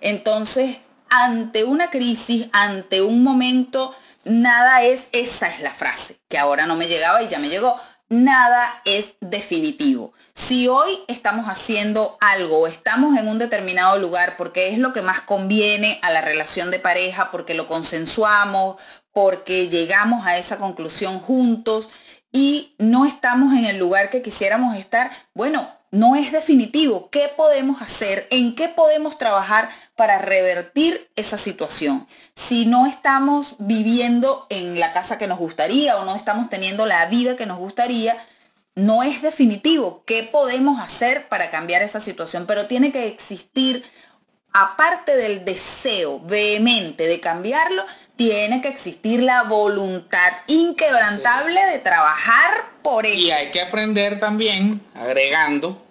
Entonces, 0.00 0.78
ante 1.10 1.64
una 1.64 1.90
crisis, 1.90 2.46
ante 2.52 3.02
un 3.02 3.22
momento, 3.22 3.94
nada 4.24 4.82
es, 4.84 5.08
esa 5.12 5.48
es 5.50 5.60
la 5.60 5.70
frase, 5.70 6.18
que 6.30 6.38
ahora 6.38 6.64
no 6.64 6.76
me 6.76 6.88
llegaba 6.88 7.22
y 7.22 7.28
ya 7.28 7.38
me 7.38 7.50
llegó, 7.50 7.78
nada 8.08 8.80
es 8.86 9.16
definitivo. 9.20 10.14
Si 10.32 10.66
hoy 10.66 10.98
estamos 11.08 11.44
haciendo 11.44 12.16
algo 12.22 12.60
o 12.60 12.66
estamos 12.66 13.18
en 13.18 13.28
un 13.28 13.38
determinado 13.38 13.98
lugar 13.98 14.36
porque 14.38 14.70
es 14.70 14.78
lo 14.78 14.94
que 14.94 15.02
más 15.02 15.20
conviene 15.20 15.98
a 16.00 16.12
la 16.12 16.22
relación 16.22 16.70
de 16.70 16.78
pareja, 16.78 17.30
porque 17.30 17.52
lo 17.52 17.66
consensuamos, 17.66 18.76
porque 19.12 19.68
llegamos 19.68 20.26
a 20.26 20.38
esa 20.38 20.56
conclusión 20.56 21.20
juntos, 21.20 21.90
y 22.32 22.74
no 22.78 23.04
estamos 23.04 23.52
en 23.52 23.66
el 23.66 23.76
lugar 23.76 24.08
que 24.08 24.22
quisiéramos 24.22 24.78
estar, 24.78 25.10
bueno, 25.34 25.68
no 25.90 26.16
es 26.16 26.32
definitivo. 26.32 27.10
¿Qué 27.10 27.30
podemos 27.36 27.82
hacer? 27.82 28.26
¿En 28.30 28.54
qué 28.54 28.68
podemos 28.68 29.18
trabajar 29.18 29.68
para 29.96 30.18
revertir 30.18 31.10
esa 31.16 31.36
situación? 31.36 32.06
Si 32.34 32.66
no 32.66 32.86
estamos 32.86 33.56
viviendo 33.58 34.46
en 34.50 34.78
la 34.78 34.92
casa 34.92 35.18
que 35.18 35.26
nos 35.26 35.38
gustaría 35.38 35.96
o 35.96 36.04
no 36.04 36.14
estamos 36.16 36.48
teniendo 36.48 36.86
la 36.86 37.06
vida 37.06 37.36
que 37.36 37.46
nos 37.46 37.58
gustaría, 37.58 38.16
no 38.74 39.02
es 39.02 39.22
definitivo. 39.22 40.04
¿Qué 40.06 40.22
podemos 40.22 40.80
hacer 40.80 41.28
para 41.28 41.50
cambiar 41.50 41.82
esa 41.82 42.00
situación? 42.00 42.46
Pero 42.46 42.66
tiene 42.66 42.92
que 42.92 43.06
existir, 43.08 43.84
aparte 44.52 45.16
del 45.16 45.44
deseo 45.44 46.20
vehemente 46.20 47.06
de 47.06 47.20
cambiarlo, 47.20 47.84
tiene 48.16 48.60
que 48.60 48.68
existir 48.68 49.22
la 49.22 49.44
voluntad 49.44 50.32
inquebrantable 50.46 51.60
de 51.66 51.78
trabajar 51.78 52.50
por 52.82 53.06
eso. 53.06 53.16
Y 53.16 53.30
hay 53.30 53.50
que 53.50 53.62
aprender 53.62 54.20
también, 54.20 54.80
agregando, 54.94 55.82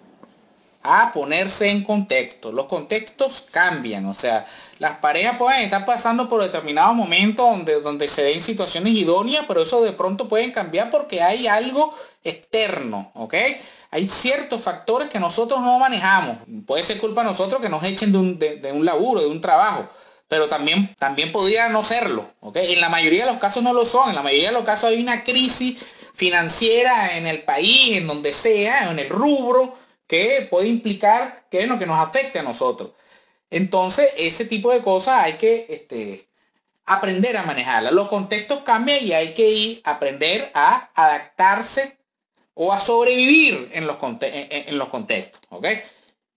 a 0.82 1.12
ponerse 1.12 1.68
en 1.68 1.84
contexto. 1.84 2.52
Los 2.52 2.66
contextos 2.66 3.44
cambian, 3.50 4.06
o 4.06 4.14
sea, 4.14 4.46
las 4.78 4.98
parejas 4.98 5.36
pueden 5.36 5.62
estar 5.62 5.84
pasando 5.84 6.28
por 6.28 6.42
determinados 6.42 6.94
momentos 6.94 7.48
donde, 7.48 7.80
donde 7.80 8.08
se 8.08 8.22
den 8.22 8.40
situaciones 8.40 8.94
idóneas, 8.94 9.44
pero 9.46 9.62
eso 9.62 9.82
de 9.82 9.92
pronto 9.92 10.28
pueden 10.28 10.52
cambiar 10.52 10.90
porque 10.90 11.22
hay 11.22 11.46
algo 11.46 11.94
externo, 12.24 13.10
¿ok? 13.14 13.34
Hay 13.90 14.08
ciertos 14.08 14.62
factores 14.62 15.10
que 15.10 15.18
nosotros 15.18 15.60
no 15.60 15.78
manejamos. 15.78 16.36
Puede 16.66 16.82
ser 16.84 16.98
culpa 16.98 17.22
de 17.22 17.30
nosotros 17.30 17.60
que 17.60 17.68
nos 17.68 17.82
echen 17.82 18.12
de 18.12 18.18
un, 18.18 18.38
de 18.38 18.72
un 18.72 18.84
laburo, 18.84 19.20
de 19.20 19.26
un 19.26 19.40
trabajo 19.40 19.88
pero 20.30 20.48
también, 20.48 20.94
también 20.96 21.32
podría 21.32 21.68
no 21.68 21.82
serlo. 21.82 22.24
¿okay? 22.38 22.72
En 22.72 22.80
la 22.80 22.88
mayoría 22.88 23.26
de 23.26 23.32
los 23.32 23.40
casos 23.40 23.64
no 23.64 23.72
lo 23.72 23.84
son. 23.84 24.10
En 24.10 24.14
la 24.14 24.22
mayoría 24.22 24.50
de 24.50 24.54
los 24.54 24.64
casos 24.64 24.90
hay 24.90 25.02
una 25.02 25.24
crisis 25.24 25.76
financiera 26.14 27.16
en 27.16 27.26
el 27.26 27.42
país, 27.42 27.96
en 27.96 28.06
donde 28.06 28.32
sea, 28.32 28.92
en 28.92 29.00
el 29.00 29.08
rubro, 29.08 29.76
que 30.10 30.48
puede 30.50 30.66
implicar 30.66 31.44
que, 31.48 31.68
lo 31.68 31.78
que 31.78 31.86
nos 31.86 32.00
afecte 32.00 32.40
a 32.40 32.42
nosotros. 32.42 32.90
Entonces, 33.48 34.08
ese 34.16 34.44
tipo 34.44 34.72
de 34.72 34.82
cosas 34.82 35.22
hay 35.22 35.34
que 35.34 35.66
este, 35.70 36.28
aprender 36.84 37.36
a 37.36 37.44
manejarlas. 37.44 37.92
Los 37.92 38.08
contextos 38.08 38.62
cambian 38.64 39.04
y 39.04 39.12
hay 39.12 39.34
que 39.34 39.80
aprender 39.84 40.50
a 40.52 40.90
adaptarse 40.96 41.96
o 42.54 42.72
a 42.72 42.80
sobrevivir 42.80 43.70
en 43.72 43.86
los, 43.86 43.98
contextos. 44.88 45.40
¿okay? 45.48 45.80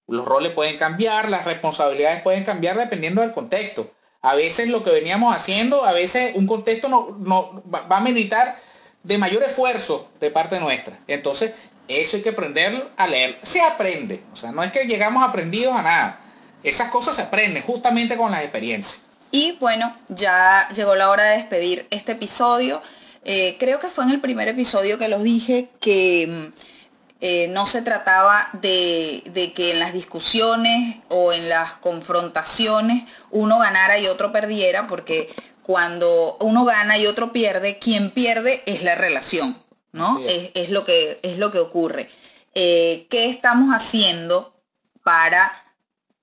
Los 0.05 0.23
roles 0.23 0.51
pueden 0.51 0.77
cambiar, 0.77 1.31
las 1.31 1.43
responsabilidades 1.43 2.21
pueden 2.21 2.43
cambiar 2.43 2.77
dependiendo 2.77 3.21
del 3.21 3.33
contexto. 3.33 3.89
A 4.21 4.35
veces 4.35 4.69
lo 4.69 4.83
que 4.83 4.91
veníamos 4.91 5.35
haciendo, 5.35 5.83
a 5.83 5.93
veces 5.93 6.35
un 6.35 6.45
contexto 6.45 6.89
no 6.89 7.63
va 7.73 7.97
a 7.97 8.01
meditar 8.01 8.59
de 9.01 9.17
mayor 9.17 9.41
esfuerzo 9.41 10.09
de 10.19 10.29
parte 10.29 10.59
nuestra. 10.59 10.99
Entonces, 11.07 11.53
eso 11.87 12.17
hay 12.17 12.23
que 12.23 12.29
aprender 12.29 12.89
a 12.97 13.07
leer. 13.07 13.39
Se 13.41 13.61
aprende. 13.61 14.23
O 14.33 14.35
sea, 14.35 14.51
no 14.51 14.63
es 14.63 14.71
que 14.71 14.85
llegamos 14.85 15.27
aprendidos 15.27 15.75
a 15.75 15.81
nada. 15.81 16.19
Esas 16.63 16.89
cosas 16.91 17.15
se 17.15 17.23
aprenden 17.23 17.63
justamente 17.63 18.15
con 18.15 18.31
las 18.31 18.41
experiencias. 18.41 19.01
Y 19.31 19.57
bueno, 19.59 19.95
ya 20.09 20.69
llegó 20.75 20.95
la 20.95 21.09
hora 21.09 21.23
de 21.23 21.37
despedir 21.37 21.87
este 21.89 22.13
episodio. 22.13 22.81
Eh, 23.25 23.57
creo 23.59 23.79
que 23.79 23.87
fue 23.87 24.03
en 24.03 24.11
el 24.11 24.21
primer 24.21 24.47
episodio 24.47 24.99
que 24.99 25.07
los 25.07 25.23
dije 25.23 25.69
que 25.79 26.27
mm, 26.29 26.73
eh, 27.25 27.47
no 27.47 27.65
se 27.65 27.81
trataba 27.81 28.49
de, 28.51 29.53
que 29.55 29.71
en 29.71 29.79
las 29.79 29.93
discusiones 29.93 30.97
o 31.07 31.31
en 31.31 31.47
las 31.47 31.71
confrontaciones 31.71 33.05
uno 33.31 33.59
ganara 33.59 33.97
y 33.97 34.07
otro 34.07 34.33
perdiera, 34.33 34.87
porque 34.87 35.33
cuando 35.61 36.35
uno 36.41 36.65
gana 36.65 36.97
y 36.97 37.07
otro 37.07 37.31
pierde, 37.31 37.79
quien 37.79 38.11
pierde 38.11 38.61
es 38.65 38.83
la 38.83 38.95
relación, 38.95 39.57
¿no? 39.93 40.19
Es. 40.27 40.69
lo, 40.69 40.83
que, 40.83 41.19
es 41.23 41.37
lo 41.37 41.51
que 41.51 41.59
ocurre. 41.59 42.09
Eh, 42.53 43.07
¿Qué 43.09 43.29
estamos 43.29 43.73
haciendo 43.73 44.53
para 45.03 45.51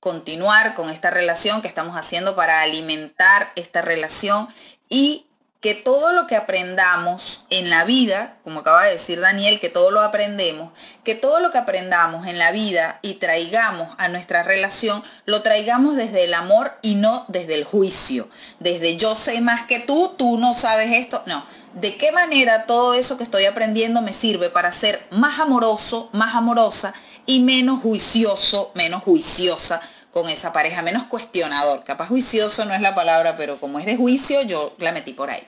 continuar 0.01 0.75
con 0.75 0.91
esta 0.91 1.11
relación? 1.11 1.63
¿Qué 1.63 1.69
estamos 1.69 1.97
haciendo 1.97 2.37
para 2.37 2.61
alimentar 2.61 3.53
esta 3.57 3.81
relación? 3.81 4.49
Y 4.89 5.27
que 5.61 5.75
todo 5.75 6.13
lo 6.13 6.27
que 6.27 6.37
aprendamos 6.37 7.45
en 7.51 7.69
la 7.69 7.85
vida, 7.85 8.39
como 8.45 8.61
acaba 8.61 8.85
de 8.85 8.93
decir 8.93 9.21
Daniel, 9.21 9.61
que 9.61 9.69
todo 9.69 9.91
lo 9.91 10.01
aprendemos, 10.01 10.73
que 11.05 11.15
todo 11.15 11.39
lo 11.41 11.51
que 11.51 11.59
aprendamos 11.59 12.27
en 12.27 12.39
la 12.39 12.51
vida 12.51 12.99
y 13.03 13.15
traigamos 13.15 13.95
a 13.99 14.09
nuestra 14.09 14.43
relación, 14.43 15.05
lo 15.27 15.43
traigamos 15.43 15.97
desde 15.97 16.25
el 16.25 16.33
amor 16.33 16.73
y 16.81 16.95
no 16.95 17.27
desde 17.29 17.55
el 17.55 17.65
juicio, 17.65 18.31
desde 18.59 18.97
yo 18.97 19.15
sé 19.15 19.43
más 19.43 19.67
que 19.67 19.81
tú, 19.81 20.15
tú 20.17 20.39
no 20.39 20.55
sabes 20.55 20.93
esto, 20.93 21.23
no. 21.27 21.45
¿De 21.75 21.97
qué 21.97 22.11
manera 22.13 22.67
todo 22.67 22.95
eso 22.95 23.17
que 23.17 23.25
estoy 23.25 23.45
aprendiendo 23.45 24.03
me 24.03 24.13
sirve 24.13 24.51
para 24.51 24.73
ser 24.73 25.01
más 25.11 25.39
amoroso, 25.39 26.11
más 26.13 26.35
amorosa 26.35 26.95
y 27.27 27.41
menos 27.41 27.81
juicioso, 27.81 28.73
menos 28.75 29.03
juiciosa 29.03 29.81
con 30.13 30.29
esa 30.29 30.53
pareja, 30.53 30.83
menos 30.83 31.05
cuestionador. 31.07 31.85
Capaz 31.85 32.09
juicioso 32.09 32.65
no 32.65 32.75
es 32.75 32.81
la 32.81 32.95
palabra, 32.95 33.37
pero 33.37 33.59
como 33.59 33.79
es 33.79 33.87
de 33.87 33.97
juicio, 33.97 34.43
yo 34.43 34.75
la 34.79 34.93
metí 34.93 35.13
por 35.13 35.31
ahí. 35.31 35.43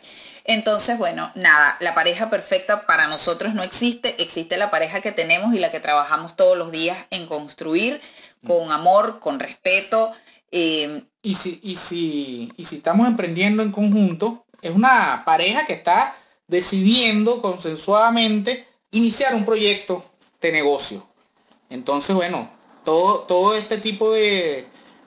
Entonces, 0.44 0.98
bueno, 0.98 1.30
nada, 1.34 1.76
la 1.80 1.94
pareja 1.94 2.30
perfecta 2.30 2.86
para 2.86 3.06
nosotros 3.06 3.54
no 3.54 3.62
existe, 3.62 4.20
existe 4.22 4.56
la 4.56 4.70
pareja 4.70 5.00
que 5.00 5.12
tenemos 5.12 5.54
y 5.54 5.58
la 5.58 5.70
que 5.70 5.80
trabajamos 5.80 6.36
todos 6.36 6.58
los 6.58 6.72
días 6.72 6.98
en 7.10 7.26
construir 7.26 8.00
con 8.46 8.72
amor, 8.72 9.20
con 9.20 9.38
respeto. 9.38 10.12
Eh, 10.50 11.02
y, 11.22 11.34
si, 11.36 11.60
y, 11.62 11.76
si, 11.76 12.52
y 12.56 12.64
si 12.66 12.76
estamos 12.76 13.06
emprendiendo 13.06 13.62
en 13.62 13.72
conjunto, 13.72 14.41
es 14.62 14.74
una 14.74 15.22
pareja 15.26 15.66
que 15.66 15.74
está 15.74 16.16
decidiendo 16.46 17.42
consensuadamente 17.42 18.66
iniciar 18.92 19.34
un 19.34 19.44
proyecto 19.44 20.04
de 20.40 20.52
negocio. 20.52 21.06
Entonces, 21.68 22.14
bueno, 22.14 22.48
todo, 22.84 23.20
todo 23.20 23.54
este 23.54 23.78
tipo 23.78 24.12
de, 24.12 24.66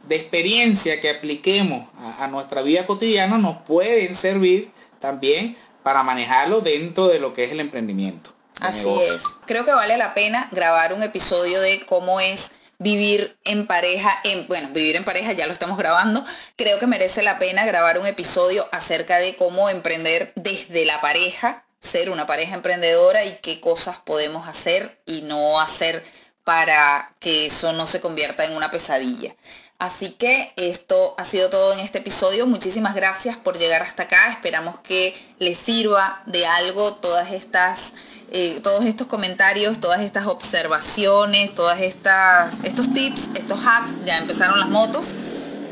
experiencia 0.09 1.01
que 1.01 1.09
apliquemos 1.09 1.87
a, 2.19 2.27
nuestra 2.27 2.61
vida 2.61 2.85
cotidiana 2.85 3.39
nos 3.39 3.57
pueden 3.57 4.13
servir 4.13 4.71
también 4.99 5.57
para 5.81 6.03
manejarlo 6.03 6.61
dentro 6.61 7.07
de 7.07 7.19
lo 7.19 7.33
que 7.33 7.45
es 7.45 7.51
el 7.51 7.59
emprendimiento. 7.59 8.31
Así 8.61 8.87
es. 8.87 9.23
Creo 9.45 9.65
que 9.65 9.71
vale 9.71 9.97
la 9.97 10.13
pena 10.13 10.47
grabar 10.51 10.93
un 10.93 11.01
episodio 11.03 11.59
de 11.59 11.85
cómo 11.85 12.19
es 12.19 12.51
vivir 12.79 13.37
en 13.43 13.67
pareja, 13.67 14.19
en, 14.23 14.47
bueno, 14.47 14.69
vivir 14.69 14.95
en 14.95 15.03
pareja 15.03 15.33
ya 15.33 15.47
lo 15.47 15.53
estamos 15.53 15.77
grabando, 15.77 16.25
creo 16.55 16.79
que 16.79 16.87
merece 16.87 17.23
la 17.23 17.39
pena 17.39 17.65
grabar 17.65 17.99
un 17.99 18.07
episodio 18.07 18.67
acerca 18.71 19.17
de 19.17 19.35
cómo 19.35 19.69
emprender 19.69 20.33
desde 20.35 20.85
la 20.85 21.01
pareja, 21.01 21.65
ser 21.79 22.09
una 22.09 22.27
pareja 22.27 22.55
emprendedora 22.55 23.25
y 23.25 23.37
qué 23.41 23.59
cosas 23.59 23.97
podemos 23.97 24.47
hacer 24.47 24.99
y 25.05 25.21
no 25.21 25.59
hacer 25.59 26.03
para 26.43 27.13
que 27.19 27.47
eso 27.47 27.73
no 27.73 27.87
se 27.87 28.01
convierta 28.01 28.45
en 28.45 28.55
una 28.55 28.71
pesadilla. 28.71 29.35
Así 29.77 30.11
que 30.11 30.53
esto 30.55 31.15
ha 31.17 31.25
sido 31.25 31.49
todo 31.49 31.73
en 31.73 31.79
este 31.79 31.97
episodio. 31.97 32.47
Muchísimas 32.47 32.95
gracias 32.95 33.35
por 33.35 33.57
llegar 33.57 33.81
hasta 33.81 34.03
acá. 34.03 34.31
Esperamos 34.31 34.79
que 34.79 35.13
les 35.39 35.57
sirva 35.57 36.23
de 36.27 36.45
algo 36.45 36.95
todas 36.95 37.31
estas, 37.33 37.93
eh, 38.31 38.59
todos 38.63 38.85
estos 38.85 39.07
comentarios, 39.07 39.79
todas 39.79 40.01
estas 40.01 40.27
observaciones, 40.27 41.53
todas 41.55 41.79
estas, 41.79 42.63
estos 42.63 42.93
tips, 42.93 43.31
estos 43.35 43.59
hacks. 43.65 43.91
Ya 44.05 44.17
empezaron 44.17 44.59
las 44.59 44.69
motos. 44.69 45.13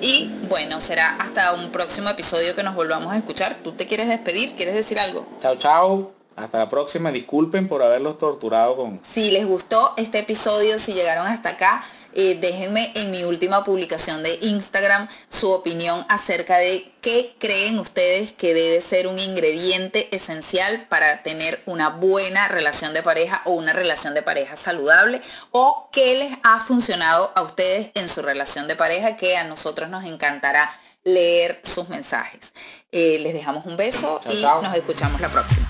Y 0.02 0.30
bueno, 0.50 0.82
será 0.82 1.16
hasta 1.16 1.54
un 1.54 1.72
próximo 1.72 2.10
episodio 2.10 2.56
que 2.56 2.64
nos 2.64 2.76
volvamos 2.76 3.14
a 3.14 3.18
escuchar. 3.18 3.56
¿Tú 3.64 3.72
te 3.72 3.88
quieres 3.88 4.10
despedir? 4.10 4.56
¿Quieres 4.56 4.76
decir 4.76 5.00
algo? 5.00 5.26
Chao, 5.42 5.56
chao. 5.56 6.12
Hasta 6.36 6.58
la 6.58 6.70
próxima, 6.70 7.12
disculpen 7.12 7.68
por 7.68 7.84
haberlos 7.84 8.18
torturado 8.18 8.76
con... 8.76 9.00
Si 9.04 9.30
les 9.32 9.46
gustó 9.46 9.94
este 9.98 10.20
episodio, 10.20 10.80
si 10.80 10.94
llegaron 10.94 11.28
hasta 11.28 11.50
acá, 11.50 11.84
eh, 12.16 12.38
déjenme 12.40 12.92
en 12.96 13.12
mi 13.12 13.24
última 13.24 13.64
publicación 13.64 14.24
de 14.24 14.38
Instagram 14.42 15.08
su 15.30 15.52
opinión 15.52 16.06
acerca 16.10 16.58
de 16.58 16.92
qué 17.02 17.36
creen 17.40 17.80
ustedes 17.80 18.34
que 18.34 18.54
debe 18.54 18.82
ser 18.82 19.08
un 19.08 19.20
ingrediente 19.20 20.16
esencial 20.16 20.86
para 20.90 21.24
tener 21.24 21.62
una 21.66 21.90
buena 21.90 22.48
relación 22.48 22.94
de 22.94 23.04
pareja 23.04 23.42
o 23.46 23.52
una 23.52 23.74
relación 23.74 24.14
de 24.14 24.22
pareja 24.22 24.56
saludable 24.56 25.22
o 25.52 25.90
qué 25.92 26.16
les 26.16 26.38
ha 26.44 26.60
funcionado 26.60 27.32
a 27.36 27.42
ustedes 27.42 27.92
en 27.96 28.10
su 28.10 28.22
relación 28.22 28.68
de 28.68 28.76
pareja 28.76 29.16
que 29.18 29.38
a 29.38 29.44
nosotros 29.44 29.90
nos 29.90 30.06
encantará 30.06 30.72
leer 31.04 31.60
sus 31.64 31.90
mensajes. 31.90 32.54
Eh, 32.92 33.20
les 33.22 33.34
dejamos 33.34 33.66
un 33.66 33.78
beso 33.78 34.22
y 34.30 34.42
nos 34.42 34.76
escuchamos 34.76 35.20
la 35.20 35.30
próxima. 35.30 35.68